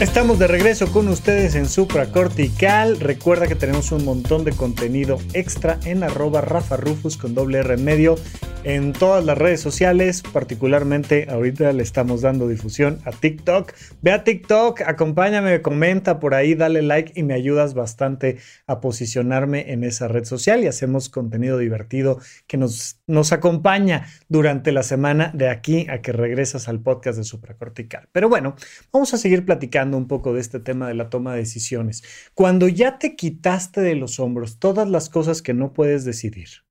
Estamos 0.00 0.40
de 0.40 0.48
regreso 0.48 0.90
con 0.90 1.06
ustedes 1.06 1.54
en 1.54 1.68
Supracortical. 1.68 2.98
Recuerda 2.98 3.46
que 3.46 3.54
tenemos 3.54 3.92
un 3.92 4.04
montón 4.04 4.42
de 4.42 4.50
contenido 4.50 5.18
extra 5.34 5.78
en 5.84 6.02
arroba 6.02 6.40
Rafa 6.40 6.76
Rufus 6.76 7.16
con 7.16 7.32
doble 7.32 7.58
R 7.58 7.74
en 7.74 7.84
medio 7.84 8.16
en 8.64 8.94
todas 8.94 9.24
las 9.24 9.36
redes 9.36 9.60
sociales, 9.60 10.22
particularmente 10.22 11.26
ahorita 11.28 11.72
le 11.72 11.82
estamos 11.82 12.22
dando 12.22 12.48
difusión 12.48 12.98
a 13.04 13.10
TikTok. 13.10 13.72
Ve 14.00 14.12
a 14.12 14.24
TikTok, 14.24 14.80
acompáñame, 14.80 15.60
comenta 15.60 16.18
por 16.18 16.34
ahí, 16.34 16.54
dale 16.54 16.82
like 16.82 17.12
y 17.14 17.22
me 17.22 17.34
ayudas 17.34 17.74
bastante 17.74 18.38
a 18.66 18.80
posicionarme 18.80 19.72
en 19.72 19.84
esa 19.84 20.08
red 20.08 20.24
social 20.24 20.64
y 20.64 20.66
hacemos 20.66 21.10
contenido 21.10 21.58
divertido 21.58 22.18
que 22.46 22.56
nos, 22.56 23.00
nos 23.06 23.32
acompaña 23.32 24.06
durante 24.28 24.72
la 24.72 24.82
semana 24.82 25.30
de 25.34 25.50
aquí 25.50 25.86
a 25.90 26.00
que 26.00 26.12
regresas 26.12 26.66
al 26.68 26.80
podcast 26.80 27.18
de 27.18 27.24
Supracortical. 27.24 28.08
Pero 28.12 28.28
bueno, 28.28 28.56
vamos 28.92 29.12
a 29.12 29.18
seguir 29.18 29.44
platicando 29.44 29.96
un 29.96 30.08
poco 30.08 30.32
de 30.32 30.40
este 30.40 30.58
tema 30.58 30.88
de 30.88 30.94
la 30.94 31.10
toma 31.10 31.34
de 31.34 31.40
decisiones. 31.40 32.02
Cuando 32.34 32.68
ya 32.68 32.98
te 32.98 33.14
quitaste 33.14 33.82
de 33.82 33.94
los 33.94 34.18
hombros 34.18 34.58
todas 34.58 34.88
las 34.88 35.10
cosas 35.10 35.42
que 35.42 35.52
no 35.52 35.72
puedes 35.72 36.04
decidir, 36.04 36.63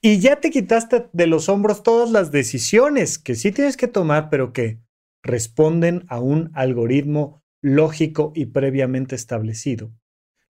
y 0.00 0.18
ya 0.20 0.36
te 0.36 0.50
quitaste 0.50 1.08
de 1.12 1.26
los 1.26 1.48
hombros 1.48 1.82
todas 1.82 2.10
las 2.10 2.30
decisiones 2.30 3.18
que 3.18 3.34
sí 3.34 3.52
tienes 3.52 3.76
que 3.76 3.88
tomar, 3.88 4.30
pero 4.30 4.52
que 4.52 4.78
responden 5.22 6.04
a 6.08 6.20
un 6.20 6.50
algoritmo 6.54 7.42
lógico 7.62 8.32
y 8.34 8.46
previamente 8.46 9.16
establecido. 9.16 9.92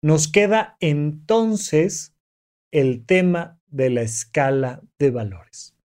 Nos 0.02 0.28
queda 0.28 0.78
entonces 0.80 2.16
el 2.72 3.06
tema 3.06 3.60
de 3.68 3.90
la 3.90 4.02
escala 4.02 4.82
de 4.98 5.12
valores, 5.12 5.76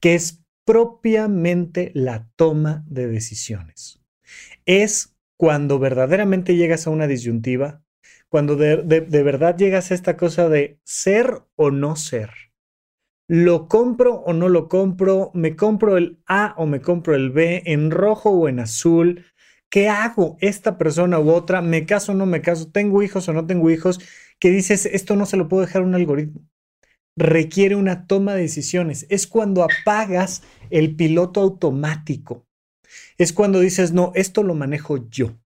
que 0.00 0.14
es 0.14 0.42
propiamente 0.64 1.92
la 1.94 2.28
toma 2.36 2.84
de 2.88 3.06
decisiones. 3.06 4.00
Es 4.64 5.16
cuando 5.36 5.78
verdaderamente 5.78 6.56
llegas 6.56 6.86
a 6.86 6.90
una 6.90 7.06
disyuntiva, 7.06 7.82
cuando 8.28 8.56
de, 8.56 8.82
de 8.82 9.22
verdad 9.22 9.56
llegas 9.56 9.90
a 9.90 9.94
esta 9.94 10.16
cosa 10.16 10.48
de 10.48 10.80
ser 10.82 11.42
o 11.54 11.70
no 11.70 11.94
ser 11.94 12.45
¿Lo 13.28 13.66
compro 13.66 14.14
o 14.14 14.32
no 14.32 14.48
lo 14.48 14.68
compro? 14.68 15.32
¿Me 15.34 15.56
compro 15.56 15.96
el 15.96 16.18
A 16.26 16.54
o 16.58 16.66
me 16.66 16.80
compro 16.80 17.14
el 17.16 17.30
B? 17.30 17.62
¿En 17.66 17.90
rojo 17.90 18.30
o 18.30 18.48
en 18.48 18.60
azul? 18.60 19.24
¿Qué 19.68 19.88
hago? 19.88 20.36
¿Esta 20.40 20.78
persona 20.78 21.18
u 21.18 21.30
otra? 21.30 21.60
¿Me 21.60 21.86
caso 21.86 22.12
o 22.12 22.14
no 22.14 22.24
me 22.24 22.40
caso? 22.40 22.70
¿Tengo 22.70 23.02
hijos 23.02 23.28
o 23.28 23.32
no 23.32 23.46
tengo 23.46 23.68
hijos? 23.70 23.98
Que 24.38 24.50
dices, 24.50 24.86
esto 24.86 25.16
no 25.16 25.26
se 25.26 25.36
lo 25.36 25.48
puedo 25.48 25.66
dejar 25.66 25.82
a 25.82 25.86
un 25.86 25.96
algoritmo. 25.96 26.42
Requiere 27.16 27.74
una 27.74 28.06
toma 28.06 28.34
de 28.34 28.42
decisiones. 28.42 29.06
Es 29.08 29.26
cuando 29.26 29.64
apagas 29.64 30.42
el 30.70 30.94
piloto 30.94 31.40
automático. 31.40 32.46
Es 33.18 33.32
cuando 33.32 33.58
dices, 33.58 33.92
no, 33.92 34.12
esto 34.14 34.44
lo 34.44 34.54
manejo 34.54 35.08
yo. 35.10 35.36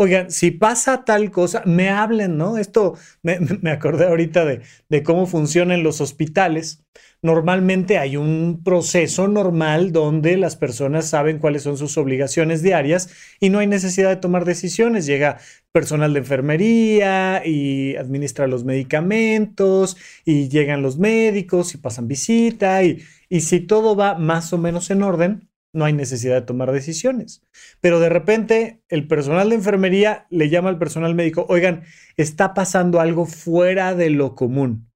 Oigan, 0.00 0.30
si 0.30 0.52
pasa 0.52 1.04
tal 1.04 1.32
cosa, 1.32 1.64
me 1.66 1.88
hablen, 1.88 2.36
¿no? 2.36 2.56
Esto 2.56 2.94
me, 3.22 3.36
acordé 3.68 4.06
ahorita 4.06 4.44
de, 4.44 4.60
de 4.88 5.02
cómo 5.02 5.26
funcionan 5.26 5.82
los 5.82 6.00
hospitales. 6.00 6.84
Normalmente 7.20 7.98
hay 7.98 8.16
un 8.16 8.62
proceso 8.62 9.26
normal 9.26 9.90
donde 9.90 10.36
las 10.36 10.54
personas 10.54 11.08
saben 11.08 11.40
cuáles 11.40 11.64
son 11.64 11.76
sus 11.76 11.98
obligaciones 11.98 12.62
diarias 12.62 13.10
y 13.40 13.50
no 13.50 13.58
hay 13.58 13.66
necesidad 13.66 14.10
de 14.10 14.16
tomar 14.18 14.44
decisiones. 14.44 15.04
Llega 15.04 15.38
personal 15.72 16.12
de 16.12 16.20
enfermería 16.20 17.42
y 17.44 17.96
administra 17.96 18.46
los 18.46 18.62
medicamentos 18.62 19.96
y 20.24 20.48
llegan 20.48 20.80
los 20.80 20.96
médicos 20.98 21.74
y 21.74 21.78
pasan 21.78 22.06
visita 22.06 22.84
y, 22.84 23.02
y 23.28 23.40
si 23.40 23.58
todo 23.58 23.96
va 23.96 24.16
más 24.16 24.52
o 24.52 24.58
menos 24.58 24.90
en 24.92 25.02
orden, 25.02 25.47
no 25.78 25.84
hay 25.84 25.92
necesidad 25.92 26.34
de 26.34 26.46
tomar 26.46 26.72
decisiones. 26.72 27.42
Pero 27.80 28.00
de 28.00 28.08
repente 28.08 28.82
el 28.88 29.06
personal 29.06 29.48
de 29.48 29.54
enfermería 29.54 30.26
le 30.28 30.50
llama 30.50 30.68
al 30.68 30.78
personal 30.78 31.14
médico, 31.14 31.46
oigan, 31.48 31.84
está 32.16 32.52
pasando 32.52 33.00
algo 33.00 33.24
fuera 33.24 33.94
de 33.94 34.10
lo 34.10 34.34
común. 34.34 34.90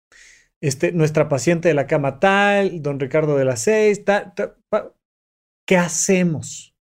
Este, 0.61 0.93
nuestra 0.93 1.29
paciente 1.29 1.69
de 1.69 1.75
la 1.75 1.87
cama 1.87 2.21
tal, 2.21 2.83
don 2.83 3.01
Ricardo 3.01 3.37
de 3.37 3.45
las 3.45 3.63
seis, 3.63 4.05
tal, 4.05 4.35
¿qué 5.67 5.77
hacemos? 5.77 6.77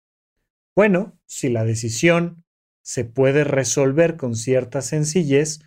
Bueno, 0.75 1.19
si 1.25 1.49
la 1.49 1.63
decisión 1.63 2.43
se 2.81 3.05
puede 3.05 3.43
resolver 3.43 4.17
con 4.17 4.35
cierta 4.35 4.81
sencillez, 4.81 5.61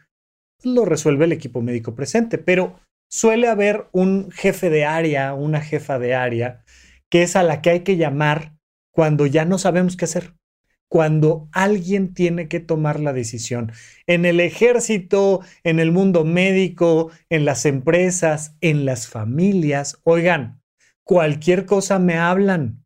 lo 0.65 0.85
resuelve 0.85 1.27
el 1.27 1.33
equipo 1.33 1.63
médico 1.63 1.95
presente, 1.95 2.39
pero 2.39 2.81
suele 3.09 3.49
haber 3.49 3.89
un 3.93 4.31
jefe 4.31 4.71
de 4.71 4.85
área, 4.85 5.35
una 5.35 5.61
jefa 5.61 5.99
de 5.99 6.15
área, 6.15 6.62
que 7.13 7.23
es 7.23 7.37
a 7.37 7.43
la 7.43 7.61
que 7.61 7.69
hay 7.69 7.81
que 7.81 7.99
llamar 7.99 8.57
cuando 8.91 9.27
ya 9.27 9.45
no 9.45 9.59
sabemos 9.59 9.99
qué 9.99 10.07
hacer, 10.07 10.33
cuando 10.89 11.47
alguien 11.53 12.15
tiene 12.15 12.49
que 12.49 12.59
tomar 12.59 13.01
la 13.01 13.13
decisión. 13.13 13.71
En 14.07 14.25
el 14.25 14.41
ejército, 14.41 15.41
en 15.63 15.79
el 15.79 15.93
mundo 15.93 16.25
médico, 16.25 17.11
en 17.29 17.45
las 17.45 17.67
empresas, 17.67 18.57
en 18.63 18.87
las 18.87 19.09
familias, 19.09 20.01
oigan, 20.05 20.63
cualquier 21.05 21.67
cosa 21.67 21.99
me 21.99 22.17
hablan. 22.17 22.83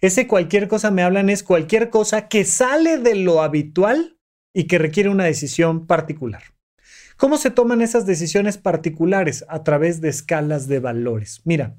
Ese 0.00 0.26
cualquier 0.26 0.68
cosa 0.68 0.90
me 0.90 1.02
hablan 1.02 1.28
es 1.28 1.42
cualquier 1.42 1.90
cosa 1.90 2.28
que 2.28 2.46
sale 2.46 2.96
de 2.96 3.14
lo 3.14 3.42
habitual 3.42 4.16
y 4.54 4.68
que 4.68 4.78
requiere 4.78 5.10
una 5.10 5.24
decisión 5.24 5.86
particular. 5.86 6.44
¿Cómo 7.18 7.36
se 7.36 7.50
toman 7.50 7.82
esas 7.82 8.06
decisiones 8.06 8.56
particulares? 8.56 9.44
A 9.50 9.64
través 9.64 10.00
de 10.00 10.08
escalas 10.08 10.66
de 10.66 10.80
valores. 10.80 11.42
Mira, 11.44 11.76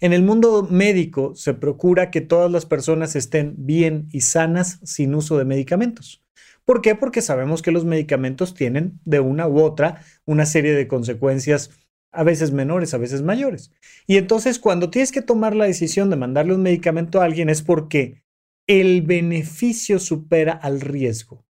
en 0.00 0.12
el 0.12 0.22
mundo 0.22 0.66
médico 0.68 1.34
se 1.34 1.54
procura 1.54 2.10
que 2.10 2.20
todas 2.20 2.50
las 2.50 2.66
personas 2.66 3.14
estén 3.16 3.54
bien 3.58 4.08
y 4.10 4.22
sanas 4.22 4.80
sin 4.82 5.14
uso 5.14 5.38
de 5.38 5.44
medicamentos. 5.44 6.22
¿Por 6.64 6.80
qué? 6.80 6.94
Porque 6.94 7.22
sabemos 7.22 7.62
que 7.62 7.72
los 7.72 7.84
medicamentos 7.84 8.54
tienen 8.54 9.00
de 9.04 9.20
una 9.20 9.48
u 9.48 9.60
otra 9.60 10.02
una 10.24 10.46
serie 10.46 10.74
de 10.74 10.88
consecuencias 10.88 11.70
a 12.12 12.24
veces 12.24 12.52
menores, 12.52 12.94
a 12.94 12.98
veces 12.98 13.22
mayores. 13.22 13.72
Y 14.06 14.16
entonces 14.16 14.58
cuando 14.58 14.90
tienes 14.90 15.12
que 15.12 15.22
tomar 15.22 15.56
la 15.56 15.64
decisión 15.64 16.10
de 16.10 16.16
mandarle 16.16 16.54
un 16.54 16.62
medicamento 16.62 17.20
a 17.20 17.24
alguien 17.24 17.48
es 17.48 17.62
porque 17.62 18.22
el 18.66 19.02
beneficio 19.02 19.98
supera 19.98 20.52
al 20.52 20.80
riesgo. 20.80 21.44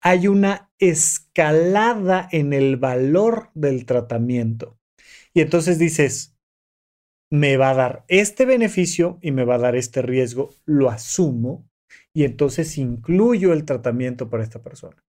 Hay 0.00 0.28
una 0.28 0.70
escalada 0.78 2.28
en 2.30 2.52
el 2.52 2.76
valor 2.76 3.50
del 3.54 3.86
tratamiento. 3.86 4.78
Y 5.32 5.40
entonces 5.40 5.78
dices, 5.78 6.33
me 7.30 7.56
va 7.56 7.70
a 7.70 7.74
dar 7.74 8.04
este 8.08 8.44
beneficio 8.44 9.18
y 9.20 9.32
me 9.32 9.44
va 9.44 9.56
a 9.56 9.58
dar 9.58 9.76
este 9.76 10.02
riesgo, 10.02 10.50
lo 10.64 10.90
asumo 10.90 11.68
y 12.12 12.24
entonces 12.24 12.78
incluyo 12.78 13.52
el 13.52 13.64
tratamiento 13.64 14.30
para 14.30 14.44
esta 14.44 14.62
persona. 14.62 15.04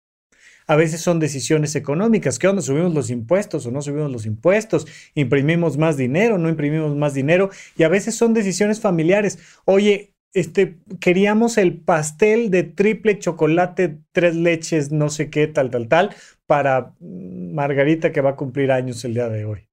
A 0.67 0.75
veces 0.75 1.01
son 1.01 1.19
decisiones 1.19 1.75
económicas. 1.75 2.39
¿Qué 2.39 2.47
onda? 2.47 2.61
¿Subimos 2.61 2.93
los 2.93 3.11
impuestos 3.11 3.65
o 3.67 3.71
no 3.71 3.83
subimos 3.83 4.11
los 4.11 4.25
impuestos? 4.25 4.87
¿Imprimimos 5.13 5.77
más 5.77 5.95
dinero? 5.95 6.39
¿No 6.39 6.49
imprimimos 6.49 6.95
más 6.95 7.13
dinero? 7.13 7.51
Y 7.77 7.83
a 7.83 7.89
veces 7.89 8.15
son 8.15 8.33
decisiones 8.33 8.81
familiares. 8.81 9.37
Oye, 9.65 10.15
este, 10.33 10.79
queríamos 10.99 11.57
el 11.57 11.79
pastel 11.79 12.49
de 12.49 12.63
triple 12.63 13.19
chocolate, 13.19 13.99
tres 14.11 14.35
leches, 14.35 14.91
no 14.91 15.09
sé 15.09 15.29
qué, 15.29 15.47
tal, 15.47 15.69
tal, 15.69 15.87
tal, 15.87 16.15
para 16.47 16.95
Margarita 16.99 18.11
que 18.11 18.21
va 18.21 18.31
a 18.31 18.35
cumplir 18.35 18.71
años 18.71 19.05
el 19.05 19.13
día 19.13 19.29
de 19.29 19.45
hoy. 19.45 19.69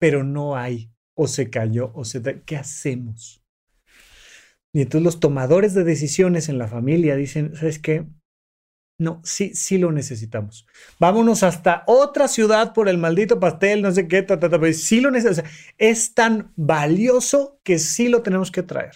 Pero 0.00 0.24
no 0.24 0.56
hay 0.56 0.90
o 1.14 1.26
se 1.26 1.50
cayó 1.50 1.92
o 1.94 2.04
se... 2.04 2.22
¿Qué 2.44 2.56
hacemos? 2.56 3.42
Y 4.72 4.82
entonces 4.82 5.04
los 5.04 5.20
tomadores 5.20 5.72
de 5.74 5.84
decisiones 5.84 6.48
en 6.48 6.58
la 6.58 6.66
familia 6.66 7.14
dicen, 7.14 7.54
¿sabes 7.54 7.78
qué? 7.78 8.06
No, 8.98 9.20
sí, 9.24 9.54
sí 9.54 9.78
lo 9.78 9.90
necesitamos. 9.92 10.66
Vámonos 11.00 11.42
hasta 11.42 11.82
otra 11.86 12.28
ciudad 12.28 12.72
por 12.72 12.88
el 12.88 12.98
maldito 12.98 13.40
pastel, 13.40 13.82
no 13.82 13.90
sé 13.92 14.06
qué, 14.06 14.22
ta, 14.22 14.38
ta, 14.38 14.48
pero 14.48 14.72
sí 14.72 15.00
lo 15.00 15.10
necesitamos. 15.10 15.50
es 15.78 16.14
tan 16.14 16.52
valioso 16.56 17.60
que 17.64 17.78
sí 17.78 18.08
lo 18.08 18.22
tenemos 18.22 18.50
que 18.50 18.62
traer. 18.62 18.94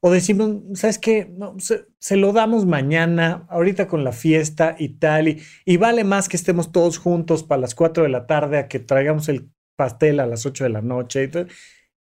O 0.00 0.10
decimos, 0.10 0.62
¿sabes 0.74 0.98
qué? 0.98 1.26
No, 1.36 1.56
se, 1.58 2.16
lo 2.16 2.32
damos 2.32 2.66
mañana, 2.66 3.46
ahorita 3.50 3.86
con 3.86 4.02
la 4.02 4.12
fiesta 4.12 4.74
y 4.78 4.90
tal, 4.90 5.28
y, 5.28 5.42
y, 5.66 5.76
vale 5.76 6.04
más 6.04 6.28
que 6.28 6.36
estemos 6.38 6.72
todos 6.72 6.98
juntos 6.98 7.42
para 7.42 7.60
las 7.60 7.74
4 7.74 8.04
de 8.04 8.08
la 8.08 8.26
tarde 8.26 8.58
a 8.58 8.68
que 8.68 8.78
traigamos 8.78 9.28
el 9.28 9.50
pastel 9.80 10.20
a 10.20 10.26
las 10.26 10.44
8 10.44 10.64
de 10.64 10.70
la 10.70 10.82
noche 10.82 11.30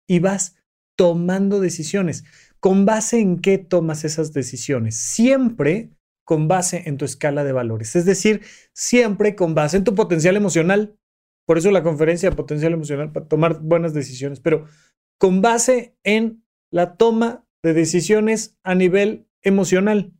y, 0.05 0.19
vas 0.19 0.57
tomando 0.97 1.61
decisiones. 1.61 2.25
¿Con 2.59 2.85
base 2.85 3.21
en 3.21 3.39
qué 3.39 3.57
tomas 3.57 4.03
esas 4.03 4.33
decisiones? 4.33 4.97
Siempre 4.97 5.91
con 6.25 6.49
base 6.49 6.83
en 6.87 6.97
tu 6.97 7.05
escala 7.05 7.45
de 7.45 7.53
valores, 7.53 7.95
es 7.95 8.03
decir, 8.03 8.41
siempre 8.73 9.37
con 9.37 9.55
base 9.55 9.77
en 9.77 9.85
tu 9.85 9.95
potencial 9.95 10.35
emocional. 10.35 10.97
Por 11.47 11.57
eso 11.57 11.71
la 11.71 11.81
conferencia 11.81 12.29
de 12.29 12.35
potencial 12.35 12.73
emocional 12.73 13.13
para 13.13 13.29
tomar 13.29 13.61
buenas 13.61 13.93
decisiones, 13.93 14.41
pero 14.41 14.65
con 15.17 15.41
base 15.41 15.95
en 16.03 16.43
la 16.71 16.97
toma 16.97 17.47
de 17.63 17.73
decisiones 17.73 18.57
a 18.61 18.75
nivel 18.75 19.25
emocional. 19.41 20.11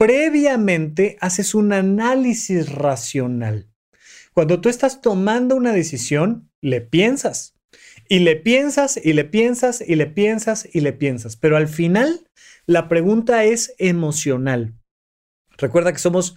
Previamente 0.00 1.16
haces 1.20 1.54
un 1.54 1.72
análisis 1.72 2.72
racional. 2.72 3.70
Cuando 4.36 4.60
tú 4.60 4.68
estás 4.68 5.00
tomando 5.00 5.56
una 5.56 5.72
decisión, 5.72 6.50
le 6.66 6.80
piensas. 6.80 7.54
Y 8.08 8.20
le 8.20 8.36
piensas 8.36 8.98
y 9.02 9.12
le 9.12 9.24
piensas 9.24 9.80
y 9.80 9.94
le 9.94 10.06
piensas 10.06 10.68
y 10.72 10.80
le 10.80 10.92
piensas. 10.92 11.36
Pero 11.36 11.56
al 11.56 11.68
final, 11.68 12.28
la 12.66 12.88
pregunta 12.88 13.44
es 13.44 13.74
emocional. 13.78 14.74
Recuerda 15.58 15.92
que 15.92 15.98
somos 15.98 16.36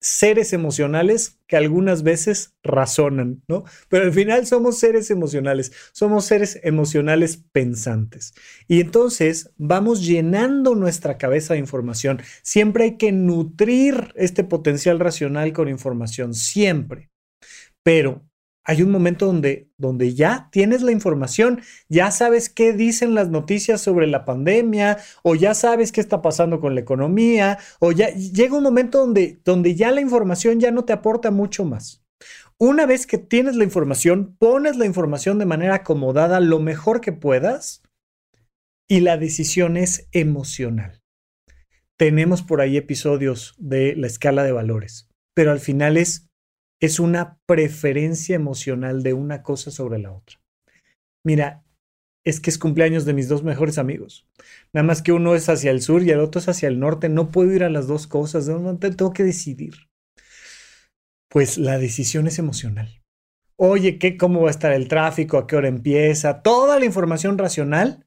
seres 0.00 0.52
emocionales 0.52 1.38
que 1.46 1.56
algunas 1.56 2.02
veces 2.02 2.54
razonan, 2.62 3.42
¿no? 3.48 3.64
Pero 3.88 4.04
al 4.04 4.12
final 4.12 4.46
somos 4.46 4.78
seres 4.78 5.10
emocionales, 5.10 5.72
somos 5.92 6.24
seres 6.24 6.58
emocionales 6.62 7.44
pensantes. 7.52 8.32
Y 8.66 8.80
entonces 8.80 9.52
vamos 9.56 10.04
llenando 10.06 10.74
nuestra 10.74 11.18
cabeza 11.18 11.54
de 11.54 11.60
información. 11.60 12.22
Siempre 12.42 12.84
hay 12.84 12.96
que 12.96 13.12
nutrir 13.12 14.12
este 14.16 14.42
potencial 14.42 14.98
racional 15.00 15.52
con 15.52 15.68
información, 15.68 16.34
siempre. 16.34 17.10
Pero 17.82 18.29
hay 18.70 18.82
un 18.82 18.92
momento 18.92 19.26
donde, 19.26 19.68
donde 19.78 20.14
ya 20.14 20.48
tienes 20.52 20.82
la 20.82 20.92
información, 20.92 21.60
ya 21.88 22.12
sabes 22.12 22.48
qué 22.48 22.72
dicen 22.72 23.16
las 23.16 23.28
noticias 23.28 23.80
sobre 23.80 24.06
la 24.06 24.24
pandemia, 24.24 24.98
o 25.24 25.34
ya 25.34 25.54
sabes 25.54 25.90
qué 25.90 26.00
está 26.00 26.22
pasando 26.22 26.60
con 26.60 26.76
la 26.76 26.80
economía, 26.80 27.58
o 27.80 27.90
ya 27.90 28.10
llega 28.10 28.56
un 28.56 28.62
momento 28.62 29.00
donde, 29.00 29.40
donde 29.44 29.74
ya 29.74 29.90
la 29.90 30.00
información 30.00 30.60
ya 30.60 30.70
no 30.70 30.84
te 30.84 30.92
aporta 30.92 31.32
mucho 31.32 31.64
más. 31.64 32.04
Una 32.58 32.86
vez 32.86 33.08
que 33.08 33.18
tienes 33.18 33.56
la 33.56 33.64
información, 33.64 34.36
pones 34.38 34.76
la 34.76 34.86
información 34.86 35.40
de 35.40 35.46
manera 35.46 35.74
acomodada 35.74 36.38
lo 36.38 36.60
mejor 36.60 37.00
que 37.00 37.10
puedas 37.10 37.82
y 38.86 39.00
la 39.00 39.16
decisión 39.16 39.76
es 39.76 40.06
emocional. 40.12 41.02
Tenemos 41.96 42.42
por 42.42 42.60
ahí 42.60 42.76
episodios 42.76 43.56
de 43.58 43.96
la 43.96 44.06
escala 44.06 44.44
de 44.44 44.52
valores, 44.52 45.08
pero 45.34 45.50
al 45.50 45.58
final 45.58 45.96
es 45.96 46.29
es 46.80 46.98
una 46.98 47.38
preferencia 47.46 48.34
emocional 48.34 49.02
de 49.02 49.12
una 49.12 49.42
cosa 49.42 49.70
sobre 49.70 49.98
la 49.98 50.12
otra. 50.12 50.40
Mira, 51.24 51.62
es 52.24 52.40
que 52.40 52.50
es 52.50 52.58
cumpleaños 52.58 53.04
de 53.04 53.14
mis 53.14 53.28
dos 53.28 53.42
mejores 53.42 53.78
amigos. 53.78 54.26
Nada 54.72 54.86
más 54.86 55.02
que 55.02 55.12
uno 55.12 55.34
es 55.34 55.48
hacia 55.48 55.70
el 55.70 55.82
sur 55.82 56.02
y 56.02 56.10
el 56.10 56.20
otro 56.20 56.40
es 56.40 56.48
hacia 56.48 56.68
el 56.68 56.80
norte. 56.80 57.08
No 57.08 57.30
puedo 57.30 57.52
ir 57.52 57.64
a 57.64 57.70
las 57.70 57.86
dos 57.86 58.06
cosas. 58.06 58.48
No, 58.48 58.78
tengo 58.78 59.12
que 59.12 59.24
decidir. 59.24 59.88
Pues 61.28 61.58
la 61.58 61.78
decisión 61.78 62.26
es 62.26 62.38
emocional. 62.38 63.02
Oye, 63.56 63.98
¿qué, 63.98 64.16
¿cómo 64.16 64.42
va 64.42 64.48
a 64.48 64.52
estar 64.52 64.72
el 64.72 64.88
tráfico? 64.88 65.36
¿A 65.36 65.46
qué 65.46 65.56
hora 65.56 65.68
empieza? 65.68 66.42
Toda 66.42 66.78
la 66.78 66.86
información 66.86 67.36
racional, 67.36 68.06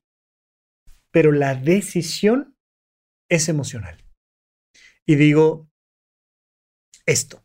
pero 1.12 1.32
la 1.32 1.54
decisión 1.54 2.56
es 3.30 3.50
emocional. 3.50 4.04
Y 5.06 5.16
digo 5.16 5.70
esto 7.06 7.43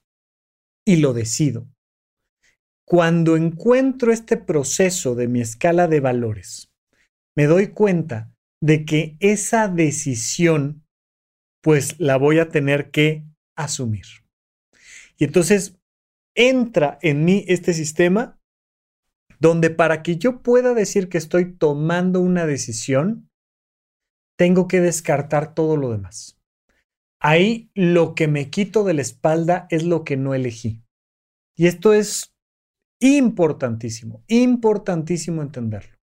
y 0.88 0.96
lo 0.96 1.12
decido. 1.12 1.68
Cuando 2.86 3.36
encuentro 3.36 4.10
este 4.10 4.38
proceso 4.38 5.14
de 5.14 5.28
mi 5.28 5.42
escala 5.42 5.86
de 5.86 6.00
valores, 6.00 6.72
me 7.36 7.44
doy 7.44 7.66
cuenta 7.66 8.32
de 8.62 8.86
que 8.86 9.18
esa 9.20 9.68
decisión 9.68 10.86
pues 11.62 12.00
la 12.00 12.16
voy 12.16 12.38
a 12.38 12.48
tener 12.48 12.90
que 12.90 13.26
asumir. 13.54 14.06
Y 15.18 15.24
entonces 15.24 15.76
entra 16.34 16.98
en 17.02 17.22
mí 17.22 17.44
este 17.48 17.74
sistema 17.74 18.40
donde 19.40 19.68
para 19.68 20.02
que 20.02 20.16
yo 20.16 20.40
pueda 20.40 20.72
decir 20.72 21.10
que 21.10 21.18
estoy 21.18 21.52
tomando 21.52 22.20
una 22.20 22.46
decisión, 22.46 23.28
tengo 24.38 24.68
que 24.68 24.80
descartar 24.80 25.54
todo 25.54 25.76
lo 25.76 25.90
demás. 25.90 26.37
Ahí 27.20 27.70
lo 27.74 28.14
que 28.14 28.28
me 28.28 28.50
quito 28.50 28.84
de 28.84 28.94
la 28.94 29.02
espalda 29.02 29.66
es 29.70 29.82
lo 29.82 30.04
que 30.04 30.16
no 30.16 30.34
elegí. 30.34 30.82
Y 31.56 31.66
esto 31.66 31.92
es 31.92 32.34
importantísimo, 33.00 34.22
importantísimo 34.28 35.42
entenderlo. 35.42 35.96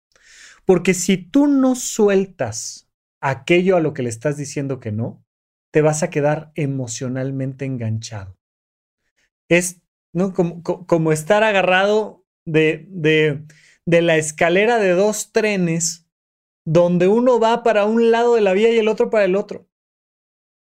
Porque 0.65 0.95
si 0.95 1.17
tú 1.19 1.47
no 1.47 1.75
sueltas 1.75 2.89
aquello 3.21 3.77
a 3.77 3.81
lo 3.81 3.95
que 3.95 4.03
le 4.03 4.09
estás 4.09 4.37
diciendo 4.37 4.81
que 4.81 4.93
no, 4.93 5.25
te 5.73 5.81
vas 5.81 6.03
a 6.03 6.11
quedar 6.11 6.53
emocionalmente 6.55 7.65
enganchado. 7.65 8.37
Es 9.49 9.81
¿no? 10.13 10.35
como, 10.35 10.63
como 10.63 11.13
estar 11.13 11.43
agarrado 11.43 12.25
de, 12.47 12.87
de, 12.91 13.45
de 13.87 14.03
la 14.03 14.17
escalera 14.17 14.79
de 14.79 14.91
dos 14.91 15.33
trenes 15.33 16.07
donde 16.65 17.09
uno 17.09 17.41
va 17.41 17.63
para 17.63 17.87
un 17.87 18.11
lado 18.11 18.35
de 18.35 18.41
la 18.41 18.53
vía 18.53 18.71
y 18.71 18.79
el 18.79 18.89
otro 18.89 19.11
para 19.11 19.25
el 19.25 19.35
otro. 19.35 19.67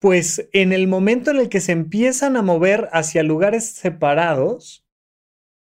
Pues 0.04 0.50
en 0.52 0.74
el 0.74 0.86
momento 0.86 1.30
en 1.30 1.38
el 1.38 1.48
que 1.48 1.62
se 1.62 1.72
empiezan 1.72 2.36
a 2.36 2.42
mover 2.42 2.90
hacia 2.92 3.22
lugares 3.22 3.70
separados, 3.70 4.86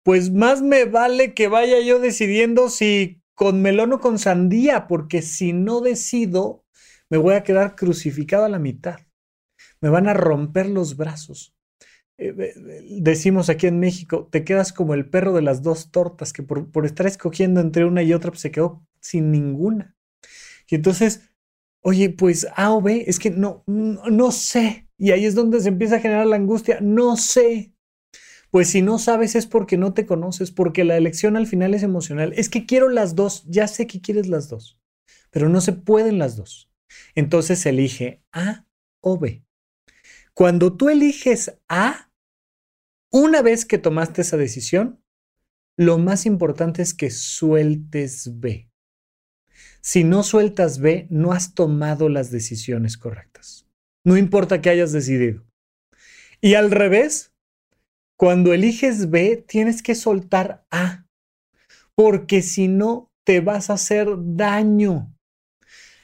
pues 0.01 0.31
más 0.31 0.63
me 0.63 0.85
vale 0.85 1.35
que 1.35 1.47
vaya 1.47 1.79
yo 1.79 1.99
decidiendo 1.99 2.71
si 2.71 3.21
con 3.35 3.61
melón 3.61 3.93
o 3.93 3.99
con 3.99 4.17
sandía, 4.17 4.87
porque 4.87 5.21
si 5.21 5.53
no 5.53 5.79
decido, 5.79 6.65
me 7.07 7.19
voy 7.19 7.35
a 7.35 7.43
quedar 7.43 7.75
crucificado 7.75 8.45
a 8.45 8.49
la 8.49 8.57
mitad. 8.57 9.01
Me 9.79 9.89
van 9.89 10.07
a 10.07 10.15
romper 10.15 10.67
los 10.67 10.97
brazos. 10.97 11.53
Eh, 12.17 12.33
decimos 12.99 13.47
aquí 13.47 13.67
en 13.67 13.79
México, 13.79 14.27
te 14.31 14.43
quedas 14.43 14.73
como 14.73 14.95
el 14.95 15.07
perro 15.07 15.33
de 15.33 15.43
las 15.43 15.61
dos 15.61 15.91
tortas, 15.91 16.33
que 16.33 16.41
por, 16.41 16.83
estar 16.83 17.05
escogiendo 17.05 17.61
entre 17.61 17.85
una 17.85 18.01
y 18.01 18.11
otra, 18.11 18.31
pues 18.31 18.41
se 18.41 18.49
quedó 18.49 18.83
sin 19.01 19.29
ninguna. 19.29 19.95
Y 20.67 20.73
entonces, 20.73 21.30
oye, 21.82 22.09
pues 22.09 22.47
A 22.55 22.73
o 22.73 22.82
B, 22.82 23.03
es 23.07 23.19
que 23.19 23.32
no, 23.32 23.63
no, 23.67 24.32
sé. 24.32 24.88
Y 24.97 25.11
ahí 25.11 25.25
es 25.25 25.36
donde 25.36 25.59
se 25.59 25.69
empieza 25.69 25.97
a 25.97 25.99
generar 25.99 26.27
la 26.27 26.36
angustia, 26.36 26.79
no 26.82 27.17
sé. 27.17 27.73
Pues 28.49 28.69
si 28.69 28.82
no 28.82 28.99
sabes 28.99 29.36
es 29.36 29.47
porque 29.47 29.77
no 29.77 29.93
te 29.93 30.05
conoces, 30.05 30.51
porque 30.51 30.84
la 30.84 30.97
elección 30.97 31.38
al 31.38 31.47
final 31.47 31.73
es 31.73 31.84
emocional. 31.84 32.34
Es 32.36 32.49
que 32.49 32.65
quiero 32.65 32.89
las 32.89 33.15
dos, 33.15 33.45
ya 33.47 33.67
sé 33.67 33.88
que 33.88 34.01
quieres 34.01 34.27
las 34.27 34.49
dos, 34.49 34.79
pero 35.32 35.49
no 35.49 35.61
se 35.61 35.73
pueden 35.73 36.19
las 36.19 36.36
dos. 36.36 36.69
Entonces 37.15 37.65
elige 37.65 38.23
A 38.32 38.65
o 38.99 39.17
B. 39.17 39.45
Cuando 40.34 40.75
tú 40.75 40.89
eliges 40.89 41.57
A, 41.67 42.11
una 43.09 43.41
vez 43.41 43.65
que 43.65 43.77
tomaste 43.77 44.21
esa 44.21 44.38
decisión, 44.38 45.03
lo 45.77 45.97
más 45.97 46.25
importante 46.25 46.82
es 46.82 46.93
que 46.93 47.09
sueltes 47.09 48.39
B. 48.39 48.70
Si 49.82 50.03
no 50.03 50.21
sueltas 50.21 50.79
B, 50.79 51.07
no 51.09 51.34
has 51.34 51.55
tomado 51.55 52.07
las 52.07 52.29
decisiones 52.29 52.97
correctas. 52.97 53.67
No 54.05 54.15
importa 54.15 54.61
que 54.61 54.69
hayas 54.69 54.91
decidido. 54.91 55.43
Y 56.39 56.53
al 56.53 56.71
revés, 56.71 57.34
cuando 58.17 58.53
eliges 58.53 59.09
B, 59.09 59.43
tienes 59.47 59.82
que 59.82 59.95
soltar 59.95 60.65
A, 60.69 61.07
porque 61.95 62.41
si 62.41 62.67
no, 62.67 63.11
te 63.25 63.39
vas 63.39 63.69
a 63.69 63.73
hacer 63.73 64.07
daño. 64.17 65.15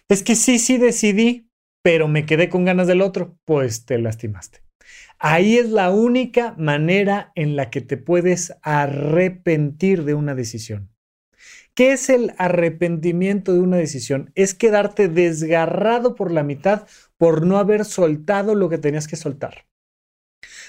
Es 0.10 0.24
que 0.24 0.36
sí, 0.36 0.58
sí 0.58 0.78
decidí, 0.78 1.50
pero 1.84 2.08
me 2.08 2.26
quedé 2.26 2.50
con 2.50 2.66
ganas 2.66 2.88
del 2.88 3.02
otro, 3.02 3.38
pues 3.46 3.86
te 3.86 4.00
lastimaste. 4.00 4.62
Ahí 5.20 5.58
es 5.58 5.70
la 5.70 5.92
única 5.92 6.54
manera 6.58 7.32
en 7.36 7.56
la 7.56 7.70
que 7.70 7.82
te 7.82 7.98
puedes 7.98 8.54
arrepentir 8.62 10.04
de 10.04 10.14
una 10.14 10.36
decisión. 10.36 10.90
¿Qué 11.78 11.92
es 11.92 12.10
el 12.10 12.34
arrepentimiento 12.40 13.54
de 13.54 13.60
una 13.60 13.78
decisión? 13.78 14.32
Es 14.34 14.56
quedarte 14.56 15.10
desgarrado 15.10 16.16
por 16.16 16.32
la 16.32 16.42
mitad 16.42 16.88
por 17.18 17.46
no 17.46 17.60
haber 17.60 17.86
soltado 17.86 18.56
lo 18.56 18.68
que 18.68 18.80
tenías 18.80 19.08
que 19.08 19.16
soltar. 19.16 19.68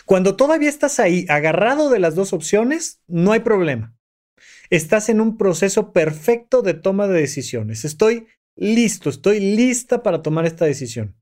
Cuando 0.05 0.37
todavía 0.37 0.69
estás 0.69 1.01
ahí 1.01 1.25
agarrado 1.31 1.89
de 1.89 1.99
las 1.99 2.15
dos 2.15 2.35
opciones, 2.35 3.01
no 3.07 3.33
hay 3.33 3.41
problema. 3.41 3.97
Estás 4.69 5.09
en 5.09 5.23
un 5.23 5.39
proceso 5.39 5.95
perfecto 5.95 6.61
de 6.61 6.75
toma 6.75 7.09
de 7.09 7.21
decisiones. 7.21 7.87
Estoy 7.87 8.27
listo, 8.55 9.09
estoy 9.09 9.41
lista 9.41 10.03
para 10.03 10.21
tomar 10.21 10.45
esta 10.45 10.67
decisión. 10.67 11.17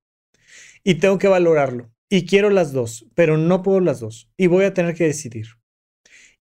Y 0.83 0.97
tengo 0.97 1.19
que 1.19 1.29
valorarlo. 1.29 1.93
Y 2.09 2.27
quiero 2.27 2.51
las 2.51 2.73
dos, 2.73 3.07
pero 3.15 3.39
no 3.39 3.63
puedo 3.63 3.79
las 3.79 4.01
dos. 4.01 4.33
Y 4.37 4.49
voy 4.49 4.65
a 4.65 4.75
tener 4.75 4.97
que 4.97 5.05
decidir. 5.05 5.47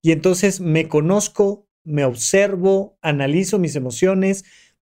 Y 0.02 0.10
entonces 0.10 0.60
me 0.60 0.88
conozco, 0.88 1.65
me 1.86 2.04
observo, 2.04 2.98
analizo 3.00 3.58
mis 3.58 3.76
emociones. 3.76 4.44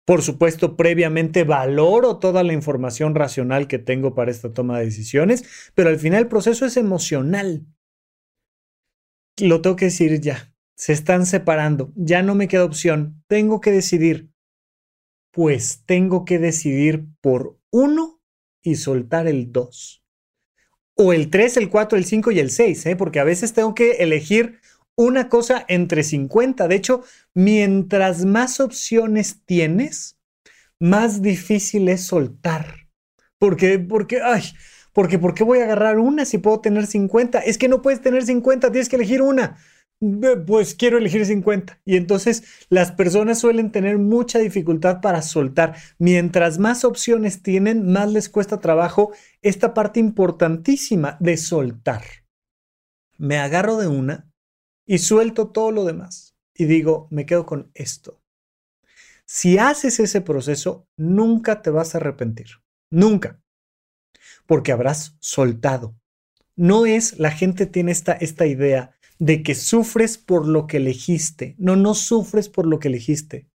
Por 0.06 0.22
supuesto, 0.22 0.76
previamente 0.76 1.44
valoro 1.44 2.18
toda 2.18 2.42
la 2.42 2.52
información 2.52 3.14
racional 3.14 3.68
que 3.68 3.78
tengo 3.78 4.14
para 4.14 4.30
esta 4.30 4.52
toma 4.52 4.78
de 4.78 4.86
decisiones, 4.86 5.44
pero 5.74 5.90
al 5.90 5.98
final 5.98 6.22
el 6.22 6.28
proceso 6.28 6.64
es 6.66 6.76
emocional. 6.76 7.66
Lo 9.38 9.60
tengo 9.60 9.76
que 9.76 9.86
decir 9.86 10.20
ya. 10.20 10.54
Se 10.76 10.92
están 10.92 11.26
separando. 11.26 11.92
Ya 11.96 12.22
no 12.22 12.34
me 12.34 12.48
queda 12.48 12.64
opción. 12.64 13.22
Tengo 13.28 13.60
que 13.60 13.70
decidir 13.70 14.34
pues 15.34 15.82
tengo 15.84 16.24
que 16.24 16.38
decidir 16.38 17.06
por 17.20 17.58
uno 17.70 18.22
y 18.62 18.76
soltar 18.76 19.26
el 19.26 19.50
dos. 19.50 20.04
O 20.94 21.12
el 21.12 21.28
tres, 21.28 21.56
el 21.56 21.70
cuatro, 21.70 21.98
el 21.98 22.04
cinco 22.04 22.30
y 22.30 22.38
el 22.38 22.50
seis, 22.50 22.86
¿eh? 22.86 22.94
porque 22.94 23.18
a 23.18 23.24
veces 23.24 23.52
tengo 23.52 23.74
que 23.74 23.94
elegir 23.94 24.60
una 24.96 25.28
cosa 25.28 25.64
entre 25.68 26.02
50. 26.02 26.68
De 26.68 26.74
hecho, 26.74 27.02
mientras 27.34 28.24
más 28.24 28.60
opciones 28.60 29.40
tienes, 29.44 30.18
más 30.78 31.22
difícil 31.22 31.88
es 31.88 32.06
soltar. 32.06 32.88
Porque, 33.38 33.78
porque, 33.78 34.20
ay, 34.22 34.42
porque, 34.92 35.18
¿por 35.18 35.34
qué 35.34 35.44
voy 35.44 35.58
a 35.58 35.64
agarrar 35.64 35.98
una 35.98 36.24
si 36.24 36.38
puedo 36.38 36.60
tener 36.60 36.86
50? 36.86 37.40
Es 37.40 37.58
que 37.58 37.68
no 37.68 37.82
puedes 37.82 38.00
tener 38.00 38.24
50, 38.24 38.70
tienes 38.70 38.88
que 38.88 38.96
elegir 38.96 39.22
una 39.22 39.56
pues 40.46 40.74
quiero 40.74 40.98
elegir 40.98 41.24
50. 41.24 41.80
Y 41.84 41.96
entonces 41.96 42.44
las 42.68 42.92
personas 42.92 43.38
suelen 43.38 43.70
tener 43.70 43.98
mucha 43.98 44.38
dificultad 44.38 45.00
para 45.00 45.22
soltar. 45.22 45.76
Mientras 45.98 46.58
más 46.58 46.84
opciones 46.84 47.42
tienen, 47.42 47.90
más 47.90 48.10
les 48.12 48.28
cuesta 48.28 48.60
trabajo 48.60 49.12
esta 49.42 49.74
parte 49.74 50.00
importantísima 50.00 51.16
de 51.20 51.36
soltar. 51.36 52.02
Me 53.16 53.38
agarro 53.38 53.76
de 53.76 53.88
una 53.88 54.30
y 54.86 54.98
suelto 54.98 55.48
todo 55.48 55.70
lo 55.70 55.84
demás. 55.84 56.36
Y 56.54 56.66
digo, 56.66 57.08
me 57.10 57.26
quedo 57.26 57.46
con 57.46 57.70
esto. 57.74 58.22
Si 59.26 59.58
haces 59.58 60.00
ese 60.00 60.20
proceso, 60.20 60.86
nunca 60.96 61.62
te 61.62 61.70
vas 61.70 61.94
a 61.94 61.98
arrepentir. 61.98 62.46
Nunca. 62.90 63.42
Porque 64.46 64.72
habrás 64.72 65.16
soltado. 65.20 65.96
No 66.56 66.86
es, 66.86 67.18
la 67.18 67.30
gente 67.30 67.66
tiene 67.66 67.92
esta, 67.92 68.12
esta 68.12 68.46
idea 68.46 68.94
de 69.18 69.42
que 69.42 69.54
sufres 69.54 70.18
por 70.18 70.46
lo 70.46 70.66
que 70.66 70.76
elegiste. 70.76 71.54
No, 71.58 71.76
no 71.76 71.94
sufres 71.94 72.48
por 72.48 72.66
lo 72.66 72.78
que 72.78 72.88
elegiste. 72.88 73.48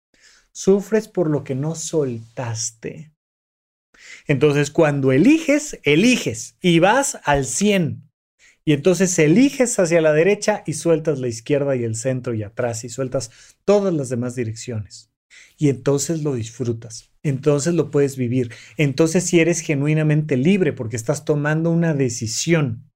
Sufres 0.52 1.08
por 1.08 1.28
lo 1.28 1.44
que 1.44 1.54
no 1.54 1.74
soltaste. 1.74 3.12
Entonces, 4.26 4.70
cuando 4.70 5.12
eliges, 5.12 5.78
eliges 5.82 6.56
y 6.60 6.78
vas 6.78 7.18
al 7.24 7.44
100. 7.44 8.05
Y 8.66 8.74
entonces 8.74 9.18
eliges 9.18 9.78
hacia 9.78 10.02
la 10.02 10.12
derecha 10.12 10.62
y 10.66 10.74
sueltas 10.74 11.18
la 11.18 11.28
izquierda 11.28 11.74
y 11.74 11.84
el 11.84 11.94
centro 11.94 12.34
y 12.34 12.42
atrás 12.42 12.84
y 12.84 12.90
sueltas 12.90 13.30
todas 13.64 13.94
las 13.94 14.10
demás 14.10 14.34
direcciones. 14.34 15.10
Y 15.56 15.70
entonces 15.70 16.22
lo 16.22 16.34
disfrutas. 16.34 17.10
Entonces 17.22 17.72
lo 17.72 17.90
puedes 17.90 18.18
vivir. 18.18 18.52
Entonces 18.76 19.24
si 19.24 19.40
eres 19.40 19.60
genuinamente 19.60 20.36
libre 20.36 20.74
porque 20.74 20.96
estás 20.96 21.24
tomando 21.24 21.70
una 21.70 21.94
decisión 21.94 22.86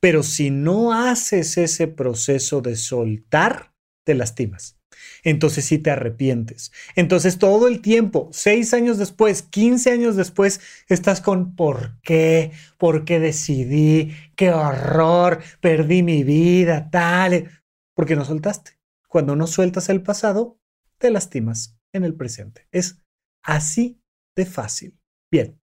pero 0.00 0.22
si 0.22 0.50
no 0.50 0.92
haces 0.92 1.56
ese 1.58 1.88
proceso 1.88 2.60
de 2.60 2.76
soltar, 2.76 3.72
te 4.04 4.14
lastimas. 4.14 4.75
Entonces 5.24 5.64
sí 5.64 5.78
te 5.78 5.90
arrepientes. 5.90 6.72
Entonces 6.94 7.38
todo 7.38 7.68
el 7.68 7.80
tiempo, 7.80 8.28
seis 8.32 8.72
años 8.74 8.98
después, 8.98 9.42
15 9.42 9.90
años 9.90 10.16
después, 10.16 10.60
estás 10.88 11.20
con 11.20 11.56
¿por 11.56 12.00
qué? 12.02 12.52
¿Por 12.78 13.04
qué 13.04 13.18
decidí? 13.18 14.14
¡Qué 14.36 14.52
horror! 14.52 15.42
Perdí 15.60 16.02
mi 16.02 16.24
vida, 16.24 16.90
tal. 16.90 17.50
Porque 17.94 18.16
no 18.16 18.24
soltaste. 18.24 18.78
Cuando 19.08 19.36
no 19.36 19.46
sueltas 19.46 19.88
el 19.88 20.02
pasado, 20.02 20.58
te 20.98 21.10
lastimas 21.10 21.78
en 21.92 22.04
el 22.04 22.14
presente. 22.14 22.68
Es 22.70 23.02
así 23.42 24.00
de 24.36 24.46
fácil. 24.46 24.98
Bien. 25.30 25.60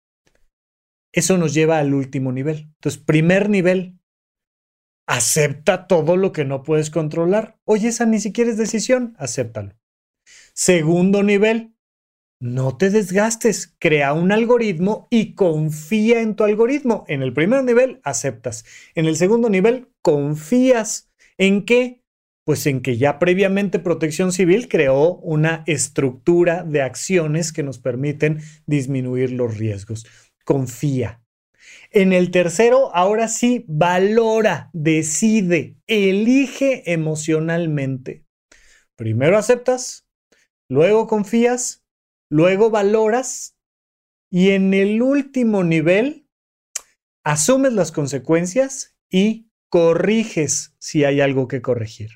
Eso 1.12 1.36
nos 1.36 1.52
lleva 1.52 1.78
al 1.78 1.92
último 1.92 2.32
nivel. 2.32 2.70
Entonces, 2.76 3.02
primer 3.02 3.50
nivel, 3.50 3.99
acepta 5.10 5.88
todo 5.88 6.16
lo 6.16 6.30
que 6.30 6.44
no 6.44 6.62
puedes 6.62 6.88
controlar. 6.88 7.58
Oye, 7.64 7.88
esa 7.88 8.06
ni 8.06 8.20
siquiera 8.20 8.48
es 8.48 8.56
decisión, 8.56 9.16
acéptalo. 9.18 9.74
Segundo 10.54 11.24
nivel, 11.24 11.74
no 12.40 12.76
te 12.76 12.90
desgastes, 12.90 13.74
crea 13.80 14.12
un 14.12 14.30
algoritmo 14.30 15.08
y 15.10 15.34
confía 15.34 16.20
en 16.20 16.36
tu 16.36 16.44
algoritmo. 16.44 17.04
En 17.08 17.22
el 17.22 17.32
primer 17.32 17.64
nivel, 17.64 18.00
aceptas. 18.04 18.64
En 18.94 19.06
el 19.06 19.16
segundo 19.16 19.50
nivel, 19.50 19.88
confías. 20.00 21.10
¿En 21.36 21.64
qué? 21.64 22.04
Pues 22.44 22.64
en 22.66 22.80
que 22.80 22.96
ya 22.96 23.18
previamente 23.18 23.80
Protección 23.80 24.30
Civil 24.30 24.68
creó 24.68 25.16
una 25.16 25.64
estructura 25.66 26.62
de 26.62 26.82
acciones 26.82 27.52
que 27.52 27.64
nos 27.64 27.80
permiten 27.80 28.42
disminuir 28.64 29.32
los 29.32 29.58
riesgos. 29.58 30.06
Confía. 30.44 31.20
En 31.92 32.12
el 32.12 32.30
tercero, 32.30 32.94
ahora 32.94 33.26
sí, 33.26 33.64
valora, 33.66 34.70
decide, 34.72 35.76
elige 35.88 36.92
emocionalmente. 36.92 38.24
Primero 38.94 39.36
aceptas, 39.36 40.06
luego 40.68 41.08
confías, 41.08 41.84
luego 42.30 42.70
valoras 42.70 43.56
y 44.30 44.50
en 44.50 44.72
el 44.72 45.02
último 45.02 45.64
nivel 45.64 46.28
asumes 47.24 47.72
las 47.72 47.90
consecuencias 47.90 48.96
y 49.10 49.50
corriges 49.68 50.76
si 50.78 51.02
hay 51.02 51.20
algo 51.20 51.48
que 51.48 51.60
corregir. 51.60 52.10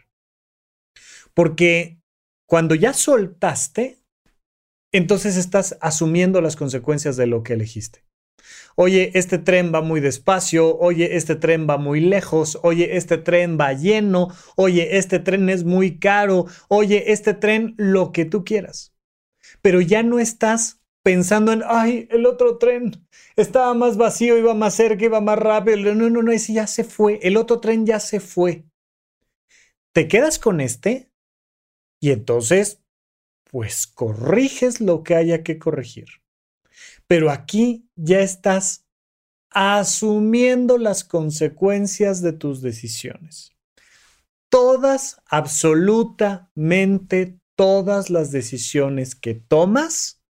Porque 1.35 2.01
cuando 2.47 2.77
ya 2.77 2.93
soltaste, 2.93 4.05
entonces 4.93 5.37
estás 5.37 5.77
asumiendo 5.81 6.41
las 6.41 6.55
consecuencias 6.55 7.16
de 7.16 7.27
lo 7.27 7.43
que 7.43 7.55
elegiste. 7.55 8.05
Oye, 8.76 9.12
este 9.14 9.38
tren 9.38 9.72
va 9.72 9.82
muy 9.82 10.01
despacio, 10.01 10.76
oye, 10.78 11.16
este 11.16 11.36
tren 11.36 11.66
va 11.68 11.78
muy 11.78 12.01
lejos, 12.01 12.59
oye, 12.62 12.97
este 12.97 13.18
tren 13.18 13.59
va 13.59 13.72
lleno, 13.72 14.28
oye, 14.57 14.97
este 14.97 15.20
tren 15.20 15.49
es 15.49 15.64
muy 15.64 15.99
caro, 15.99 16.47
oye, 16.68 17.12
este 17.12 17.34
tren 17.34 17.74
lo 17.76 18.11
que 18.12 18.24
tú 18.24 18.45
quieras. 18.45 18.92
Pero 19.62 19.80
ya 19.80 20.03
no 20.03 20.18
estás 20.18 20.80
pensando 21.05 21.53
en, 21.53 21.62
ay, 21.66 22.09
el 22.11 22.26
otro 22.26 22.59
tren 22.59 23.07
estaba 23.36 23.74
más 23.74 23.97
vacío, 23.97 24.38
iba 24.38 24.55
más 24.55 24.74
cerca, 24.74 25.05
iba 25.05 25.20
más 25.20 25.38
rápido. 25.38 25.95
No, 25.95 26.11
no, 26.11 26.22
no, 26.22 26.32
ese 26.32 26.55
ya 26.55 26.66
se 26.66 26.82
fue, 26.82 27.20
el 27.22 27.36
otro 27.36 27.61
tren 27.61 27.86
ya 27.86 28.01
se 28.01 28.18
fue. 28.18 28.64
¿Te 29.92 30.09
quedas 30.09 30.38
con 30.38 30.61
este? 30.61 31.11
Y 32.01 32.11
entonces, 32.11 32.82
pues 33.45 33.86
corriges 33.86 34.80
lo 34.80 35.03
que 35.05 35.14
haya 35.14 35.42
que 35.45 35.59
corregir. 35.59 36.24
Pero 37.15 37.31
aquí 37.31 37.89
ya 37.95 38.21
estás 38.23 38.89
asumiendo 39.51 40.79
las 40.79 41.05
consecuencias 41.05 42.23
de 42.23 42.33
tus 42.33 42.61
decisiones. 42.61 43.55
Todas, 44.49 45.23
absolutamente 45.27 47.39
todas 47.55 48.11
las 48.11 48.33
decisiones 48.33 49.15
que 49.15 49.35
tomas 49.35 50.25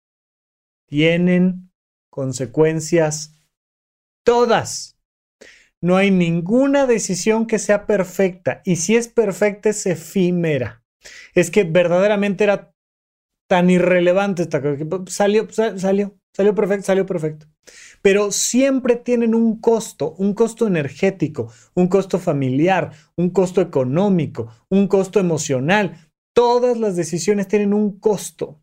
tienen 0.88 1.72
consecuencias. 2.10 3.40
Todas. 4.26 4.98
No 5.82 5.98
hay 5.98 6.10
ninguna 6.10 6.88
decisión 6.88 7.46
que 7.46 7.60
sea 7.60 7.86
perfecta 7.86 8.64
y 8.66 8.78
si 8.78 8.96
es 8.96 9.08
perfecta 9.08 9.70
es 9.70 9.86
efímera. 9.86 10.84
Es 11.36 11.52
que 11.52 11.64
verdaderamente 11.64 12.44
era 12.44 12.74
tan 13.48 13.70
irrelevante 13.70 14.42
esta 14.42 14.64
cosa. 14.64 14.84
Salió, 15.06 15.48
salió, 15.52 16.20
salió 16.34 16.56
perfecto, 16.56 16.86
salió 16.86 17.06
perfecto. 17.06 17.48
Pero 18.02 18.32
siempre 18.32 18.96
tienen 18.96 19.36
un 19.36 19.60
costo, 19.60 20.16
un 20.18 20.34
costo 20.34 20.68
energético, 20.68 21.52
un 21.74 21.88
costo 21.88 22.20
familiar, 22.20 22.92
un 23.16 23.30
costo 23.30 23.62
económico, 23.62 24.52
un 24.70 24.88
costo 24.88 25.20
emocional. 25.20 26.10
Todas 26.34 26.78
las 26.78 26.96
decisiones 26.96 27.48
tienen 27.48 27.74
un 27.74 28.00
costo, 28.00 28.62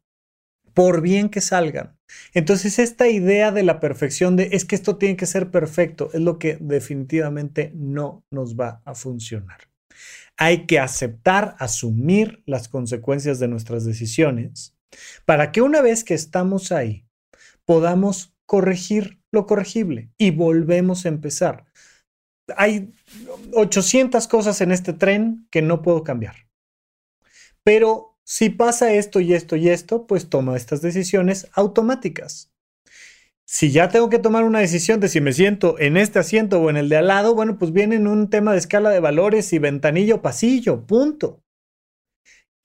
por 0.74 1.00
bien 1.00 1.28
que 1.28 1.40
salgan. 1.40 1.98
Entonces, 2.32 2.78
esta 2.78 3.08
idea 3.08 3.52
de 3.52 3.62
la 3.62 3.80
perfección, 3.80 4.36
de 4.36 4.50
es 4.52 4.64
que 4.64 4.76
esto 4.76 4.96
tiene 4.96 5.16
que 5.16 5.26
ser 5.26 5.50
perfecto, 5.50 6.10
es 6.12 6.20
lo 6.20 6.38
que 6.38 6.56
definitivamente 6.60 7.72
no 7.74 8.24
nos 8.30 8.56
va 8.56 8.80
a 8.84 8.94
funcionar. 8.94 9.58
Hay 10.36 10.66
que 10.66 10.78
aceptar, 10.78 11.56
asumir 11.58 12.42
las 12.46 12.68
consecuencias 12.68 13.40
de 13.40 13.48
nuestras 13.48 13.84
decisiones 13.84 14.76
para 15.24 15.52
que 15.52 15.60
una 15.60 15.82
vez 15.82 16.04
que 16.04 16.14
estamos 16.14 16.72
ahí 16.72 17.07
podamos 17.68 18.34
corregir 18.46 19.20
lo 19.30 19.44
corregible 19.44 20.10
y 20.16 20.30
volvemos 20.30 21.04
a 21.04 21.10
empezar. 21.10 21.66
Hay 22.56 22.94
800 23.52 24.26
cosas 24.26 24.62
en 24.62 24.72
este 24.72 24.94
tren 24.94 25.46
que 25.50 25.60
no 25.60 25.82
puedo 25.82 26.02
cambiar. 26.02 26.48
Pero 27.62 28.16
si 28.24 28.48
pasa 28.48 28.94
esto 28.94 29.20
y 29.20 29.34
esto 29.34 29.54
y 29.54 29.68
esto, 29.68 30.06
pues 30.06 30.30
tomo 30.30 30.56
estas 30.56 30.80
decisiones 30.80 31.46
automáticas. 31.52 32.50
Si 33.44 33.70
ya 33.70 33.90
tengo 33.90 34.08
que 34.08 34.18
tomar 34.18 34.44
una 34.44 34.60
decisión 34.60 34.98
de 34.98 35.10
si 35.10 35.20
me 35.20 35.34
siento 35.34 35.78
en 35.78 35.98
este 35.98 36.20
asiento 36.20 36.62
o 36.62 36.70
en 36.70 36.78
el 36.78 36.88
de 36.88 36.96
al 36.96 37.08
lado, 37.08 37.34
bueno, 37.34 37.58
pues 37.58 37.72
viene 37.72 37.96
en 37.96 38.06
un 38.06 38.30
tema 38.30 38.52
de 38.52 38.58
escala 38.60 38.88
de 38.88 39.00
valores 39.00 39.52
y 39.52 39.58
ventanillo 39.58 40.22
pasillo, 40.22 40.86
punto 40.86 41.42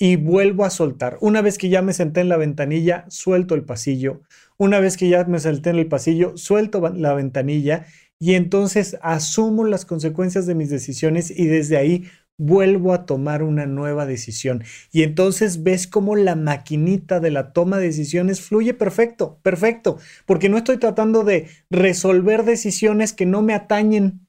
y 0.04 0.18
vuelvo 0.18 0.66
a 0.66 0.70
soltar. 0.70 1.18
Una 1.22 1.41
vez 1.41 1.58
que 1.58 1.70
ya 1.70 1.82
me 1.82 1.93
senté 1.93 2.20
en 2.20 2.28
la 2.28 2.36
ventanilla, 2.36 3.06
suelto 3.08 3.56
el 3.56 3.64
pasillo. 3.64 4.22
Una 4.58 4.80
vez 4.80 4.97
que 4.97 5.10
ya 5.10 5.24
me 5.26 5.39
senté 5.39 5.72
en 5.72 5.78
el 5.78 5.88
pasillo, 5.88 6.38
suelto 6.38 6.82
la 6.89 7.14
ventanilla 7.14 7.86
y 8.20 8.36
entonces 8.36 8.97
asumo 9.01 9.66
las 9.66 9.86
consecuencias 9.86 10.45
de 10.45 10.56
mis 10.56 10.70
decisiones 10.70 11.32
y 11.32 11.47
desde 11.47 11.78
ahí 11.78 12.06
vuelvo 12.38 12.93
a 12.93 13.06
tomar 13.06 13.43
una 13.43 13.66
nueva 13.66 14.06
decisión. 14.06 14.64
Y 14.91 15.04
entonces 15.04 15.64
ves 15.64 15.88
cómo 15.88 16.16
la 16.16 16.36
maquinita 16.36 17.20
de 17.20 17.32
la 17.32 17.54
toma 17.54 17.78
de 17.78 17.88
decisiones 17.88 18.41
fluye 18.41 18.74
perfecto, 18.74 19.39
perfecto, 19.43 19.97
porque 20.26 20.49
no 20.49 20.58
estoy 20.58 20.78
tratando 20.78 21.24
de 21.24 21.47
resolver 21.70 22.43
decisiones 22.43 23.14
que 23.14 23.26
no 23.26 23.41
me 23.41 23.54
atañen, 23.54 24.28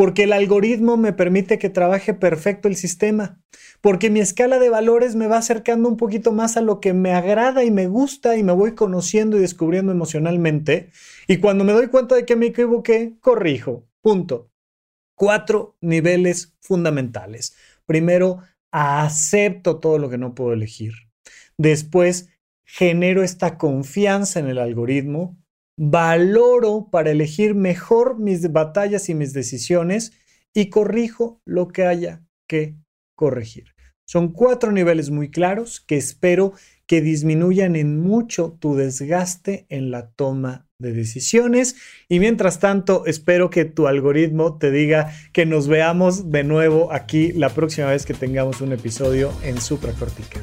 porque 0.00 0.22
el 0.22 0.32
algoritmo 0.32 0.96
me 0.96 1.12
permite 1.12 1.58
que 1.58 1.68
trabaje 1.68 2.14
perfecto 2.14 2.68
el 2.68 2.76
sistema 2.76 3.38
porque 3.82 4.08
mi 4.08 4.20
escala 4.20 4.58
de 4.58 4.70
valores 4.70 5.14
me 5.14 5.26
va 5.26 5.36
acercando 5.36 5.90
un 5.90 5.98
poquito 5.98 6.32
más 6.32 6.56
a 6.56 6.62
lo 6.62 6.80
que 6.80 6.94
me 6.94 7.12
agrada 7.12 7.64
y 7.64 7.70
me 7.70 7.86
gusta 7.86 8.38
y 8.38 8.42
me 8.42 8.54
voy 8.54 8.74
conociendo 8.74 9.36
y 9.36 9.40
descubriendo 9.40 9.92
emocionalmente. 9.92 10.88
Y 11.28 11.36
cuando 11.36 11.64
me 11.64 11.74
doy 11.74 11.88
cuenta 11.88 12.14
de 12.14 12.24
que 12.24 12.34
me 12.34 12.46
equivoqué, 12.46 13.18
corrijo. 13.20 13.84
Punto. 14.00 14.50
Cuatro 15.14 15.76
niveles 15.82 16.56
fundamentales. 16.62 17.54
Primero, 17.84 18.38
acepto 18.70 19.80
todo 19.80 19.98
lo 19.98 20.08
que 20.08 20.16
no 20.16 20.34
puedo 20.34 20.54
elegir. 20.54 20.94
Después, 21.58 22.30
genero 22.64 23.22
esta 23.22 23.58
confianza 23.58 24.40
en 24.40 24.46
el 24.46 24.56
algoritmo. 24.56 25.36
Valoro 25.82 26.90
para 26.90 27.10
elegir 27.10 27.54
mejor 27.54 28.18
mis 28.18 28.52
batallas 28.52 29.08
y 29.08 29.14
mis 29.14 29.32
decisiones 29.32 30.12
y 30.52 30.68
corrijo 30.68 31.40
lo 31.46 31.68
que 31.68 31.86
haya 31.86 32.22
que 32.46 32.76
corregir. 33.14 33.72
Son 34.04 34.30
cuatro 34.30 34.72
niveles 34.72 35.08
muy 35.08 35.30
claros 35.30 35.80
que 35.80 35.96
espero 35.96 36.52
que 36.86 37.00
disminuyan 37.00 37.76
en 37.76 37.98
mucho 37.98 38.58
tu 38.60 38.76
desgaste 38.76 39.64
en 39.70 39.90
la 39.90 40.10
toma 40.10 40.66
de 40.78 40.92
decisiones. 40.92 41.76
Y 42.10 42.18
mientras 42.18 42.58
tanto, 42.58 43.06
espero 43.06 43.48
que 43.48 43.64
tu 43.64 43.86
algoritmo 43.86 44.58
te 44.58 44.70
diga 44.70 45.14
que 45.32 45.46
nos 45.46 45.66
veamos 45.66 46.30
de 46.30 46.44
nuevo 46.44 46.92
aquí 46.92 47.32
la 47.32 47.48
próxima 47.48 47.86
vez 47.86 48.04
que 48.04 48.12
tengamos 48.12 48.60
un 48.60 48.72
episodio 48.72 49.32
en 49.44 49.58
Supracortical. 49.58 50.42